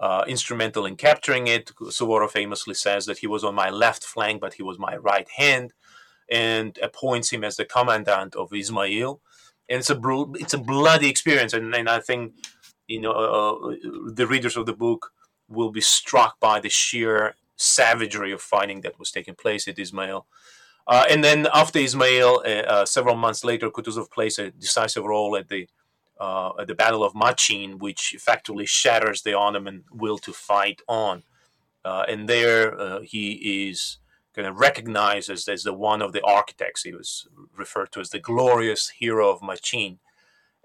uh, 0.00 0.24
instrumental 0.26 0.86
in 0.86 0.96
capturing 0.96 1.46
it. 1.46 1.72
Suvorov 1.76 2.30
famously 2.30 2.74
says 2.74 3.06
that 3.06 3.18
he 3.18 3.26
was 3.26 3.44
on 3.44 3.54
my 3.54 3.68
left 3.68 4.02
flank, 4.02 4.40
but 4.40 4.54
he 4.54 4.62
was 4.62 4.78
my 4.78 4.96
right 4.96 5.28
hand, 5.36 5.72
and 6.30 6.78
appoints 6.82 7.30
him 7.30 7.44
as 7.44 7.56
the 7.56 7.64
commandant 7.64 8.34
of 8.34 8.50
Izmail. 8.50 9.20
And 9.70 9.78
it's 9.78 9.90
a 9.90 10.00
it's 10.34 10.54
a 10.54 10.58
bloody 10.58 11.08
experience, 11.08 11.52
and, 11.52 11.74
and 11.74 11.88
I 11.88 12.00
think 12.00 12.34
you 12.88 13.00
know 13.00 13.12
uh, 13.12 13.68
uh 13.68 13.76
the 14.12 14.26
readers 14.26 14.56
of 14.56 14.66
the 14.66 14.72
book 14.72 15.12
will 15.48 15.70
be 15.70 15.80
struck 15.80 16.38
by 16.40 16.60
the 16.60 16.68
sheer 16.68 17.36
savagery 17.56 18.32
of 18.32 18.40
fighting 18.40 18.80
that 18.80 18.98
was 18.98 19.10
taking 19.10 19.34
place 19.34 19.68
at 19.68 19.78
Ismail. 19.78 20.26
Uh, 20.86 21.04
and 21.08 21.22
then 21.22 21.46
after 21.54 21.78
Ismail, 21.78 22.42
uh, 22.44 22.48
uh, 22.48 22.84
several 22.84 23.14
months 23.14 23.44
later, 23.44 23.70
Kutuzov 23.70 24.10
plays 24.10 24.38
a 24.38 24.50
decisive 24.50 25.04
role 25.04 25.36
at 25.36 25.48
the 25.48 25.68
uh, 26.18 26.50
at 26.60 26.66
the 26.66 26.74
Battle 26.74 27.04
of 27.04 27.14
Machin, 27.14 27.78
which 27.78 28.12
effectively 28.12 28.66
shatters 28.66 29.22
the 29.22 29.34
Ottoman 29.34 29.84
will 29.90 30.18
to 30.18 30.32
fight 30.32 30.82
on. 30.88 31.22
And 31.84 32.28
there, 32.28 33.00
he 33.02 33.68
is 33.70 33.99
kind 34.34 34.46
of 34.46 34.58
recognized 34.58 35.30
as, 35.30 35.48
as 35.48 35.62
the 35.62 35.72
one 35.72 36.02
of 36.02 36.12
the 36.12 36.22
architects. 36.22 36.82
He 36.82 36.92
was 36.92 37.26
referred 37.56 37.92
to 37.92 38.00
as 38.00 38.10
the 38.10 38.20
glorious 38.20 38.88
hero 38.90 39.30
of 39.30 39.42
Machin, 39.42 39.98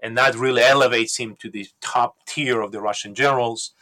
and 0.00 0.16
that 0.16 0.34
really 0.34 0.62
elevates 0.62 1.16
him 1.16 1.36
to 1.36 1.50
the 1.50 1.68
top 1.80 2.24
tier 2.26 2.60
of 2.60 2.72
the 2.72 2.80
Russian 2.80 3.14
generals 3.14 3.72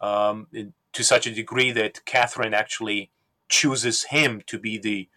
um, 0.00 0.46
to 0.92 1.04
such 1.04 1.26
a 1.26 1.34
degree 1.34 1.72
that 1.72 2.04
Catherine 2.04 2.54
actually 2.54 3.10
chooses 3.48 4.04
him 4.04 4.42
to 4.46 4.58
be 4.58 4.78
the 4.78 5.08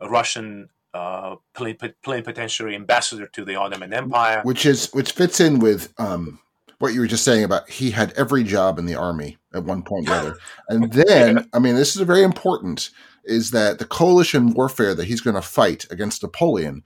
Russian 0.00 0.68
uh, 0.94 1.36
plenipotentiary 1.54 2.74
ambassador 2.74 3.26
to 3.26 3.44
the 3.44 3.54
Ottoman 3.54 3.92
Empire, 3.92 4.40
which 4.44 4.64
is 4.64 4.90
which 4.92 5.12
fits 5.12 5.40
in 5.40 5.58
with 5.58 5.92
um, 5.98 6.38
what 6.78 6.94
you 6.94 7.00
were 7.00 7.06
just 7.06 7.24
saying 7.24 7.44
about 7.44 7.68
he 7.68 7.90
had 7.90 8.12
every 8.12 8.42
job 8.42 8.78
in 8.78 8.86
the 8.86 8.94
army 8.94 9.36
at 9.54 9.64
one 9.64 9.82
point 9.82 10.08
or 10.08 10.12
other, 10.12 10.36
and 10.68 10.92
then 10.92 11.48
I 11.52 11.58
mean 11.58 11.74
this 11.74 11.96
is 11.96 12.02
very 12.02 12.22
important 12.22 12.90
is 13.26 13.50
that 13.50 13.78
the 13.78 13.84
coalition 13.84 14.52
warfare 14.52 14.94
that 14.94 15.06
he's 15.06 15.20
going 15.20 15.36
to 15.36 15.42
fight 15.42 15.84
against 15.90 16.22
Napoleon, 16.22 16.82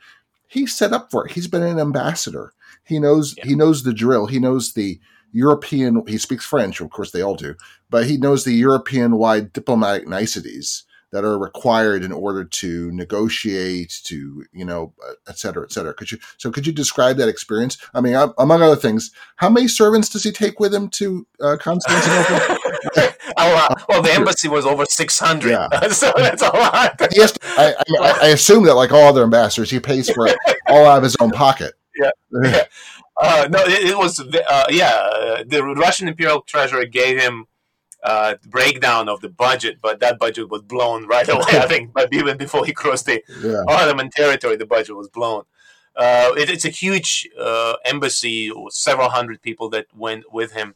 he's 0.49 0.75
set 0.75 0.93
up 0.93 1.11
for 1.11 1.27
it. 1.27 1.33
He's 1.33 1.47
been 1.47 1.63
an 1.63 1.79
ambassador. 1.79 2.53
He 2.85 2.99
knows 2.99 3.35
yeah. 3.37 3.47
he 3.47 3.55
knows 3.55 3.83
the 3.83 3.93
drill. 3.93 4.27
He 4.27 4.39
knows 4.39 4.73
the 4.73 5.01
European, 5.33 6.05
he 6.07 6.19
speaks 6.19 6.45
French, 6.45 6.81
of 6.81 6.91
course 6.91 7.13
they 7.13 7.23
all 7.23 7.37
do, 7.37 7.55
but 7.89 8.07
he 8.07 8.17
knows 8.17 8.45
the 8.45 8.55
European 8.55 9.17
wide 9.17 9.53
diplomatic 9.53 10.09
niceties 10.09 10.85
that 11.13 11.25
are 11.25 11.39
required 11.39 12.05
in 12.05 12.13
order 12.13 12.45
to 12.45 12.91
negotiate, 12.93 14.01
to 14.05 14.45
you 14.53 14.65
know, 14.65 14.95
et 15.29 15.39
cetera, 15.39 15.65
et 15.65 15.73
cetera. 15.73 15.93
Could 15.93 16.13
you 16.13 16.19
so 16.39 16.51
could 16.51 16.67
you 16.67 16.73
describe 16.73 17.17
that 17.17 17.29
experience? 17.29 17.79
I 17.95 18.01
mean, 18.01 18.15
among 18.39 18.63
other 18.63 18.77
things, 18.77 19.11
how 19.37 19.51
many 19.51 19.69
servants 19.69 20.09
does 20.09 20.23
he 20.23 20.33
take 20.33 20.61
with 20.61 20.73
him 20.73 20.89
to 20.91 21.27
uh, 21.41 21.57
Constantinople? 21.59 22.57
a 23.37 23.53
lot. 23.53 23.83
Well, 23.89 24.03
the 24.03 24.13
embassy 24.13 24.49
was 24.49 24.67
over 24.67 24.85
six 24.87 25.19
hundred, 25.19 25.51
yeah. 25.51 25.89
so 25.89 26.13
that's 26.17 26.43
a 26.43 26.51
lot. 26.51 27.01
yes, 27.13 27.37
I, 27.43 27.75
I, 28.01 28.19
I, 28.23 28.29
assume 28.29 28.65
that 28.65 28.75
like 28.75 28.93
all 28.93 29.09
other 29.09 29.23
ambassadors, 29.23 29.71
he 29.71 29.81
pays 29.81 30.11
for 30.11 30.27
it 30.27 30.37
all 30.69 30.87
out 30.87 30.99
of 30.99 31.03
his 31.03 31.17
own 31.21 31.31
pocket. 31.31 31.75
Yeah. 31.97 32.11
yeah. 32.43 32.65
Uh, 33.23 33.47
no, 33.51 33.59
it, 33.65 33.91
it 33.91 33.99
was 33.99 34.19
uh, 34.19 34.65
yeah. 34.71 35.43
The 35.47 35.63
Russian 35.63 36.09
Imperial 36.09 36.41
Treasury 36.41 36.87
gave 36.87 37.21
him 37.21 37.45
uh, 38.03 38.35
breakdown 38.47 39.09
of 39.09 39.21
the 39.21 39.29
budget, 39.29 39.79
but 39.83 40.01
that 40.01 40.19
budget 40.19 40.51
was 40.51 40.63
blown 40.63 41.07
right 41.07 41.29
away. 41.37 41.59
I 41.59 41.67
think, 41.67 41.93
but 41.93 42.13
even 42.13 42.37
before 42.37 42.65
he 42.65 42.73
crossed 42.73 43.07
the 43.07 43.23
yeah. 43.43 43.63
Ottoman 43.69 44.11
territory, 44.11 44.57
the 44.57 44.67
budget 44.67 44.97
was 44.97 45.09
blown. 45.09 45.45
Uh, 45.97 46.31
it, 46.37 46.49
it's 46.49 46.65
a 46.65 46.71
huge 46.71 47.29
uh, 47.39 47.75
embassy, 47.85 48.51
several 48.71 49.11
hundred 49.11 49.43
people 49.43 49.69
that 49.71 49.87
went 49.95 50.33
with 50.33 50.53
him 50.53 50.75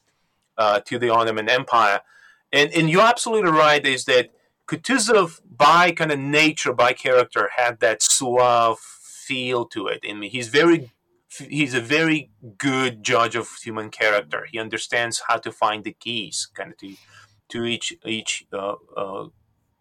uh, 0.58 0.80
to 0.80 0.98
the 0.98 1.08
Ottoman 1.10 1.48
Empire, 1.48 2.00
and 2.52 2.72
and 2.72 2.90
you're 2.90 3.02
absolutely 3.02 3.50
right. 3.50 3.84
Is 3.84 4.04
that 4.04 4.30
Kutuzov, 4.66 5.40
by 5.48 5.92
kind 5.92 6.12
of 6.12 6.18
nature, 6.18 6.72
by 6.72 6.92
character, 6.92 7.50
had 7.56 7.80
that 7.80 8.02
suave 8.02 8.78
feel 8.78 9.64
to 9.66 9.86
it. 9.86 10.04
I 10.08 10.12
mean, 10.12 10.30
he's 10.30 10.48
very 10.48 10.90
he's 11.38 11.74
a 11.74 11.80
very 11.80 12.30
good 12.58 13.02
judge 13.02 13.36
of 13.36 13.48
human 13.62 13.90
character. 13.90 14.46
He 14.50 14.58
understands 14.58 15.22
how 15.28 15.38
to 15.38 15.52
find 15.52 15.84
the 15.84 15.92
keys, 15.92 16.48
kind 16.54 16.72
of 16.72 16.78
to 16.78 16.94
to 17.50 17.64
each 17.64 17.94
each 18.06 18.46
uh, 18.52 18.74
uh, 18.96 19.26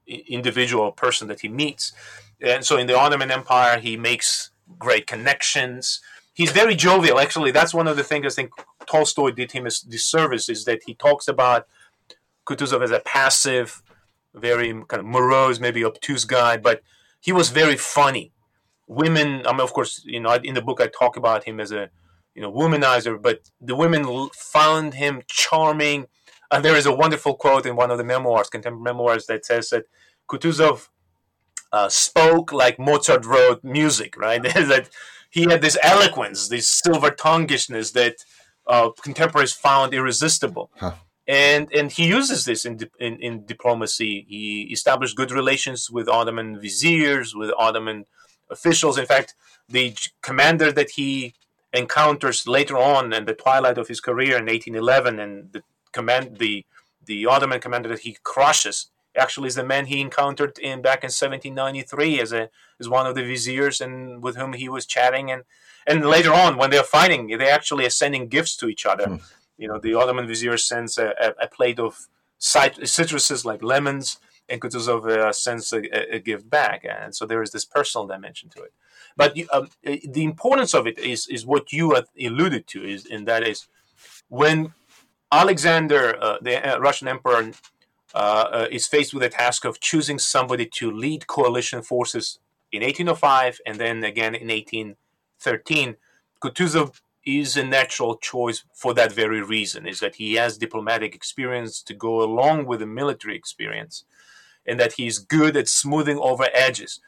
individual 0.08 0.92
person 0.92 1.28
that 1.28 1.42
he 1.42 1.50
meets. 1.50 1.94
And 2.42 2.66
so 2.66 2.78
in 2.78 2.88
the 2.88 2.98
Ottoman 2.98 3.32
Empire, 3.32 3.80
he 3.80 3.96
makes 3.96 4.52
great 4.78 5.08
connections. 5.08 6.02
He's 6.34 6.52
very 6.52 6.76
jovial. 6.76 7.20
Actually, 7.20 7.52
that's 7.52 7.74
one 7.74 7.88
of 7.88 7.96
the 7.96 8.04
things 8.04 8.26
I 8.26 8.30
think 8.30 8.52
Tolstoy 8.86 9.32
did 9.32 9.52
him 9.52 9.66
a 9.66 9.70
disservice 9.88 10.50
is 10.50 10.66
that 10.66 10.82
he 10.86 10.94
talks 10.96 11.28
about 11.28 11.68
Kutuzov 12.46 12.84
as 12.84 12.92
a 12.92 13.00
passive, 13.00 13.82
very 14.34 14.74
kind 14.88 15.00
of 15.00 15.06
morose, 15.06 15.60
maybe 15.60 15.86
obtuse 15.86 16.26
guy, 16.26 16.58
but 16.58 16.82
he 17.22 17.32
was 17.32 17.50
very 17.50 17.78
funny. 17.78 18.33
Women, 18.88 19.46
I 19.48 19.52
mean, 19.52 19.62
of 19.62 19.74
course, 19.74 20.02
you 20.06 20.20
know, 20.20 20.34
in 20.34 20.54
the 20.56 20.62
book 20.62 20.82
I 20.82 20.88
talk 20.88 21.18
about 21.18 21.46
him 21.46 21.60
as 21.60 21.72
a, 21.72 21.90
you 22.36 22.42
know, 22.42 22.52
womanizer, 22.52 23.22
but 23.22 23.50
the 23.62 23.76
women 23.76 24.30
found 24.34 24.96
him 24.96 25.22
charming 25.28 26.08
and 26.54 26.64
there 26.64 26.76
is 26.76 26.86
a 26.86 26.94
wonderful 26.94 27.34
quote 27.34 27.66
in 27.66 27.76
one 27.76 27.90
of 27.90 27.98
the 27.98 28.04
memoirs, 28.04 28.48
contemporary 28.48 28.84
memoirs, 28.84 29.26
that 29.26 29.44
says 29.44 29.70
that 29.70 29.86
Kutuzov 30.30 30.90
uh, 31.72 31.90
spoke 31.90 32.54
like 32.54 32.78
Mozart 32.78 33.26
wrote 33.26 33.64
music, 33.64 34.16
right? 34.18 34.42
that 34.44 34.90
he 35.32 35.44
had 35.50 35.62
this 35.62 35.78
eloquence, 35.82 36.48
this 36.48 36.70
silver 36.70 37.10
tonguishness 37.10 37.92
that 37.94 38.18
uh, 38.68 38.92
contemporaries 39.02 39.54
found 39.54 39.96
irresistible. 39.96 40.70
Huh. 40.76 40.94
And, 41.28 41.74
and 41.74 41.92
he 41.92 42.06
uses 42.08 42.46
this 42.46 42.66
in, 42.66 42.80
in, 43.00 43.18
in 43.20 43.46
diplomacy. 43.46 44.26
He 44.30 44.64
established 44.72 45.16
good 45.16 45.32
relations 45.32 45.90
with 45.90 46.08
Ottoman 46.08 46.60
viziers, 46.60 47.34
with 47.34 47.50
Ottoman 47.58 48.06
officials. 48.54 48.98
In 48.98 49.06
fact, 49.06 49.36
the 49.68 49.96
commander 50.22 50.72
that 50.72 50.92
he 50.92 51.34
encounters 51.74 52.48
later 52.48 52.78
on 52.78 53.12
in 53.14 53.26
the 53.26 53.34
twilight 53.34 53.78
of 53.78 53.88
his 53.88 54.00
career 54.00 54.38
in 54.38 54.46
1811 54.46 55.20
and 55.20 55.52
the 55.54 55.62
command 55.92 56.38
the 56.38 56.66
the 57.06 57.26
Ottoman 57.26 57.60
commander 57.60 57.90
that 57.90 58.00
he 58.08 58.18
crushes 58.24 58.78
actually 59.16 59.48
is 59.48 59.56
the 59.56 59.64
man 59.64 59.86
he 59.88 60.00
encountered 60.00 60.58
in 60.60 60.82
back 60.82 61.04
in 61.04 61.08
1793 61.08 62.22
as 62.22 62.32
a 62.32 62.50
as 62.80 62.88
one 62.88 63.08
of 63.08 63.16
the 63.16 63.24
viziers 63.24 63.82
and 63.82 64.22
with 64.24 64.36
whom 64.36 64.54
he 64.54 64.70
was 64.70 64.86
chatting 64.86 65.32
and 65.32 65.44
and 65.88 66.06
later 66.06 66.34
on 66.34 66.58
when 66.58 66.70
they're 66.70 66.84
fighting 66.84 67.28
they 67.28 67.50
actually 67.50 67.86
are 67.86 67.98
sending 68.04 68.28
gifts 68.28 68.56
to 68.58 68.68
each 68.68 68.86
other. 68.86 69.08
Mm. 69.08 69.22
You 69.58 69.68
know, 69.68 69.80
the 69.80 69.94
Ottoman 69.94 70.28
vizier 70.28 70.58
sends 70.58 70.98
a, 70.98 71.14
a, 71.20 71.46
a 71.46 71.48
plate 71.48 71.80
of 71.80 72.08
citruses 72.40 73.46
like 73.46 73.64
lemons, 73.64 74.18
and 74.54 74.62
Kutuzov 74.62 75.10
uh, 75.10 75.34
sends 75.34 75.74
a, 75.74 75.82
a, 76.16 76.20
gift 76.20 76.50
back, 76.50 76.86
and 76.86 77.16
so 77.16 77.26
there 77.26 77.42
is 77.42 77.52
this 77.52 77.66
personal 77.66 78.06
dimension 78.08 78.50
to 78.50 78.62
it. 78.62 78.74
But 79.18 79.36
um, 79.52 79.70
the 79.84 80.24
importance 80.24 80.74
of 80.74 80.86
it 80.88 80.98
is 81.00 81.28
is 81.28 81.46
what 81.46 81.74
you 81.74 81.86
alluded 82.30 82.68
to 82.68 82.84
is, 82.84 83.06
and 83.06 83.28
that 83.28 83.44
is 83.46 83.68
when 84.30 84.74
Alexander, 85.32 86.16
uh, 86.22 86.38
the 86.42 86.56
uh, 86.64 86.80
Russian 86.80 87.08
emperor, 87.08 87.52
uh, 88.14 88.18
uh, 88.18 88.68
is 88.70 88.86
faced 88.86 89.14
with 89.14 89.24
the 89.24 89.30
task 89.30 89.66
of 89.66 89.80
choosing 89.80 90.20
somebody 90.20 90.68
to 90.68 90.92
lead 90.92 91.26
coalition 91.26 91.82
forces 91.82 92.38
in 92.72 92.84
1805 92.84 93.60
and 93.66 93.80
then 93.80 94.04
again 94.04 94.36
in 94.36 94.50
1813. 94.50 95.96
Kutuzov 96.40 97.02
is 97.26 97.58
a 97.58 97.64
natural 97.66 98.18
choice 98.18 98.64
for 98.74 98.94
that 98.94 99.12
very 99.12 99.42
reason 99.42 99.88
is 99.88 100.00
that 100.00 100.16
he 100.16 100.34
has 100.34 100.58
diplomatic 100.58 101.16
experience 101.16 101.82
to 101.82 101.94
go 101.94 102.22
along 102.22 102.66
with 102.66 102.82
the 102.82 102.86
military 102.86 103.36
experience 103.36 104.04
and 104.66 104.80
that 104.80 104.94
he's 104.94 105.20
good 105.20 105.56
at 105.58 105.68
smoothing 105.68 106.18
over 106.20 106.48
edges 106.54 107.00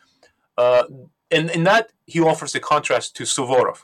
uh, 0.58 0.84
and 1.32 1.50
in 1.50 1.64
that 1.64 1.92
he 2.06 2.20
offers 2.20 2.54
a 2.56 2.60
contrast 2.60 3.16
to 3.16 3.24
suvorov 3.24 3.84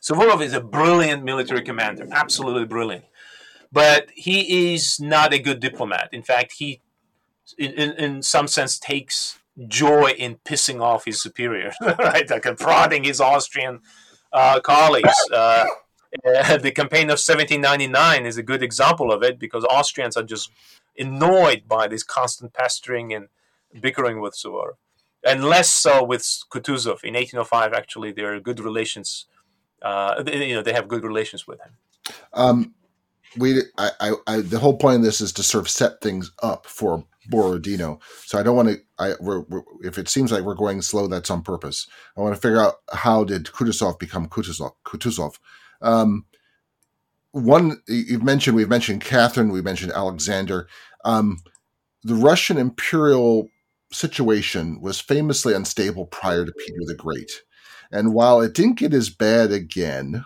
suvorov 0.00 0.42
is 0.42 0.52
a 0.52 0.60
brilliant 0.60 1.24
military 1.24 1.62
commander 1.62 2.06
absolutely 2.12 2.64
brilliant 2.64 3.04
but 3.72 4.08
he 4.14 4.74
is 4.74 4.98
not 5.00 5.32
a 5.32 5.38
good 5.38 5.60
diplomat. 5.60 6.08
In 6.12 6.22
fact, 6.22 6.52
he, 6.52 6.80
in, 7.58 7.92
in, 7.92 8.22
some 8.22 8.48
sense, 8.48 8.78
takes 8.78 9.38
joy 9.68 10.12
in 10.16 10.36
pissing 10.44 10.80
off 10.80 11.04
his 11.04 11.20
superior, 11.20 11.72
right? 11.98 12.28
Like 12.28 12.44
prodding 12.58 13.04
his 13.04 13.20
Austrian 13.20 13.80
uh, 14.32 14.60
colleagues. 14.60 15.14
Uh, 15.32 15.66
the 16.24 16.72
campaign 16.74 17.10
of 17.10 17.18
1799 17.20 18.24
is 18.24 18.38
a 18.38 18.42
good 18.42 18.62
example 18.62 19.12
of 19.12 19.22
it 19.22 19.38
because 19.38 19.64
Austrians 19.64 20.16
are 20.16 20.22
just 20.22 20.50
annoyed 20.98 21.64
by 21.68 21.88
this 21.88 22.02
constant 22.02 22.52
pestering 22.52 23.12
and 23.12 23.28
bickering 23.80 24.20
with 24.20 24.34
Suvorov. 24.34 24.74
And 25.24 25.44
less 25.44 25.70
so 25.70 26.04
with 26.04 26.22
Kutuzov. 26.22 27.02
In 27.02 27.14
1805, 27.14 27.72
actually, 27.72 28.12
there 28.12 28.34
are 28.34 28.40
good 28.40 28.60
relations. 28.60 29.26
Uh, 29.82 30.22
you 30.26 30.54
know, 30.54 30.62
they 30.62 30.72
have 30.72 30.88
good 30.88 31.04
relations 31.04 31.46
with 31.46 31.58
him. 31.60 31.72
Um, 32.32 32.74
we 33.36 33.62
I, 33.76 33.90
I, 34.00 34.12
I, 34.26 34.40
the 34.40 34.58
whole 34.58 34.76
point 34.76 34.96
of 34.96 35.02
this 35.02 35.20
is 35.20 35.32
to 35.34 35.42
sort 35.42 35.64
of 35.64 35.70
set 35.70 36.00
things 36.00 36.30
up 36.42 36.66
for 36.66 37.04
Borodino. 37.28 37.98
So 38.24 38.38
I 38.38 38.42
don't 38.42 38.56
want 38.56 38.68
to. 38.68 38.76
I 38.98 39.14
we're, 39.20 39.40
we're, 39.40 39.62
if 39.82 39.98
it 39.98 40.08
seems 40.08 40.32
like 40.32 40.44
we're 40.44 40.54
going 40.54 40.80
slow, 40.82 41.08
that's 41.08 41.30
on 41.30 41.42
purpose. 41.42 41.88
I 42.16 42.20
want 42.20 42.34
to 42.34 42.40
figure 42.40 42.60
out 42.60 42.76
how 42.92 43.24
did 43.24 43.46
Kutuzov 43.46 43.98
become 43.98 44.28
Kutuzov. 44.28 44.72
Kutuzov. 44.84 45.38
Um, 45.82 46.24
one 47.42 47.82
you've 47.86 48.22
mentioned. 48.22 48.56
We've 48.56 48.68
mentioned 48.68 49.02
Catherine. 49.02 49.50
We 49.50 49.62
mentioned 49.62 49.92
Alexander. 49.92 50.68
Um, 51.04 51.38
the 52.02 52.14
Russian 52.14 52.58
imperial 52.58 53.48
situation 53.92 54.80
was 54.80 55.00
famously 55.00 55.54
unstable 55.54 56.06
prior 56.06 56.44
to 56.44 56.52
Peter 56.52 56.80
the 56.86 56.94
Great, 56.94 57.30
and 57.90 58.14
while 58.14 58.40
it 58.40 58.54
didn't 58.54 58.78
get 58.78 58.94
as 58.94 59.10
bad 59.10 59.52
again 59.52 60.24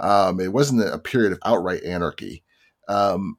um, 0.00 0.40
it 0.40 0.52
wasn't 0.52 0.82
a 0.82 0.98
period 0.98 1.32
of 1.32 1.38
outright 1.44 1.84
anarchy. 1.84 2.42
Um, 2.88 3.36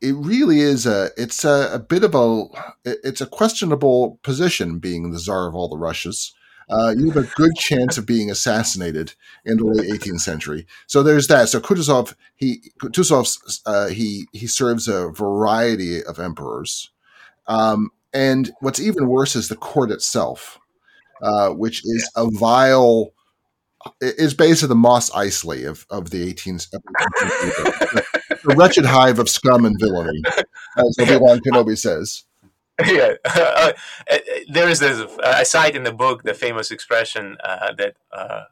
it 0.00 0.14
really 0.14 0.60
is 0.60 0.86
a 0.86 1.10
it's 1.16 1.44
a, 1.44 1.70
a, 1.72 1.78
bit 1.78 2.04
of 2.04 2.14
a 2.14 2.44
it's 2.84 3.20
a 3.20 3.26
questionable 3.26 4.20
position 4.22 4.78
being 4.78 5.10
the 5.10 5.18
czar 5.18 5.48
of 5.48 5.54
all 5.54 5.68
the 5.68 5.76
Russias. 5.76 6.32
Uh, 6.68 6.94
you 6.96 7.10
have 7.10 7.24
a 7.24 7.34
good 7.34 7.54
chance 7.56 7.98
of 7.98 8.06
being 8.06 8.30
assassinated 8.30 9.14
in 9.44 9.58
the 9.58 9.64
late 9.64 10.00
18th 10.00 10.20
century. 10.20 10.66
So 10.86 11.02
there's 11.02 11.26
that. 11.28 11.48
So 11.48 11.60
Kutuzov 11.60 12.14
he 12.34 12.72
Kutuzov 12.80 13.60
uh, 13.66 13.88
he 13.88 14.26
he 14.32 14.46
serves 14.46 14.88
a 14.88 15.08
variety 15.10 16.02
of 16.02 16.18
emperors, 16.18 16.90
um, 17.46 17.90
and 18.12 18.52
what's 18.60 18.80
even 18.80 19.08
worse 19.08 19.36
is 19.36 19.48
the 19.48 19.56
court 19.56 19.90
itself, 19.90 20.58
uh, 21.22 21.50
which 21.50 21.84
is 21.84 22.10
a 22.16 22.28
vile 22.30 23.12
is 24.00 24.34
basically 24.34 24.68
the 24.68 24.76
Mos 24.76 25.10
Eisley 25.10 25.68
of, 25.68 25.86
of 25.90 26.10
the 26.10 26.32
18th 26.32 26.68
century. 26.70 28.04
the 28.44 28.54
wretched 28.56 28.84
hive 28.84 29.18
of 29.18 29.28
scum 29.28 29.64
and 29.64 29.76
villainy, 29.78 30.22
as 30.78 30.96
Obi 31.00 31.16
Wan 31.16 31.40
Kenobi 31.40 31.76
says. 31.76 32.24
Yeah, 32.84 33.14
uh, 33.24 33.72
uh, 34.10 34.18
there 34.48 34.68
is 34.68 34.80
this. 34.80 34.98
Uh, 34.98 35.16
I 35.22 35.44
cite 35.44 35.76
in 35.76 35.84
the 35.84 35.92
book 35.92 36.24
the 36.24 36.34
famous 36.34 36.72
expression 36.72 37.36
uh, 37.44 37.72
that 37.78 37.94
uh, 38.12 38.44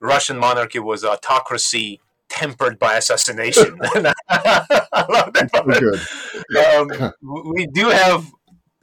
Russian 0.00 0.36
monarchy 0.36 0.80
was 0.80 1.04
autocracy 1.04 2.00
tempered 2.28 2.78
by 2.80 2.96
assassination. 2.96 3.78
I 4.28 5.04
love 5.08 5.32
that. 5.32 7.12
Um, 7.22 7.52
we 7.54 7.66
do 7.68 7.90
have 7.90 8.26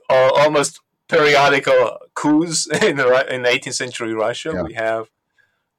uh, 0.10 0.30
almost 0.34 0.80
periodical 1.08 1.98
coups 2.14 2.68
in 2.82 2.98
the 2.98 3.34
in 3.34 3.44
18th 3.44 3.74
century 3.74 4.14
Russia. 4.14 4.52
Yeah. 4.54 4.62
We 4.64 4.74
have 4.76 5.10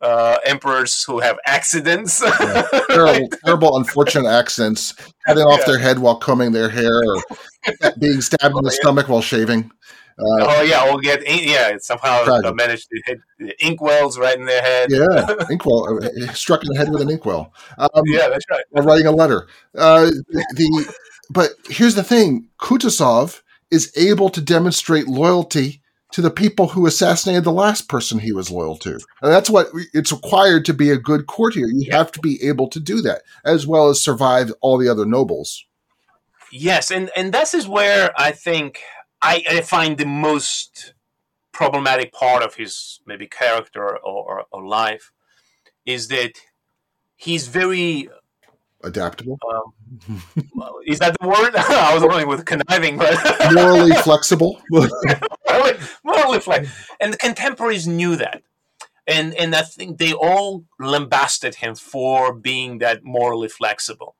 uh, 0.01 0.36
emperors 0.44 1.03
who 1.05 1.20
have 1.20 1.38
accidents. 1.47 2.20
Yeah. 2.22 2.62
Terrible, 2.88 3.28
terrible, 3.44 3.76
unfortunate 3.76 4.28
accidents, 4.28 4.94
cutting 5.26 5.42
off 5.44 5.61
Yeah. 5.61 5.66
their 5.66 5.78
head 5.78 5.99
while 5.99 6.16
combing 6.16 6.53
their 6.53 6.68
hair, 6.68 7.03
or 7.05 7.22
being 7.99 8.20
stabbed 8.20 8.55
in 8.57 8.62
the 8.64 8.70
Yeah. 8.72 8.78
stomach 8.82 9.09
while 9.09 9.20
shaving. 9.22 9.70
Uh, 10.18 10.47
oh 10.49 10.62
yeah, 10.62 10.90
or 10.90 10.99
get 11.01 11.22
yeah 11.28 11.76
somehow 11.78 12.24
Tragic. 12.24 12.47
uh, 12.47 12.53
managed 12.55 12.88
to 12.88 13.03
hit 13.05 13.18
the 13.38 13.55
inkwells 13.62 14.18
right 14.18 14.38
in 14.38 14.47
their 14.47 14.62
head. 14.62 14.90
yeah, 14.90 15.26
inkwell 15.51 15.99
uh, 16.03 16.32
struck 16.32 16.62
in 16.64 16.68
the 16.72 16.78
head 16.78 16.90
with 16.90 17.03
an 17.03 17.11
inkwell. 17.11 17.53
Um, 17.76 17.88
yeah, 18.07 18.28
that's 18.28 18.44
right. 18.51 18.64
while 18.70 18.84
writing 18.84 19.07
a 19.07 19.12
letter. 19.12 19.47
Uh, 19.76 20.07
the 20.55 20.94
but 21.30 21.51
here's 21.68 21.97
the 21.97 22.03
thing: 22.05 22.49
Kutuzov 22.59 23.42
is 23.70 23.92
able 23.97 24.30
to 24.30 24.40
demonstrate 24.40 25.07
loyalty 25.07 25.82
to 26.17 26.23
the 26.23 26.31
people 26.31 26.69
who 26.69 26.87
assassinated 26.87 27.45
the 27.45 27.53
last 27.53 27.91
person 27.91 28.19
he 28.19 28.33
was 28.33 28.51
loyal 28.51 28.79
to, 28.79 28.93
and 28.95 29.31
that's 29.31 29.51
what 29.51 29.69
it's 29.93 30.11
required 30.11 30.64
to 30.64 30.73
be 30.73 30.89
a 30.89 30.97
good 30.97 31.27
courtier. 31.27 31.67
You 31.67 31.93
have 31.93 32.11
to 32.12 32.21
be 32.21 32.43
able 32.43 32.69
to 32.69 32.81
do 32.81 33.03
that, 33.03 33.21
as 33.45 33.67
well 33.67 33.91
as 33.91 34.03
survive 34.03 34.51
all 34.62 34.79
the 34.79 34.89
other 34.89 35.05
nobles. 35.05 35.67
Yes, 36.51 36.91
and 36.91 37.11
and 37.14 37.35
this 37.35 37.53
is 37.53 37.69
where 37.69 38.12
I 38.17 38.33
think 38.33 38.81
I, 39.21 39.45
I 39.47 39.61
find 39.61 39.99
the 39.99 40.07
most 40.07 40.95
problematic 41.53 42.14
part 42.14 42.43
of 42.43 42.55
his 42.55 42.99
maybe 43.05 43.27
character 43.27 43.83
or, 43.83 43.99
or, 43.99 44.45
or 44.51 44.67
life 44.67 45.12
is 45.85 46.09
that 46.09 46.33
he's 47.14 47.49
very 47.49 48.09
Adaptable, 48.85 49.39
um, 49.53 50.22
is 50.87 50.99
that 50.99 51.16
the 51.18 51.27
word? 51.27 51.57
I 51.57 51.95
was 51.95 52.03
running 52.03 52.29
with 52.29 52.45
conniving, 52.45 52.99
but 52.99 53.16
morally 53.53 53.93
flexible. 54.03 54.61
morally, 54.70 55.79
morally 56.05 56.41
flex. 56.41 56.68
And 57.01 57.12
the 57.12 57.16
contemporaries 57.16 57.87
knew 57.87 58.16
that. 58.16 58.43
And 59.07 59.35
and 59.35 59.55
I 59.55 59.62
think 59.62 59.99
they 59.99 60.12
all 60.12 60.64
lambasted 60.79 61.57
him 61.57 61.74
for 61.74 62.35
being 62.35 62.79
that 62.79 63.03
morally 63.03 63.49
flexible. 63.49 64.14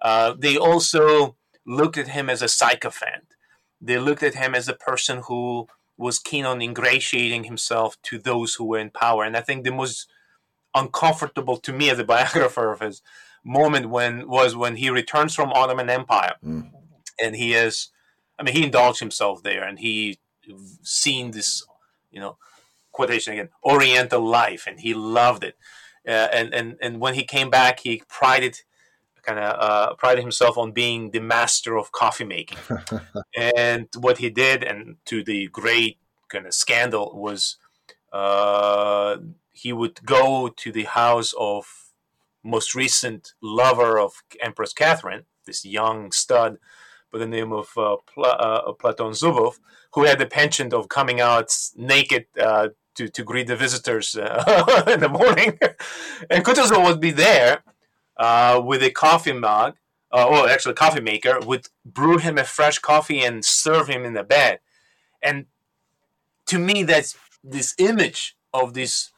Uh, 0.00 0.34
they 0.36 0.56
also 0.56 1.36
looked 1.66 1.98
at 1.98 2.08
him 2.08 2.30
as 2.30 2.40
a 2.40 2.48
sycophant. 2.48 3.34
They 3.80 3.98
looked 3.98 4.22
at 4.22 4.34
him 4.34 4.54
as 4.54 4.66
a 4.66 4.74
person 4.74 5.22
who 5.26 5.68
was 5.98 6.18
keen 6.18 6.46
on 6.46 6.62
ingratiating 6.62 7.44
himself 7.44 8.00
to 8.02 8.18
those 8.18 8.54
who 8.54 8.64
were 8.64 8.78
in 8.78 8.90
power. 8.90 9.24
And 9.24 9.36
I 9.36 9.42
think 9.42 9.64
the 9.64 9.70
most 9.70 10.10
uncomfortable 10.74 11.58
to 11.58 11.72
me 11.72 11.90
as 11.90 11.98
a 11.98 12.04
biographer 12.04 12.72
of 12.72 12.80
his 12.80 13.02
moment 13.44 13.90
when 13.90 14.28
was 14.28 14.56
when 14.56 14.76
he 14.76 14.90
returns 14.90 15.34
from 15.34 15.52
Ottoman 15.52 15.90
Empire. 15.90 16.34
Mm. 16.44 16.70
and 17.20 17.36
he 17.36 17.54
is 17.54 17.88
I 18.38 18.42
mean 18.42 18.54
he 18.54 18.64
indulged 18.64 19.00
himself 19.00 19.42
there 19.42 19.64
and 19.64 19.78
he 19.78 20.18
seen 20.82 21.30
this 21.30 21.64
you 22.10 22.20
know 22.20 22.36
quotation 22.92 23.32
again 23.32 23.50
oriental 23.64 24.22
life 24.22 24.64
and 24.66 24.80
he 24.80 24.94
loved 24.94 25.44
it. 25.44 25.56
Uh, 26.06 26.28
and 26.32 26.54
and 26.54 26.76
and 26.80 27.00
when 27.00 27.14
he 27.14 27.24
came 27.24 27.50
back 27.50 27.80
he 27.80 28.02
prided 28.08 28.60
kind 29.22 29.38
of 29.38 29.56
uh, 29.58 29.94
prided 29.94 30.22
himself 30.22 30.56
on 30.56 30.72
being 30.72 31.10
the 31.10 31.20
master 31.20 31.76
of 31.76 31.92
coffee 31.92 32.24
making. 32.24 32.58
And 33.36 33.88
what 33.98 34.18
he 34.18 34.30
did 34.30 34.64
and 34.64 34.96
to 35.06 35.22
the 35.22 35.48
great 35.48 35.98
kind 36.28 36.46
of 36.46 36.54
scandal 36.54 37.20
was 37.20 37.56
uh, 38.12 39.18
he 39.52 39.72
would 39.72 40.04
go 40.04 40.48
to 40.48 40.72
the 40.72 40.84
house 40.84 41.34
of 41.38 41.64
most 42.42 42.74
recent 42.74 43.32
lover 43.42 43.98
of 43.98 44.12
Empress 44.40 44.72
Catherine, 44.72 45.24
this 45.46 45.64
young 45.64 46.12
stud 46.12 46.58
by 47.12 47.18
the 47.18 47.26
name 47.26 47.52
of 47.52 47.70
uh, 47.76 47.96
Pla- 48.12 48.28
uh, 48.28 48.72
Platon 48.72 49.12
Zubov, 49.12 49.58
who 49.94 50.04
had 50.04 50.18
the 50.18 50.26
penchant 50.26 50.72
of 50.72 50.88
coming 50.88 51.20
out 51.20 51.52
naked 51.76 52.26
uh, 52.40 52.68
to, 52.94 53.08
to 53.08 53.22
greet 53.24 53.46
the 53.48 53.56
visitors 53.56 54.14
uh, 54.16 54.84
in 54.92 55.00
the 55.00 55.08
morning. 55.08 55.58
and 56.30 56.44
Kutuzov 56.44 56.84
would 56.86 57.00
be 57.00 57.10
there 57.10 57.62
uh, 58.16 58.60
with 58.64 58.82
a 58.82 58.90
coffee 58.90 59.32
mug, 59.32 59.74
uh, 60.12 60.26
or 60.26 60.48
actually 60.48 60.72
a 60.72 60.76
coffee 60.76 61.00
maker, 61.00 61.38
would 61.44 61.66
brew 61.84 62.18
him 62.18 62.38
a 62.38 62.44
fresh 62.44 62.78
coffee 62.78 63.20
and 63.22 63.44
serve 63.44 63.88
him 63.88 64.04
in 64.04 64.14
the 64.14 64.22
bed. 64.24 64.60
And 65.22 65.46
to 66.46 66.58
me, 66.58 66.82
that's 66.84 67.16
this 67.42 67.74
image 67.78 68.36
of 68.52 68.74
this 68.74 69.10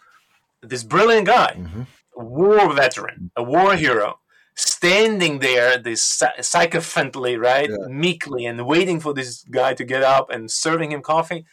this 0.61 0.85
brilliant 0.85 1.27
guy 1.27 1.57
Mhm. 1.59 1.87
A 2.17 2.25
war 2.25 2.73
veteran, 2.75 3.31
a 3.37 3.43
war 3.43 3.75
hero, 3.77 4.19
standing 4.55 5.39
there, 5.39 5.79
this 5.79 6.03
sy- 6.03 6.37
sycophantly, 6.41 7.39
right, 7.41 7.71
Yeah. 7.71 7.87
meekly, 7.89 8.45
and 8.47 8.67
waiting 8.67 9.01
for 9.01 9.15
this 9.15 9.45
guy 9.51 9.75
to 9.75 9.85
get 9.85 10.03
up 10.03 10.31
and 10.31 10.51
serving 10.51 10.93
him 10.93 11.03
coffee. 11.03 11.45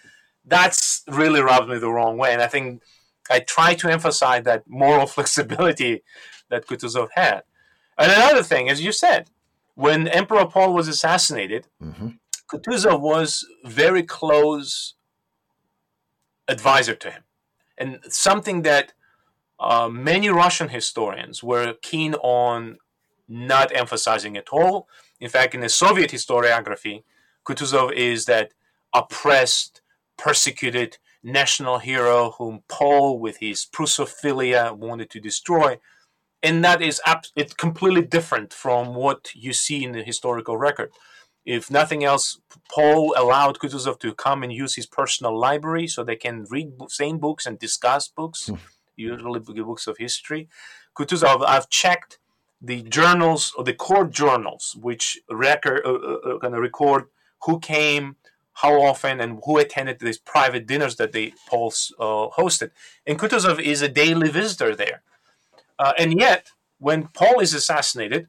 That's 0.45 1.03
really 1.07 1.41
rubbed 1.41 1.69
me 1.69 1.77
the 1.79 1.91
wrong 1.91 2.17
way, 2.17 2.33
and 2.33 2.41
I 2.41 2.47
think 2.47 2.81
I 3.29 3.39
try 3.39 3.73
to 3.75 3.89
emphasize 3.89 4.43
that 4.43 4.63
moral 4.67 5.07
flexibility 5.15 6.03
that 6.49 6.65
Kutuzov 6.67 7.09
had. 7.13 7.43
And 7.97 8.11
another 8.11 8.43
thing, 8.43 8.69
as 8.69 8.81
you 8.81 8.91
said, 8.91 9.29
when 9.75 10.07
Emperor 10.07 10.45
Paul 10.45 10.73
was 10.73 10.87
assassinated, 10.87 11.67
Mhm. 11.81 12.17
Kutuzov 12.51 12.99
was 13.01 13.45
very 13.63 14.03
close 14.03 14.95
advisor 16.47 16.95
to 16.95 17.11
him, 17.11 17.23
and 17.77 17.99
something 18.09 18.63
that 18.63 18.93
uh, 19.59 19.89
many 19.89 20.29
Russian 20.29 20.69
historians 20.69 21.43
were 21.43 21.73
keen 21.81 22.13
on 22.15 22.77
not 23.27 23.75
emphasizing 23.75 24.37
at 24.37 24.49
all. 24.51 24.87
In 25.19 25.29
fact, 25.29 25.53
in 25.53 25.61
the 25.61 25.69
Soviet 25.69 26.11
historiography, 26.11 27.03
Kutuzov 27.45 27.91
is 27.93 28.25
that 28.25 28.53
oppressed, 28.93 29.81
persecuted 30.17 30.97
national 31.23 31.79
hero 31.79 32.31
whom 32.37 32.63
Paul, 32.67 33.19
with 33.19 33.37
his 33.37 33.65
Prussophilia, 33.65 34.75
wanted 34.75 35.09
to 35.11 35.19
destroy. 35.19 35.79
And 36.41 36.63
that 36.63 36.81
is 36.81 37.01
ab- 37.05 37.25
it's 37.35 37.53
completely 37.53 38.01
different 38.01 38.53
from 38.53 38.95
what 38.95 39.29
you 39.35 39.51
see 39.51 39.83
in 39.83 39.91
the 39.91 40.03
historical 40.03 40.57
record. 40.57 40.91
If 41.45 41.69
nothing 41.69 42.03
else, 42.03 42.39
Paul 42.73 43.13
allowed 43.17 43.59
Kutuzov 43.59 43.99
to 43.99 44.13
come 44.13 44.43
and 44.43 44.53
use 44.53 44.75
his 44.75 44.85
personal 44.85 45.37
library 45.37 45.87
so 45.87 46.03
they 46.03 46.15
can 46.15 46.45
read 46.49 46.77
bo- 46.77 46.87
same 46.87 47.17
books 47.17 47.45
and 47.45 47.59
discuss 47.59 48.07
books 48.07 48.49
usually 48.99 49.39
books 49.39 49.87
of 49.87 49.97
history. 49.97 50.47
Kutuzov, 50.95 51.43
I've 51.45 51.69
checked 51.69 52.19
the 52.61 52.81
journals 52.83 53.53
or 53.57 53.63
the 53.63 53.73
court 53.73 54.11
journals, 54.11 54.77
which 54.79 55.19
record 55.29 55.81
uh, 55.85 55.93
uh, 55.93 56.39
kind 56.39 56.53
of 56.53 56.61
record 56.61 57.05
who 57.43 57.59
came, 57.59 58.17
how 58.53 58.81
often, 58.81 59.21
and 59.21 59.39
who 59.45 59.57
attended 59.57 59.99
these 59.99 60.17
private 60.17 60.67
dinners 60.67 60.97
that 60.97 61.13
the 61.13 61.33
Paul 61.47 61.73
uh, 61.99 62.27
hosted. 62.37 62.71
And 63.07 63.17
Kutuzov 63.17 63.59
is 63.61 63.81
a 63.81 63.87
daily 63.87 64.29
visitor 64.29 64.75
there. 64.75 65.01
Uh, 65.77 65.93
and 65.97 66.19
yet, 66.19 66.51
when 66.79 67.07
Paul 67.07 67.39
is 67.39 67.53
assassinated, 67.53 68.27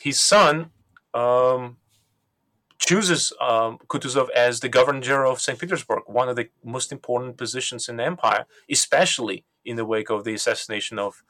his 0.00 0.18
son 0.18 0.70
um, 1.14 1.76
chooses 2.78 3.32
um, 3.40 3.78
Kutuzov 3.86 4.28
as 4.34 4.60
the 4.60 4.68
governor 4.68 5.24
of 5.24 5.40
St. 5.40 5.58
Petersburg, 5.58 6.02
one 6.06 6.28
of 6.28 6.34
the 6.34 6.48
most 6.64 6.90
important 6.90 7.36
positions 7.36 7.88
in 7.88 7.96
the 7.96 8.04
empire, 8.04 8.46
especially 8.68 9.44
in 9.64 9.76
the 9.76 9.84
wake 9.84 10.10
of 10.10 10.24
the 10.24 10.34
assassination 10.34 10.98
of 10.98 11.22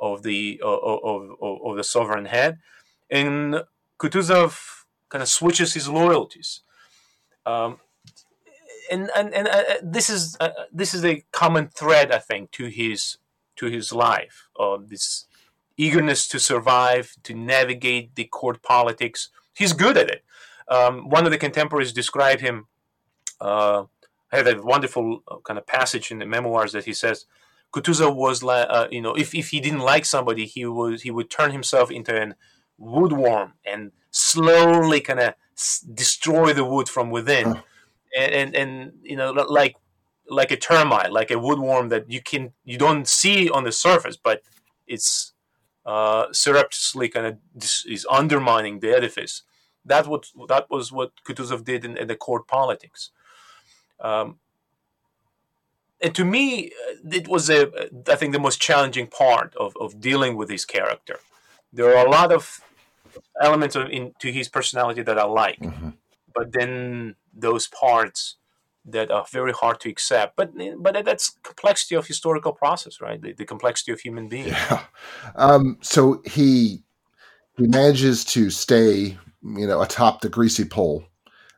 of 0.00 0.22
the 0.22 0.60
of, 0.62 1.00
of, 1.04 1.36
of 1.64 1.76
the 1.76 1.84
sovereign 1.84 2.26
head. 2.26 2.58
And 3.10 3.62
Kutuzov 3.98 4.84
kind 5.08 5.22
of 5.22 5.28
switches 5.28 5.74
his 5.74 5.88
loyalties. 5.88 6.62
Um, 7.44 7.78
and 8.90 9.10
and, 9.16 9.34
and 9.34 9.48
uh, 9.48 9.62
this 9.82 10.10
is 10.10 10.36
uh, 10.40 10.50
this 10.72 10.94
is 10.94 11.04
a 11.04 11.24
common 11.32 11.68
thread, 11.68 12.12
I 12.12 12.18
think, 12.18 12.50
to 12.52 12.66
his 12.66 13.18
to 13.56 13.66
his 13.66 13.92
life. 13.92 14.48
Uh, 14.58 14.78
this 14.84 15.26
eagerness 15.76 16.26
to 16.28 16.38
survive, 16.38 17.16
to 17.22 17.34
navigate 17.34 18.14
the 18.14 18.24
court 18.24 18.62
politics. 18.62 19.30
He's 19.54 19.72
good 19.72 19.96
at 19.96 20.10
it. 20.10 20.24
Um, 20.68 21.08
one 21.08 21.24
of 21.26 21.30
the 21.30 21.38
contemporaries 21.38 21.92
described 21.92 22.40
him. 22.40 22.66
Uh, 23.40 23.84
have 24.32 24.46
a 24.46 24.60
wonderful 24.60 25.22
uh, 25.28 25.36
kind 25.44 25.58
of 25.58 25.66
passage 25.66 26.10
in 26.10 26.18
the 26.18 26.26
memoirs 26.26 26.72
that 26.72 26.84
he 26.84 26.92
says 26.92 27.26
Kutuzov 27.76 28.16
was 28.16 28.42
like, 28.42 28.66
uh, 28.70 28.88
you 28.90 29.02
know, 29.02 29.14
if, 29.14 29.34
if 29.34 29.50
he 29.50 29.60
didn't 29.60 29.80
like 29.80 30.06
somebody, 30.06 30.46
he 30.46 30.64
was 30.64 31.02
he 31.02 31.10
would 31.10 31.28
turn 31.28 31.50
himself 31.50 31.90
into 31.90 32.18
an 32.18 32.34
woodworm 32.80 33.52
and 33.66 33.92
slowly 34.10 35.00
kind 35.00 35.20
of 35.20 35.34
s- 35.56 35.80
destroy 35.80 36.54
the 36.54 36.64
wood 36.64 36.88
from 36.88 37.10
within, 37.10 37.62
and, 38.18 38.32
and 38.32 38.56
and 38.56 38.92
you 39.02 39.16
know, 39.16 39.30
like 39.32 39.76
like 40.28 40.50
a 40.50 40.56
termite, 40.56 41.12
like 41.12 41.30
a 41.30 41.34
woodworm 41.34 41.90
that 41.90 42.10
you 42.10 42.22
can 42.22 42.52
you 42.64 42.78
don't 42.78 43.06
see 43.06 43.50
on 43.50 43.64
the 43.64 43.72
surface, 43.72 44.16
but 44.16 44.40
it's 44.86 45.34
uh, 45.84 46.26
surreptitiously 46.32 47.10
kind 47.10 47.26
of 47.26 47.36
dis- 47.56 47.84
is 47.86 48.06
undermining 48.10 48.80
the 48.80 48.96
edifice. 48.96 49.42
That 49.84 50.06
what 50.06 50.26
that 50.48 50.70
was 50.70 50.90
what 50.90 51.12
Kutuzov 51.28 51.62
did 51.62 51.84
in, 51.84 51.96
in 51.98 52.08
the 52.08 52.16
court 52.16 52.48
politics. 52.48 53.10
Um, 54.00 54.38
and 56.02 56.14
to 56.14 56.24
me, 56.24 56.70
uh, 56.88 57.10
it 57.12 57.28
was 57.28 57.48
a, 57.50 57.70
I 58.08 58.16
think, 58.16 58.32
the 58.32 58.38
most 58.40 58.60
challenging 58.60 59.06
part 59.06 59.54
of, 59.56 59.76
of 59.80 60.00
dealing 60.00 60.36
with 60.36 60.50
his 60.50 60.64
character. 60.64 61.18
There 61.72 61.96
are 61.96 62.06
a 62.06 62.10
lot 62.10 62.32
of 62.32 62.60
elements 63.40 63.76
of, 63.76 63.88
in, 63.90 64.12
to 64.20 64.32
his 64.32 64.48
personality 64.48 65.02
that 65.02 65.18
I 65.18 65.24
like, 65.24 65.60
Mhm. 65.60 65.94
but 66.34 66.52
then 66.52 67.16
those 67.32 67.66
parts 67.66 68.36
that 68.88 69.10
are 69.10 69.26
very 69.32 69.52
hard 69.52 69.80
to 69.80 69.88
accept. 69.88 70.36
But 70.36 70.52
but 70.78 71.04
that's 71.04 71.36
complexity 71.42 71.96
of 71.96 72.06
historical 72.06 72.52
process, 72.52 73.00
right? 73.00 73.20
The, 73.20 73.32
the 73.32 73.44
complexity 73.44 73.92
of 73.92 74.00
human 74.00 74.28
being. 74.28 74.48
Yeah. 74.48 74.84
Um, 75.34 75.78
so 75.80 76.22
he 76.24 76.84
he 77.56 77.66
manages 77.66 78.24
to 78.26 78.50
stay, 78.50 79.18
you 79.42 79.66
know, 79.66 79.82
atop 79.82 80.20
the 80.20 80.28
greasy 80.28 80.64
pole, 80.64 81.04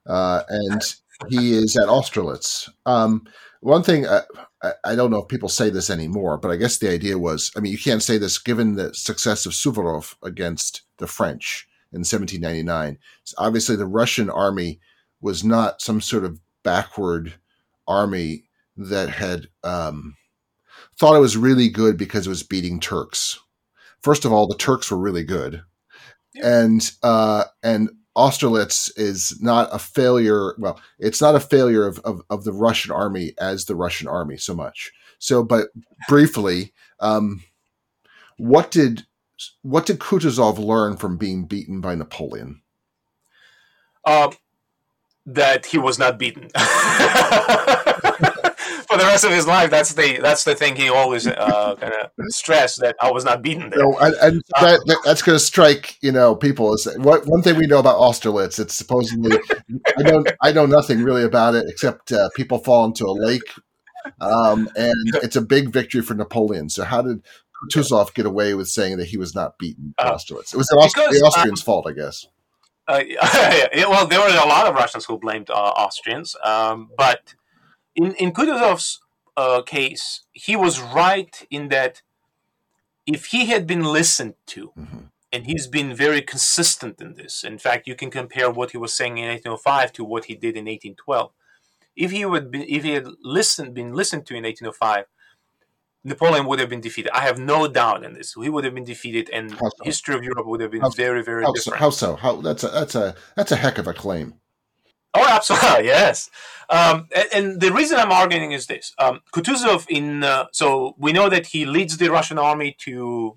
uh, 0.07 0.43
and 0.49 0.83
he 1.29 1.53
is 1.53 1.77
at 1.77 1.89
Austerlitz. 1.89 2.71
Um, 2.87 3.27
one 3.61 3.83
thing 3.83 4.07
uh, 4.07 4.23
I, 4.63 4.73
I, 4.85 4.95
don't 4.95 5.11
know 5.11 5.23
if 5.23 5.29
people 5.29 5.49
say 5.49 5.71
this 5.71 5.91
anymore, 5.91 6.39
but 6.39 6.51
I 6.51 6.57
guess 6.57 6.79
the 6.79 6.91
idea 6.91 7.19
was, 7.19 7.53
I 7.57 7.61
mean, 7.61 7.73
you 7.73 7.79
can't 7.79 8.03
say 8.03 8.19
this 8.19 8.39
given 8.39 8.75
the 8.75 8.95
success 8.95 9.47
of 9.47 9.53
Suvorov 9.53 10.15
against 10.23 10.83
the 10.99 11.07
French 11.07 11.69
in 11.93 12.01
1799. 12.01 12.99
So 13.25 13.35
obviously, 13.39 13.77
the 13.77 13.87
Russian 13.87 14.31
army 14.31 14.81
was 15.21 15.45
not 15.45 15.81
some 15.81 16.01
sort 16.01 16.25
of 16.25 16.41
backward 16.63 17.35
army 17.87 18.45
that 18.77 19.11
had 19.11 19.49
um, 19.65 20.17
thought 20.99 21.17
it 21.17 21.21
was 21.21 21.37
really 21.37 21.69
good 21.69 21.97
because 21.97 22.27
it 22.27 22.31
was 22.31 22.43
beating 22.43 22.81
Turks. 22.81 23.39
First 24.01 24.25
of 24.25 24.33
all, 24.33 24.47
the 24.47 24.57
Turks 24.57 24.91
were 24.91 24.99
really 24.99 25.25
good, 25.25 25.63
yeah. 26.35 26.61
and 26.61 26.93
uh, 27.03 27.45
and 27.63 27.91
Austerlitz 28.19 28.91
is 28.97 29.41
not 29.41 29.69
a 29.73 29.79
failure. 29.79 30.55
Well, 30.59 30.81
it's 30.99 31.21
not 31.21 31.37
a 31.37 31.41
failure 31.41 31.87
of, 31.87 32.01
of, 32.01 32.21
of, 32.29 32.43
the 32.43 32.53
Russian 32.53 32.91
army 32.91 33.33
as 33.41 33.65
the 33.65 33.77
Russian 33.77 34.09
army 34.09 34.37
so 34.37 34.55
much. 34.55 34.91
So, 35.21 35.45
but 35.45 35.69
briefly, 36.09 36.73
um, 36.99 37.45
what 38.37 38.73
did 38.73 39.07
what 39.63 39.87
did 39.87 40.01
Kutuzov 40.01 40.59
learn 40.59 40.97
from 40.97 41.17
being 41.17 41.45
beaten 41.45 41.81
by 41.81 41.95
Napoleon? 41.95 42.63
Uh, 44.05 44.33
that 45.25 45.67
he 45.67 45.79
was 45.79 45.97
not 45.99 46.19
beaten. 46.19 46.51
For 48.89 48.97
the 48.97 49.05
rest 49.05 49.25
of 49.25 49.31
his 49.31 49.47
life, 49.47 49.71
that's 49.71 49.93
the 49.93 50.19
that's 50.23 50.45
the 50.45 50.55
thing 50.55 50.75
he 50.75 50.89
always 50.89 51.27
uh, 51.27 51.77
kind 51.79 51.93
of 51.93 52.11
stressed 52.29 52.81
that 52.81 52.97
I 53.03 53.11
was 53.11 53.23
not 53.23 53.43
beaten 53.43 53.69
there. 53.69 53.85
and, 53.85 54.15
and 54.23 54.43
uh, 54.57 54.79
that, 54.87 54.99
that's 55.05 55.21
going 55.21 55.37
to 55.37 55.45
strike 55.45 55.99
you 56.01 56.11
know 56.11 56.35
people. 56.35 56.73
Is 56.73 56.89
what 56.97 57.27
one 57.27 57.43
thing 57.43 57.57
we 57.57 57.67
know 57.67 57.81
about 57.81 57.97
Austerlitz? 57.97 58.59
It's 58.59 58.75
supposedly 58.75 59.39
I 59.99 60.03
don't 60.03 60.31
I 60.43 60.53
know 60.53 60.65
nothing 60.65 61.03
really 61.03 61.23
about 61.23 61.55
it 61.55 61.67
except 61.69 62.13
uh, 62.13 62.31
people 62.35 62.59
fall 62.59 62.87
into 62.87 63.05
a 63.05 63.13
lake, 63.13 63.53
um, 64.23 64.71
and 64.75 65.17
it's 65.17 65.37
a 65.37 65.43
big 65.43 65.71
victory 65.71 66.01
for 66.01 66.15
Napoleon. 66.15 66.71
So 66.71 66.85
how 66.85 67.03
did 67.03 67.23
Kutuzov 67.63 68.15
get 68.15 68.25
away 68.25 68.55
with 68.55 68.69
saying 68.69 68.97
that 68.99 69.09
he 69.09 69.19
was 69.19 69.35
not 69.35 69.59
beaten 69.59 69.95
uh, 69.99 70.13
Austerlitz? 70.15 70.55
It 70.55 70.57
was 70.57 70.69
the, 70.69 70.77
Aust- 70.77 70.97
the 70.97 71.23
Austrians' 71.27 71.61
fault, 71.61 71.87
I 71.87 71.93
guess. 71.93 72.27
Uh, 72.87 73.03
yeah, 73.07 73.87
well, 73.87 74.07
there 74.07 74.19
were 74.19 74.29
a 74.29 74.49
lot 74.49 74.67
of 74.67 74.75
Russians 74.75 75.05
who 75.05 75.19
blamed 75.19 75.51
uh, 75.51 75.53
Austrians, 75.53 76.35
um, 76.43 76.89
but 76.97 77.35
in 77.99 78.15
in 78.15 78.33
Kutuzov's 78.33 79.01
uh, 79.37 79.63
case, 79.63 80.23
he 80.33 80.55
was 80.57 80.81
right 80.81 81.35
in 81.51 81.69
that 81.69 82.03
if 83.07 83.27
he 83.27 83.47
had 83.47 83.67
been 83.67 83.83
listened 83.83 84.35
to, 84.47 84.73
mm-hmm. 84.79 85.05
and 85.33 85.47
he's 85.47 85.67
been 85.67 85.95
very 85.95 86.23
consistent 86.23 87.01
in 87.01 87.15
this. 87.15 87.45
In 87.45 87.59
fact, 87.59 87.87
you 87.89 87.95
can 87.95 88.11
compare 88.11 88.51
what 88.51 88.71
he 88.71 88.79
was 88.79 88.95
saying 88.95 89.19
in 89.19 89.29
1805 89.29 89.93
to 89.95 90.05
what 90.05 90.27
he 90.27 90.35
did 90.35 90.57
in 90.57 90.65
1812. 90.67 91.33
If 91.97 92.11
he 92.13 92.25
would 92.25 92.51
been, 92.53 92.67
if 92.69 92.85
he 92.85 92.93
had 92.93 93.09
listened, 93.23 93.75
been 93.75 93.93
listened 93.93 94.25
to 94.27 94.35
in 94.35 94.45
1805, 94.45 95.07
Napoleon 96.05 96.47
would 96.47 96.61
have 96.61 96.71
been 96.71 96.81
defeated. 96.81 97.11
I 97.13 97.23
have 97.23 97.39
no 97.39 97.67
doubt 97.67 98.05
in 98.05 98.13
this. 98.15 98.35
He 98.35 98.49
would 98.49 98.65
have 98.65 98.75
been 98.75 98.91
defeated, 98.95 99.29
and 99.31 99.51
so? 99.51 99.71
history 99.83 100.15
of 100.15 100.23
Europe 100.23 100.47
would 100.47 100.61
have 100.61 100.71
been 100.71 100.83
how, 100.83 100.91
very, 100.91 101.23
very 101.25 101.43
how 101.45 101.53
different. 101.53 101.79
So, 101.79 101.85
how 101.85 101.91
so? 101.91 102.17
How 102.17 102.41
that's 102.41 102.63
a 102.63 102.69
that's 102.69 102.95
a 102.95 103.17
that's 103.35 103.53
a 103.53 103.57
heck 103.57 103.79
of 103.79 103.89
a 103.89 103.95
claim. 103.95 104.35
Oh, 105.15 105.27
absolutely, 105.27 105.87
yes. 105.87 106.31
Um, 106.71 107.09
and, 107.15 107.29
and, 107.33 107.61
the 107.61 107.73
reason 107.73 107.99
I'm 107.99 108.13
arguing 108.13 108.53
is 108.53 108.67
this: 108.67 108.95
um, 108.99 109.21
Kutuzov, 109.33 109.87
in 109.89 110.23
uh, 110.23 110.47
so 110.53 110.95
we 110.99 111.13
know 111.13 111.29
that 111.29 111.47
he 111.47 111.65
leads 111.65 111.97
the 111.97 112.11
Russian 112.11 112.39
army 112.39 112.77
to 112.81 113.37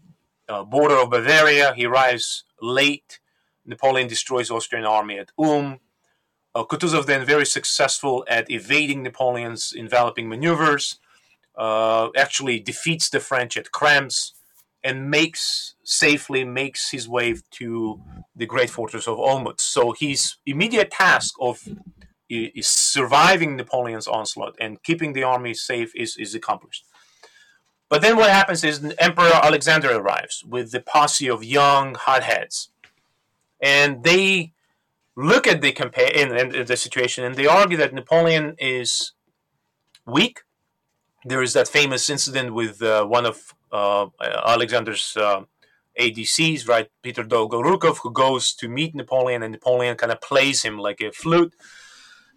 uh, 0.49 0.63
border 0.63 0.95
of 0.95 1.09
Bavaria. 1.09 1.73
He 1.75 1.85
arrives 1.85 2.43
late. 2.61 3.19
Napoleon 3.65 4.07
destroys 4.07 4.51
Austrian 4.51 4.85
army 4.85 5.17
at 5.17 5.31
Ulm. 5.37 5.79
Uh, 6.53 6.65
Kutuzov 6.65 7.05
then 7.05 7.25
very 7.25 7.45
successful 7.45 8.25
at 8.27 8.51
evading 8.51 9.03
Napoleon's 9.03 9.71
enveloping 9.71 10.27
maneuvers 10.27 10.99
uh, 11.55 12.09
actually 12.17 12.59
defeats 12.59 13.09
the 13.09 13.19
French 13.19 13.55
at 13.55 13.71
Krems 13.71 14.33
and 14.83 15.09
makes 15.09 15.75
safely 15.83 16.43
makes 16.43 16.91
his 16.91 17.07
way 17.07 17.35
to 17.51 18.01
the 18.35 18.45
great 18.45 18.69
fortress 18.69 19.07
of 19.07 19.17
Olmutz. 19.17 19.61
So 19.61 19.91
his 19.91 20.35
immediate 20.45 20.91
task 20.91 21.35
of 21.39 21.67
is 22.29 22.67
surviving 22.67 23.57
Napoleon's 23.57 24.07
onslaught 24.07 24.55
and 24.59 24.81
keeping 24.83 25.13
the 25.13 25.23
army 25.23 25.53
safe 25.53 25.91
is, 25.95 26.15
is 26.17 26.33
accomplished. 26.33 26.85
But 27.89 28.01
then 28.01 28.15
what 28.15 28.29
happens 28.29 28.63
is 28.63 28.95
Emperor 28.99 29.31
Alexander 29.33 29.91
arrives 29.91 30.45
with 30.47 30.71
the 30.71 30.79
posse 30.79 31.29
of 31.29 31.43
young 31.43 31.95
hotheads, 31.95 32.69
and 33.61 34.05
they 34.05 34.53
look 35.17 35.45
at 35.45 35.61
the 35.61 35.73
campaign 35.73 36.31
and 36.31 36.67
the 36.67 36.77
situation, 36.77 37.25
and 37.25 37.35
they 37.35 37.47
argue 37.47 37.75
that 37.77 37.93
Napoleon 37.93 38.55
is 38.57 39.11
weak, 40.05 40.39
there 41.25 41.41
is 41.41 41.53
that 41.53 41.67
famous 41.67 42.09
incident 42.09 42.53
with 42.53 42.81
uh, 42.81 43.05
one 43.05 43.25
of 43.25 43.53
uh, 43.71 44.07
Alexander's 44.21 45.15
uh, 45.17 45.43
ADCs, 45.99 46.67
right, 46.67 46.89
Peter 47.01 47.23
Dolgorukov, 47.23 47.97
who 48.03 48.11
goes 48.11 48.53
to 48.53 48.67
meet 48.67 48.95
Napoleon, 48.95 49.43
and 49.43 49.51
Napoleon 49.51 49.97
kind 49.97 50.11
of 50.11 50.21
plays 50.21 50.63
him 50.63 50.77
like 50.77 51.01
a 51.01 51.11
flute, 51.11 51.53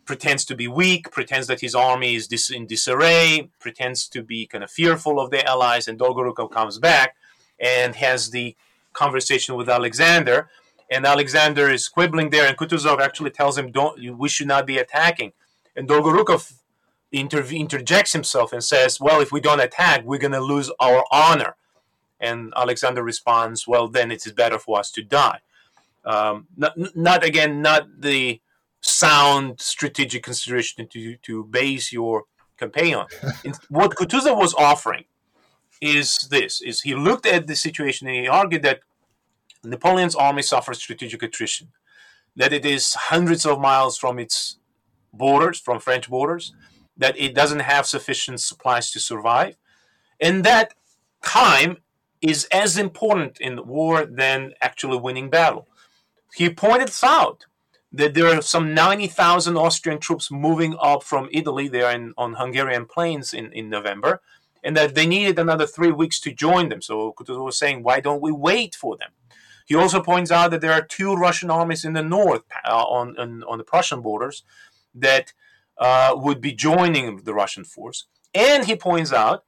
pretends 0.04 0.44
to 0.46 0.54
be 0.54 0.68
weak, 0.68 1.10
pretends 1.10 1.46
that 1.46 1.60
his 1.60 1.74
army 1.74 2.14
is 2.14 2.28
dis- 2.28 2.50
in 2.50 2.66
disarray, 2.66 3.50
pretends 3.58 4.08
to 4.08 4.22
be 4.22 4.46
kind 4.46 4.62
of 4.62 4.70
fearful 4.70 5.18
of 5.18 5.30
the 5.30 5.46
allies, 5.48 5.88
and 5.88 5.98
Dolgorukov 5.98 6.50
comes 6.50 6.78
back 6.78 7.16
and 7.58 7.94
has 7.96 8.30
the 8.30 8.56
conversation 8.92 9.54
with 9.56 9.68
Alexander, 9.68 10.50
and 10.90 11.06
Alexander 11.06 11.70
is 11.70 11.88
quibbling 11.88 12.30
there, 12.30 12.46
and 12.46 12.56
Kutuzov 12.58 13.00
actually 13.00 13.30
tells 13.30 13.56
him, 13.56 13.72
"Don't 13.72 14.18
we 14.18 14.28
should 14.28 14.46
not 14.46 14.66
be 14.66 14.78
attacking," 14.78 15.32
and 15.74 15.88
Dolgorukov 15.88 16.52
interjects 17.14 18.12
himself 18.12 18.52
and 18.52 18.62
says, 18.62 19.00
Well, 19.00 19.20
if 19.20 19.32
we 19.32 19.40
don't 19.40 19.60
attack, 19.60 20.04
we're 20.04 20.18
going 20.18 20.32
to 20.32 20.40
lose 20.40 20.70
our 20.80 21.04
honor. 21.10 21.56
And 22.20 22.52
Alexander 22.56 23.02
responds, 23.02 23.66
Well, 23.66 23.88
then 23.88 24.10
it 24.10 24.26
is 24.26 24.32
better 24.32 24.58
for 24.58 24.78
us 24.78 24.90
to 24.92 25.02
die. 25.02 25.40
Um, 26.04 26.48
not, 26.56 26.74
not, 26.96 27.24
again, 27.24 27.62
not 27.62 27.86
the 28.00 28.40
sound 28.80 29.60
strategic 29.60 30.22
consideration 30.22 30.86
to, 30.88 31.16
to 31.16 31.44
base 31.44 31.92
your 31.92 32.24
campaign 32.58 32.94
on. 32.94 33.06
what 33.68 33.92
Kutuzov 33.92 34.36
was 34.36 34.54
offering 34.54 35.04
is 35.80 36.28
this 36.30 36.62
is 36.62 36.82
he 36.82 36.94
looked 36.94 37.26
at 37.26 37.46
the 37.46 37.56
situation 37.56 38.06
and 38.06 38.16
he 38.16 38.28
argued 38.28 38.62
that 38.62 38.80
Napoleon's 39.64 40.14
army 40.14 40.42
suffers 40.42 40.78
strategic 40.78 41.22
attrition, 41.22 41.68
that 42.36 42.52
it 42.52 42.64
is 42.64 42.94
hundreds 42.94 43.46
of 43.46 43.58
miles 43.60 43.96
from 43.96 44.18
its 44.18 44.58
borders, 45.12 45.58
from 45.58 45.80
French 45.80 46.08
borders, 46.08 46.52
that 46.96 47.18
it 47.18 47.34
doesn't 47.34 47.60
have 47.60 47.86
sufficient 47.86 48.40
supplies 48.40 48.90
to 48.92 49.00
survive. 49.00 49.56
And 50.20 50.44
that 50.44 50.74
time 51.22 51.78
is 52.20 52.46
as 52.52 52.78
important 52.78 53.40
in 53.40 53.66
war 53.66 54.06
than 54.06 54.54
actually 54.60 54.98
winning 54.98 55.30
battle. 55.30 55.68
He 56.34 56.50
pointed 56.50 56.90
out 57.02 57.46
that 57.92 58.14
there 58.14 58.26
are 58.26 58.42
some 58.42 58.74
90,000 58.74 59.56
Austrian 59.56 60.00
troops 60.00 60.30
moving 60.30 60.76
up 60.80 61.04
from 61.04 61.28
Italy. 61.32 61.68
They 61.68 61.82
are 61.82 61.92
in, 61.92 62.14
on 62.16 62.34
Hungarian 62.34 62.86
plains 62.86 63.32
in, 63.32 63.52
in 63.52 63.68
November, 63.70 64.20
and 64.64 64.76
that 64.76 64.94
they 64.94 65.06
needed 65.06 65.38
another 65.38 65.66
three 65.66 65.92
weeks 65.92 66.18
to 66.20 66.32
join 66.32 66.70
them. 66.70 66.82
So 66.82 67.12
Kutuzov 67.12 67.44
was 67.44 67.58
saying, 67.58 67.82
why 67.82 68.00
don't 68.00 68.22
we 68.22 68.32
wait 68.32 68.74
for 68.74 68.96
them? 68.96 69.10
He 69.66 69.74
also 69.74 70.02
points 70.02 70.30
out 70.30 70.50
that 70.50 70.60
there 70.60 70.72
are 70.72 70.82
two 70.82 71.14
Russian 71.14 71.50
armies 71.50 71.84
in 71.84 71.92
the 71.92 72.02
north 72.02 72.42
uh, 72.66 72.84
on, 72.84 73.16
on, 73.18 73.44
on 73.44 73.58
the 73.58 73.64
Prussian 73.64 74.00
borders 74.00 74.42
that 74.94 75.32
uh, 75.78 76.14
would 76.16 76.40
be 76.40 76.52
joining 76.52 77.18
the 77.24 77.34
Russian 77.34 77.64
force. 77.64 78.06
And 78.34 78.64
he 78.64 78.76
points 78.76 79.12
out 79.12 79.44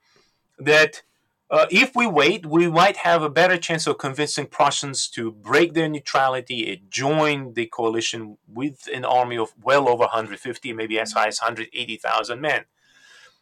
that 0.59 1.03
uh, 1.49 1.67
if 1.71 1.95
we 1.95 2.07
wait, 2.07 2.45
we 2.45 2.69
might 2.69 2.97
have 2.99 3.23
a 3.23 3.31
better 3.31 3.57
chance 3.57 3.87
of 3.87 3.99
convincing 3.99 4.47
Prussians 4.47 5.09
to 5.09 5.31
break 5.31 5.75
their 5.75 5.89
neutrality 5.89 6.73
and 6.73 6.91
join 6.91 7.55
the 7.55 7.67
coalition 7.67 8.39
with 8.49 8.89
an 8.93 9.05
army 9.05 9.39
of 9.39 9.55
well 9.63 9.89
over 9.89 10.01
150, 10.01 10.73
maybe 10.73 10.99
as 10.99 11.13
high 11.13 11.29
as 11.29 11.39
180,000 11.41 12.41
men. 12.41 12.65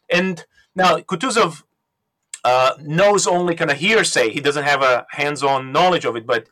And 0.09 0.45
now 0.75 0.97
Kutuzov 0.97 1.63
uh, 2.43 2.73
knows 2.79 3.25
only 3.25 3.55
kind 3.55 3.71
of 3.71 3.77
hearsay. 3.77 4.29
He 4.29 4.39
doesn't 4.39 4.65
have 4.65 4.83
a 4.83 5.07
hands-on 5.09 5.71
knowledge 5.71 6.05
of 6.05 6.15
it, 6.15 6.27
but 6.27 6.47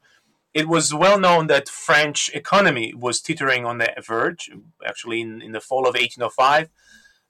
it 0.53 0.67
was 0.67 0.93
well 0.93 1.19
known 1.19 1.47
that 1.47 1.67
French 1.67 2.29
economy 2.33 2.93
was 2.93 3.21
teetering 3.21 3.65
on 3.65 3.79
the 3.79 3.93
verge. 4.05 4.51
Actually, 4.85 5.21
in, 5.21 5.41
in 5.41 5.51
the 5.51 5.59
fall 5.59 5.81
of 5.81 5.95
1805, 5.95 6.69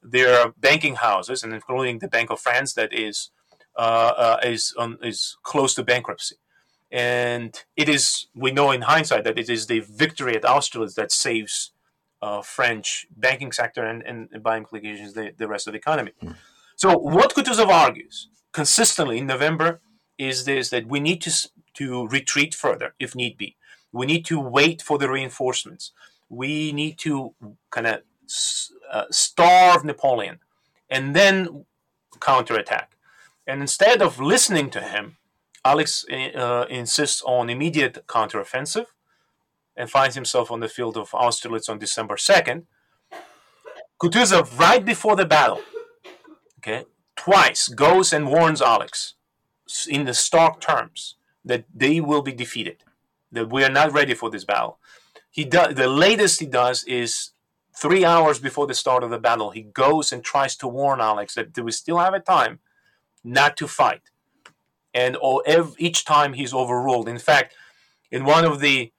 there 0.01 0.37
are 0.37 0.53
banking 0.57 0.95
houses, 0.95 1.43
and 1.43 1.53
including 1.53 1.99
the 1.99 2.09
Bank 2.09 2.29
of 2.29 2.39
France, 2.39 2.73
that 2.73 2.93
is 2.93 3.31
uh, 3.77 4.13
uh, 4.17 4.39
is 4.43 4.73
um, 4.77 4.97
is 5.01 5.37
close 5.43 5.73
to 5.75 5.83
bankruptcy. 5.83 6.35
And 6.91 7.59
it 7.75 7.89
is 7.89 8.27
we 8.35 8.51
know 8.51 8.71
in 8.71 8.81
hindsight 8.81 9.23
that 9.23 9.39
it 9.39 9.49
is 9.49 9.67
the 9.67 9.79
victory 9.79 10.35
at 10.35 10.43
Austerlitz 10.43 10.95
that 10.95 11.11
saves 11.11 11.71
uh, 12.21 12.41
French 12.41 13.07
banking 13.15 13.51
sector 13.51 13.83
and, 13.83 14.03
and 14.03 14.43
by 14.43 14.57
implications 14.57 15.13
the, 15.13 15.33
the 15.37 15.47
rest 15.47 15.67
of 15.67 15.73
the 15.73 15.79
economy. 15.79 16.11
Mm. 16.23 16.35
So 16.75 16.97
what 16.97 17.33
Kutuzov 17.33 17.67
argues 17.67 18.29
consistently 18.51 19.17
in 19.17 19.27
November 19.27 19.81
is 20.17 20.45
this 20.45 20.69
that 20.69 20.87
we 20.87 20.99
need 20.99 21.21
to 21.21 21.31
to 21.75 22.07
retreat 22.07 22.53
further 22.53 22.93
if 22.99 23.15
need 23.15 23.37
be. 23.37 23.55
We 23.91 24.05
need 24.05 24.25
to 24.25 24.39
wait 24.39 24.81
for 24.81 24.97
the 24.97 25.09
reinforcements. 25.09 25.91
We 26.29 26.71
need 26.71 26.97
to 26.99 27.33
kind 27.69 27.87
of 27.87 28.01
uh, 28.91 29.05
starve 29.11 29.83
Napoleon 29.83 30.39
and 30.89 31.15
then 31.15 31.65
counterattack. 32.19 32.95
And 33.45 33.61
instead 33.61 34.01
of 34.01 34.19
listening 34.19 34.69
to 34.71 34.81
him, 34.81 35.17
Alex 35.65 36.05
uh, 36.09 36.65
insists 36.69 37.21
on 37.25 37.49
immediate 37.49 38.05
counteroffensive 38.07 38.87
and 39.75 39.89
finds 39.89 40.15
himself 40.15 40.51
on 40.51 40.59
the 40.59 40.67
field 40.67 40.97
of 40.97 41.11
Austerlitz 41.13 41.69
on 41.69 41.79
December 41.79 42.15
2nd. 42.15 42.63
Kutuzov, 44.01 44.57
right 44.59 44.83
before 44.83 45.15
the 45.15 45.25
battle, 45.25 45.61
okay, 46.59 46.85
twice 47.15 47.67
goes 47.69 48.11
and 48.11 48.27
warns 48.27 48.61
Alex 48.61 49.15
in 49.89 50.05
the 50.05 50.13
stark 50.13 50.59
terms 50.59 51.15
that 51.45 51.65
they 51.73 51.99
will 51.99 52.21
be 52.21 52.31
defeated, 52.31 52.83
that 53.31 53.49
we 53.49 53.63
are 53.63 53.71
not 53.71 53.91
ready 53.93 54.13
for 54.13 54.29
this 54.29 54.45
battle. 54.45 54.79
He 55.29 55.43
does 55.45 55.75
the 55.75 55.87
latest 55.87 56.39
he 56.39 56.45
does 56.45 56.83
is 56.83 57.31
three 57.75 58.05
hours 58.05 58.39
before 58.39 58.67
the 58.67 58.73
start 58.73 59.03
of 59.03 59.09
the 59.09 59.17
battle. 59.17 59.49
He 59.51 59.63
goes 59.63 60.11
and 60.11 60.23
tries 60.23 60.55
to 60.57 60.67
warn 60.67 61.01
Alex 61.01 61.33
that 61.35 61.57
we 61.57 61.71
still 61.71 61.97
have 61.97 62.13
a 62.13 62.19
time 62.19 62.59
not 63.23 63.57
to 63.57 63.67
fight, 63.67 64.03
and 64.93 65.17
each 65.77 66.05
time 66.05 66.33
he's 66.33 66.53
overruled. 66.53 67.09
In 67.09 67.17
fact, 67.17 67.55
in 68.11 68.25
one 68.25 68.45
of 68.45 68.59
the 68.59 68.91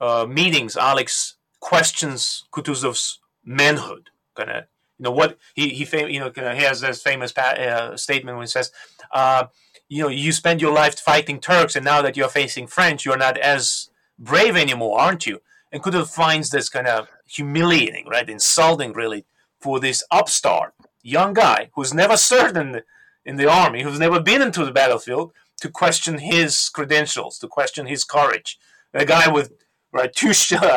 uh, 0.00 0.26
meetings, 0.28 0.76
Alex 0.76 1.36
questions 1.60 2.44
Kutuzov's 2.52 3.20
manhood. 3.44 4.10
Kind 4.34 4.50
of, 4.50 4.64
you 4.98 5.04
know, 5.04 5.12
what 5.12 5.38
he 5.54 5.70
he 5.70 5.84
fam- 5.84 6.10
you 6.10 6.20
know 6.20 6.32
he 6.34 6.62
has 6.62 6.80
this 6.80 7.02
famous 7.02 7.32
pa- 7.32 7.56
uh, 7.58 7.96
statement 7.96 8.36
when 8.36 8.44
he 8.44 8.50
says, 8.50 8.72
uh, 9.12 9.44
you 9.88 10.02
know, 10.02 10.08
you 10.08 10.32
spend 10.32 10.60
your 10.60 10.72
life 10.72 10.98
fighting 10.98 11.40
Turks, 11.40 11.76
and 11.76 11.84
now 11.84 12.02
that 12.02 12.16
you're 12.16 12.28
facing 12.28 12.66
French, 12.66 13.04
you're 13.04 13.16
not 13.16 13.38
as 13.38 13.90
brave 14.18 14.56
anymore, 14.56 14.98
aren't 14.98 15.26
you? 15.26 15.40
And 15.72 15.82
Kutuzov 15.82 16.08
finds 16.08 16.50
this 16.50 16.68
kind 16.68 16.86
of 16.86 17.08
humiliating, 17.26 18.06
right, 18.08 18.28
insulting, 18.28 18.92
really, 18.92 19.24
for 19.60 19.80
this 19.80 20.02
upstart 20.10 20.74
young 21.02 21.34
guy 21.34 21.70
who's 21.74 21.94
never 21.94 22.16
served 22.16 22.56
in 22.56 22.72
the, 22.72 22.84
in 23.24 23.36
the 23.36 23.48
army, 23.48 23.82
who's 23.82 23.98
never 23.98 24.20
been 24.20 24.42
into 24.42 24.64
the 24.64 24.72
battlefield, 24.72 25.32
to 25.60 25.68
question 25.68 26.18
his 26.18 26.68
credentials, 26.68 27.38
to 27.38 27.48
question 27.48 27.86
his 27.86 28.04
courage. 28.04 28.58
A 28.92 29.04
guy 29.04 29.28
with 29.30 29.52
right? 29.96 30.12
Two 30.12 30.28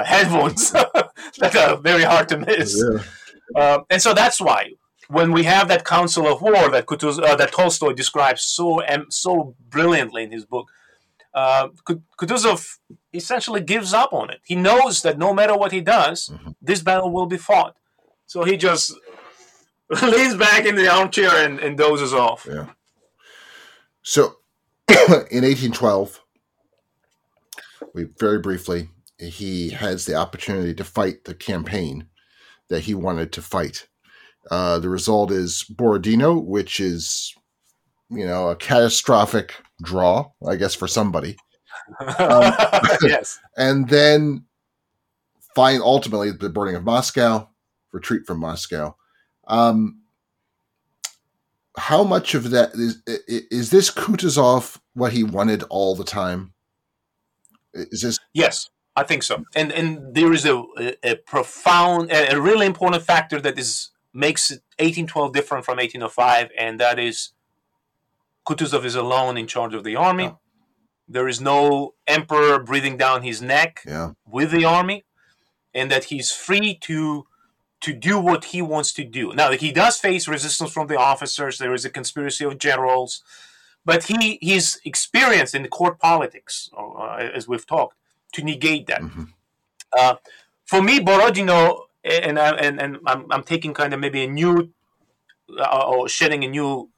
headphones 0.05 0.72
that 1.39 1.55
are 1.55 1.78
very 1.78 2.03
hard 2.03 2.30
to 2.30 2.38
miss. 2.38 2.82
Yeah. 2.82 3.03
Uh, 3.55 3.80
and 3.89 4.01
so 4.01 4.14
that's 4.14 4.39
why 4.39 4.72
when 5.10 5.32
we 5.32 5.43
have 5.43 5.68
that 5.68 5.86
council 5.86 6.28
of 6.28 6.41
war 6.41 6.70
that 6.70 6.86
Kutuz, 6.86 7.22
uh, 7.22 7.36
that 7.36 7.51
Tolstoy 7.51 7.93
describes 7.93 8.43
so 8.43 8.86
um, 8.88 9.07
so 9.10 9.55
brilliantly 9.70 10.24
in 10.24 10.32
his 10.32 10.45
book, 10.45 10.70
uh, 11.34 11.70
Kutuzov 12.18 12.78
essentially 13.14 13.62
gives 13.62 13.93
up 13.93 14.14
on 14.14 14.30
it. 14.30 14.39
He 14.45 14.55
knows 14.55 15.01
that 15.01 15.18
no 15.18 15.34
matter 15.34 15.57
what 15.57 15.72
he 15.72 15.82
does, 15.82 16.30
mm-hmm. 16.30 16.51
this 16.62 16.82
battle 16.82 17.12
will 17.12 17.26
be 17.26 17.38
fought. 17.38 17.76
So 18.28 18.43
he 18.43 18.55
just 18.55 18.93
leans 20.03 20.36
back 20.36 20.66
in 20.66 20.76
the 20.76 20.88
armchair 20.88 21.43
and, 21.43 21.60
and 21.60 21.78
dozes 21.78 22.14
off. 22.14 22.47
Yeah. 22.49 22.68
So 24.03 24.38
in 24.88 25.43
1812, 25.43 26.22
we 27.95 28.03
very 28.18 28.39
briefly 28.39 28.89
he 29.18 29.72
has 29.72 30.05
the 30.05 30.16
opportunity 30.16 30.74
to 30.76 30.84
fight 30.84 31.26
the 31.26 31.34
campaign 31.34 32.07
that 32.70 32.82
he 32.82 32.93
wanted 32.93 33.34
to 33.34 33.41
fight. 33.41 33.88
Uh, 34.50 34.80
the 34.80 34.89
result 34.89 35.32
is 35.32 35.64
Borodino, 35.64 36.38
which 36.38 36.80
is, 36.80 37.36
you 38.10 38.26
know, 38.26 38.50
a 38.50 38.56
catastrophic 38.56 39.56
draw, 39.82 40.32
I 40.47 40.56
guess, 40.56 40.76
for 40.76 40.88
somebody. 40.88 41.38
Um, 42.20 42.54
yes. 43.02 43.39
and 43.58 43.89
then 43.89 44.45
find 45.56 45.82
ultimately 45.82 46.30
the 46.30 46.47
burning 46.47 46.76
of 46.76 46.84
Moscow, 46.84 47.50
retreat 47.91 48.28
from 48.28 48.39
Moscow. 48.39 48.95
Um, 49.47 50.02
how 51.78 52.04
much 52.04 52.36
of 52.36 52.52
that 52.52 52.76
is 52.76 53.02
is 53.08 53.72
this 53.72 53.89
Kutuzov 53.89 54.80
what 54.93 55.14
he 55.14 55.24
wanted 55.24 55.64
all 55.64 55.95
the 55.95 56.04
time? 56.04 56.54
Is 57.74 58.02
this 58.02 58.20
yes? 58.34 58.70
I 58.95 59.04
think 59.04 59.24
so. 59.24 59.45
And 59.56 59.72
and 59.72 60.14
there 60.14 60.34
is 60.34 60.45
a, 60.45 60.64
a, 61.04 61.16
profound, 61.16 62.12
a, 62.12 62.39
really 62.39 62.66
important 62.66 63.04
factor 63.04 63.39
that 63.39 63.58
is 63.58 63.91
makes 64.20 64.52
1812 64.52 65.34
different 65.34 65.66
from 65.66 65.78
1805, 65.78 66.52
and 66.58 66.80
that 66.80 67.00
is 67.00 67.32
Kutuzov 68.46 68.86
is 68.86 68.96
alone 68.96 69.38
in 69.38 69.48
charge 69.48 69.74
of 69.74 69.84
the 69.84 69.96
army. 69.96 70.26
Yeah. 70.26 70.34
There 71.08 71.28
is 71.28 71.42
no 71.42 71.96
emperor 72.06 72.60
breathing 72.60 72.98
down 72.98 73.24
his 73.24 73.42
neck 73.42 73.82
yeah. 73.86 74.12
with 74.28 74.52
the 74.52 74.66
army, 74.66 75.06
and 75.74 75.90
that 75.90 76.06
he's 76.06 76.32
free 76.32 76.76
to 76.82 77.26
to 77.82 77.94
do 77.94 78.20
what 78.20 78.46
he 78.46 78.62
wants 78.62 78.92
to 78.94 79.06
do. 79.06 79.34
Now 79.34 79.52
he 79.52 79.72
does 79.72 79.98
face 79.98 80.28
resistance 80.28 80.72
from 80.72 80.88
the 80.88 80.98
officers. 80.98 81.58
There 81.58 81.74
is 81.74 81.86
a 81.86 81.90
conspiracy 81.90 82.44
of 82.44 82.58
generals, 82.58 83.24
but 83.86 84.04
he 84.04 84.38
he's 84.42 84.80
experienced 84.84 85.56
in 85.56 85.64
the 85.64 85.70
court 85.70 85.98
politics, 86.00 86.70
uh, 86.78 87.30
as 87.34 87.48
we've 87.48 87.66
talked 87.66 87.96
to 88.34 88.44
negate 88.44 88.86
that. 88.88 89.02
Mm-hmm. 89.02 89.24
Uh, 89.98 90.16
for 90.66 90.82
me, 90.84 91.00
Borodino, 91.00 91.89
and 92.04 92.39
and 92.39 92.80
and 92.82 92.97
I'm, 93.06 93.26
I'm 93.32 93.43
taking 93.43 93.74
kind 93.74 93.93
of 93.93 94.00
maybe 94.00 94.24
a 94.24 94.28
new 94.28 94.72
uh, 95.58 95.86
or 95.88 96.10
shedding 96.10 96.43
a 96.43 96.47
new 96.47 96.89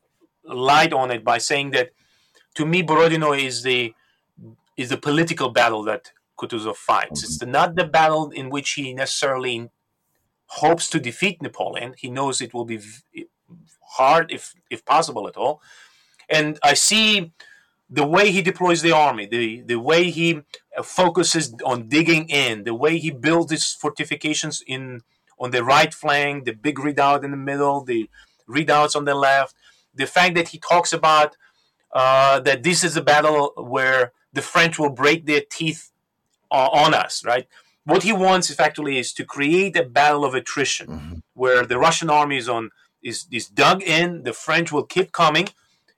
light 0.44 0.94
on 0.94 1.12
it 1.12 1.24
by 1.24 1.38
saying 1.38 1.72
that 1.72 1.92
to 2.56 2.66
me, 2.66 2.82
Borodino 2.82 3.34
is 3.34 3.64
the 3.64 3.94
is 4.78 4.90
the 4.90 4.98
political 4.98 5.50
battle 5.50 5.84
that 5.84 6.12
Kutuzov 6.38 6.76
fights. 6.76 7.22
Mm-hmm. 7.22 7.26
It's 7.26 7.38
the, 7.38 7.46
not 7.46 7.76
the 7.76 7.86
battle 7.86 8.30
in 8.30 8.50
which 8.50 8.72
he 8.72 8.94
necessarily 8.94 9.70
hopes 10.48 10.90
to 10.90 11.00
defeat 11.00 11.42
Napoleon. 11.42 11.94
He 11.98 12.10
knows 12.10 12.42
it 12.42 12.54
will 12.54 12.66
be 12.66 12.80
hard, 13.94 14.32
if 14.32 14.54
if 14.70 14.84
possible 14.86 15.28
at 15.28 15.38
all. 15.38 15.62
And 16.30 16.60
I 16.64 16.74
see 16.74 17.34
the 17.92 18.08
way 18.08 18.32
he 18.32 18.42
deploys 18.42 18.82
the 18.82 18.94
army, 18.94 19.26
the, 19.26 19.62
the 19.62 19.76
way 19.76 20.10
he 20.10 20.40
uh, 20.78 20.82
focuses 20.82 21.54
on 21.66 21.90
digging 21.90 22.30
in, 22.30 22.64
the 22.64 22.74
way 22.74 22.98
he 22.98 23.12
builds 23.12 23.52
his 23.52 23.74
fortifications 23.74 24.64
in 24.66 25.02
on 25.38 25.52
the 25.52 25.64
right 25.64 25.94
flank, 25.94 26.46
the 26.46 26.54
big 26.54 26.80
redoubt 26.80 27.26
in 27.26 27.32
the 27.32 27.38
middle, 27.38 27.84
the 27.84 28.10
redoubts 28.48 28.96
on 28.96 29.06
the 29.06 29.16
left, 29.16 29.56
the 29.94 30.06
fact 30.06 30.36
that 30.36 30.50
he 30.50 30.60
talks 30.60 30.94
about 30.94 31.36
uh, 31.94 32.40
that 32.40 32.64
this 32.64 32.84
is 32.84 32.96
a 32.96 33.02
battle 33.02 33.52
where 33.58 34.14
the 34.32 34.42
French 34.42 34.80
will 34.80 34.92
break 34.92 35.26
their 35.26 35.42
teeth 35.42 35.92
uh, 36.52 36.70
on 36.72 36.94
us, 36.94 37.26
right? 37.26 37.48
What 37.84 38.04
he 38.04 38.14
wants 38.14 38.50
effectively 38.50 39.00
is 39.00 39.12
to 39.14 39.26
create 39.26 39.76
a 39.76 39.84
battle 39.84 40.24
of 40.24 40.34
attrition 40.34 40.88
mm-hmm. 40.88 41.14
where 41.34 41.66
the 41.66 41.80
Russian 41.80 42.10
army 42.10 42.38
is 42.38 42.48
on 42.48 42.70
is, 43.04 43.26
is 43.32 43.48
dug 43.48 43.82
in, 43.82 44.24
the 44.24 44.32
French 44.32 44.72
will 44.72 44.84
keep 44.84 45.12
coming, 45.12 45.50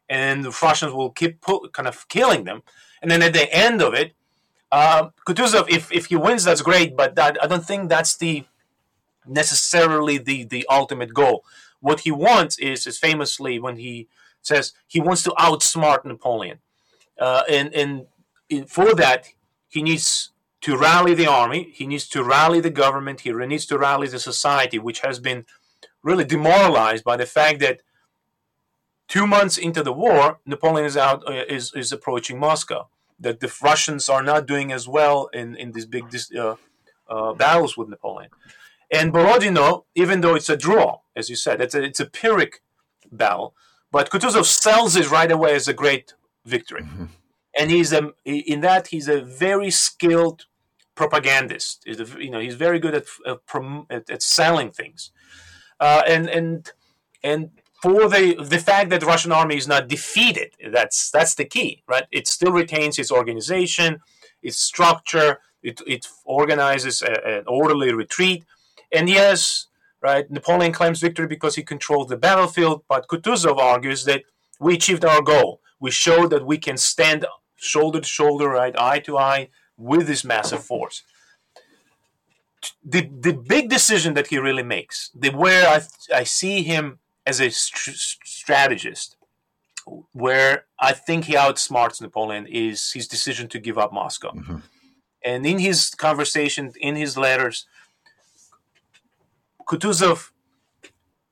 and 0.10 0.44
the 0.44 0.58
Russians 0.62 0.94
will 0.94 1.12
keep 1.12 1.42
pu- 1.42 1.70
kind 1.70 1.88
of 1.88 2.08
killing 2.08 2.44
them. 2.44 2.64
And 3.02 3.10
then 3.12 3.22
at 3.22 3.34
the 3.34 3.54
end 3.54 3.82
of 3.82 3.94
it, 3.94 4.14
uh, 4.72 5.10
Kutuzov, 5.28 5.70
if, 5.70 5.92
if 5.92 6.08
he 6.08 6.16
wins, 6.16 6.44
that's 6.44 6.62
great, 6.62 6.96
but 6.96 7.16
that, 7.16 7.38
I 7.44 7.48
don't 7.48 7.66
think 7.66 7.90
that's 7.90 8.16
the 8.18 8.46
necessarily 9.28 10.18
the, 10.18 10.44
the 10.44 10.66
ultimate 10.70 11.14
goal. 11.14 11.46
What 11.80 12.02
he 12.02 12.12
wants 12.12 12.58
is, 12.58 12.88
is 12.88 12.98
famously 12.98 13.60
when 13.60 13.78
he 13.78 14.08
says 14.42 14.74
he 14.88 15.00
wants 15.00 15.24
to 15.24 15.32
outsmart 15.32 16.06
Napoleon. 16.06 16.60
Uh, 17.20 17.44
and, 17.50 17.74
and 17.74 18.06
for 18.68 18.94
that, 18.96 19.28
he 19.70 19.82
needs 19.82 20.32
to 20.62 20.78
rally 20.78 21.14
the 21.14 21.28
army, 21.28 21.72
he 21.74 21.86
needs 21.86 22.08
to 22.08 22.24
rally 22.24 22.62
the 22.62 22.70
government, 22.70 23.22
he 23.22 23.32
needs 23.34 23.66
to 23.66 23.78
rally 23.78 24.08
the 24.08 24.20
society, 24.20 24.80
which 24.80 25.02
has 25.02 25.20
been 25.20 25.46
really 26.02 26.24
demoralized 26.24 27.04
by 27.04 27.18
the 27.18 27.26
fact 27.26 27.60
that 27.60 27.82
Two 29.14 29.28
months 29.28 29.60
into 29.60 29.84
the 29.84 29.94
war, 29.94 30.40
Napoleon 30.44 30.88
is 30.88 30.98
out 30.98 31.20
uh, 31.28 31.44
is 31.48 31.72
is 31.76 31.92
approaching 31.92 32.40
Moscow. 32.40 32.88
That 33.20 33.42
the 33.42 33.52
Russians 33.62 34.10
are 34.10 34.24
not 34.24 34.48
doing 34.48 34.72
as 34.72 34.88
well 34.88 35.30
in 35.40 35.56
in 35.56 35.72
these 35.72 35.86
big 35.86 36.06
uh, 36.36 36.56
uh, 37.08 37.34
battles 37.34 37.78
with 37.78 37.90
Napoleon. 37.90 38.32
And 38.92 39.14
Borodino, 39.14 39.86
even 39.94 40.22
though 40.22 40.34
it's 40.34 40.50
a 40.50 40.58
draw, 40.58 41.02
as 41.16 41.30
you 41.30 41.36
said, 41.36 41.62
it's 41.62 41.76
a 41.76 41.84
it's 41.84 42.00
a 42.00 42.08
Pyrrhic 42.08 42.64
battle, 43.12 43.54
but 43.92 44.10
Kutuzov 44.10 44.46
sells 44.46 44.96
it 44.96 45.12
right 45.12 45.32
away 45.32 45.54
as 45.54 45.68
a 45.68 45.76
great 45.84 46.16
victory. 46.44 46.82
Mm-hmm. 46.82 47.06
And 47.60 47.70
he's 47.70 47.94
a 47.94 48.14
in 48.26 48.62
that 48.62 48.88
he's 48.88 49.08
a 49.08 49.22
very 49.22 49.70
skilled 49.70 50.48
propagandist. 50.96 51.84
He's 51.86 52.00
a, 52.00 52.08
you 52.20 52.32
know 52.32 52.40
he's 52.40 52.56
very 52.56 52.80
good 52.80 52.96
at 52.96 53.06
at, 53.28 54.10
at 54.10 54.24
selling 54.24 54.72
things, 54.72 55.12
uh, 55.80 56.02
and 56.08 56.28
and 56.28 56.72
and 57.24 57.52
for 57.84 58.08
the 58.16 58.26
the 58.56 58.60
fact 58.70 58.90
that 58.90 59.02
the 59.02 59.12
Russian 59.14 59.34
army 59.34 59.58
is 59.58 59.68
not 59.68 59.90
defeated. 59.96 60.50
That's 60.78 61.12
that's 61.16 61.36
the 61.36 61.48
key, 61.56 61.84
right? 61.94 62.08
It 62.20 62.26
still 62.36 62.54
retains 62.62 62.98
its 62.98 63.12
organization, 63.12 64.00
its 64.42 64.58
structure. 64.58 65.32
It, 65.70 65.82
it 65.96 66.08
organizes 66.26 67.02
a, 67.02 67.14
an 67.40 67.46
orderly 67.48 67.94
retreat, 67.94 68.42
And 68.94 69.10
yes, 69.10 69.68
right, 70.02 70.30
Napoleon 70.30 70.74
claims 70.74 71.00
victory 71.00 71.28
because 71.28 71.56
he 71.56 71.64
controlled 71.64 72.10
the 72.10 72.18
battlefield, 72.18 72.84
but 72.88 73.08
Kutuzov 73.08 73.58
argues 73.58 74.06
that 74.06 74.24
we 74.60 74.76
achieved 74.76 75.06
our 75.06 75.22
goal. 75.22 75.62
We 75.80 75.92
showed 75.92 76.30
that 76.32 76.46
we 76.46 76.58
can 76.58 76.78
stand 76.78 77.26
shoulder 77.56 78.02
to 78.02 78.08
shoulder, 78.08 78.50
right, 78.50 78.76
eye 78.78 79.00
to 79.08 79.18
eye 79.18 79.50
with 79.78 80.08
this 80.08 80.24
massive 80.24 80.64
force. 80.64 81.04
The, 82.84 83.10
the 83.28 83.34
big 83.34 83.70
decision 83.70 84.14
that 84.14 84.28
he 84.28 84.38
really 84.38 84.64
makes, 84.64 85.12
the 85.16 85.30
where 85.32 85.68
I, 85.68 85.82
I 86.14 86.24
see 86.24 86.64
him 86.64 87.00
as 87.26 87.40
a 87.40 87.50
st- 87.50 87.96
strategist, 88.24 89.18
where 90.12 90.66
I 90.80 90.94
think 90.94 91.26
he 91.26 91.34
outsmarts 91.34 92.02
Napoleon, 92.02 92.48
is 92.48 92.92
his 92.92 93.08
decision 93.08 93.48
to 93.50 93.60
give 93.60 93.78
up 93.78 93.94
Moscow. 93.94 94.32
Mm-hmm. 94.32 94.58
And 95.26 95.46
in 95.46 95.60
his 95.60 95.90
conversation, 95.92 96.74
in 96.80 96.96
his 96.96 97.18
letters, 97.18 97.66
Kutuzov 99.68 100.32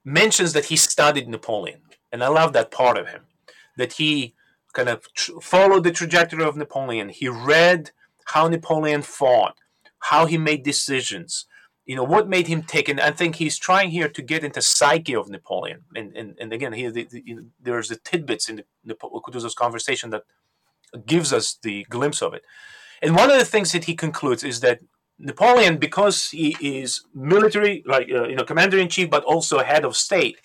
mentions 0.04 0.54
that 0.54 0.66
he 0.66 0.78
studied 0.78 1.28
Napoleon. 1.28 1.82
And 2.12 2.24
I 2.24 2.28
love 2.28 2.54
that 2.54 2.72
part 2.72 2.98
of 2.98 3.10
him, 3.10 3.24
that 3.78 3.94
he 3.94 4.34
kind 4.74 4.89
of 4.89 5.12
tr- 5.14 5.39
followed 5.42 5.84
the 5.84 5.92
trajectory 5.92 6.44
of 6.44 6.56
Napoleon. 6.56 7.10
He 7.10 7.28
read 7.28 7.92
how 8.26 8.48
Napoleon 8.48 9.02
fought, 9.02 9.58
how 10.00 10.26
he 10.26 10.38
made 10.38 10.64
decisions, 10.64 11.46
you 11.92 11.98
know, 11.98 12.06
what 12.06 12.30
made 12.30 12.48
him 12.48 12.64
take, 12.64 12.88
and 12.88 13.02
I 13.02 13.12
think 13.12 13.36
he's 13.36 13.58
trying 13.58 13.89
here 13.92 14.08
to 14.08 14.22
get 14.22 14.46
into 14.46 14.62
psyche 14.62 15.14
of 15.14 15.30
Napoleon. 15.30 15.80
And, 15.94 16.16
and, 16.16 16.38
and 16.39 16.54
again, 16.54 16.72
here 16.72 16.89
the, 16.89 17.04
the, 17.04 17.22
there's 17.62 17.89
the 17.89 17.98
tidbits 17.98 18.48
in 18.48 18.64
the, 18.86 18.96
Kutuzov's 18.96 19.56
conversation 19.66 20.10
that 20.12 20.24
gives 21.06 21.34
us 21.34 21.58
the 21.62 21.86
glimpse 21.89 22.22
of 22.22 22.34
it. 22.34 22.44
And 23.02 23.14
one 23.14 23.30
of 23.30 23.38
the 23.38 23.52
things 23.54 23.74
that 23.74 23.84
he 23.89 23.96
concludes 24.06 24.42
is 24.46 24.62
that 24.62 24.80
Napoleon, 25.20 25.80
because 25.80 26.30
he 26.30 26.56
is 26.62 27.04
military, 27.14 27.84
like 27.86 28.10
uh, 28.10 28.26
you 28.30 28.38
know, 28.38 28.46
commander 28.46 28.78
in 28.78 28.88
chief, 28.88 29.10
but 29.10 29.26
also 29.26 29.60
head 29.60 29.84
of 29.84 29.98
state, 29.98 30.39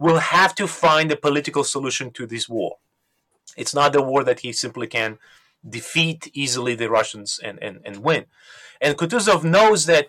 will 0.00 0.18
have 0.18 0.56
to 0.56 0.66
find 0.66 1.12
a 1.12 1.16
political 1.16 1.62
solution 1.62 2.10
to 2.10 2.26
this 2.26 2.48
war. 2.48 2.78
It's 3.56 3.74
not 3.80 3.92
the 3.92 4.02
war 4.02 4.24
that 4.24 4.40
he 4.40 4.52
simply 4.52 4.88
can 4.88 5.18
defeat 5.78 6.28
easily 6.34 6.74
the 6.74 6.90
Russians 6.90 7.38
and, 7.40 7.56
and, 7.62 7.78
and 7.84 7.98
win. 7.98 8.24
And 8.80 8.98
Kutuzov 8.98 9.44
knows 9.44 9.86
that 9.86 10.08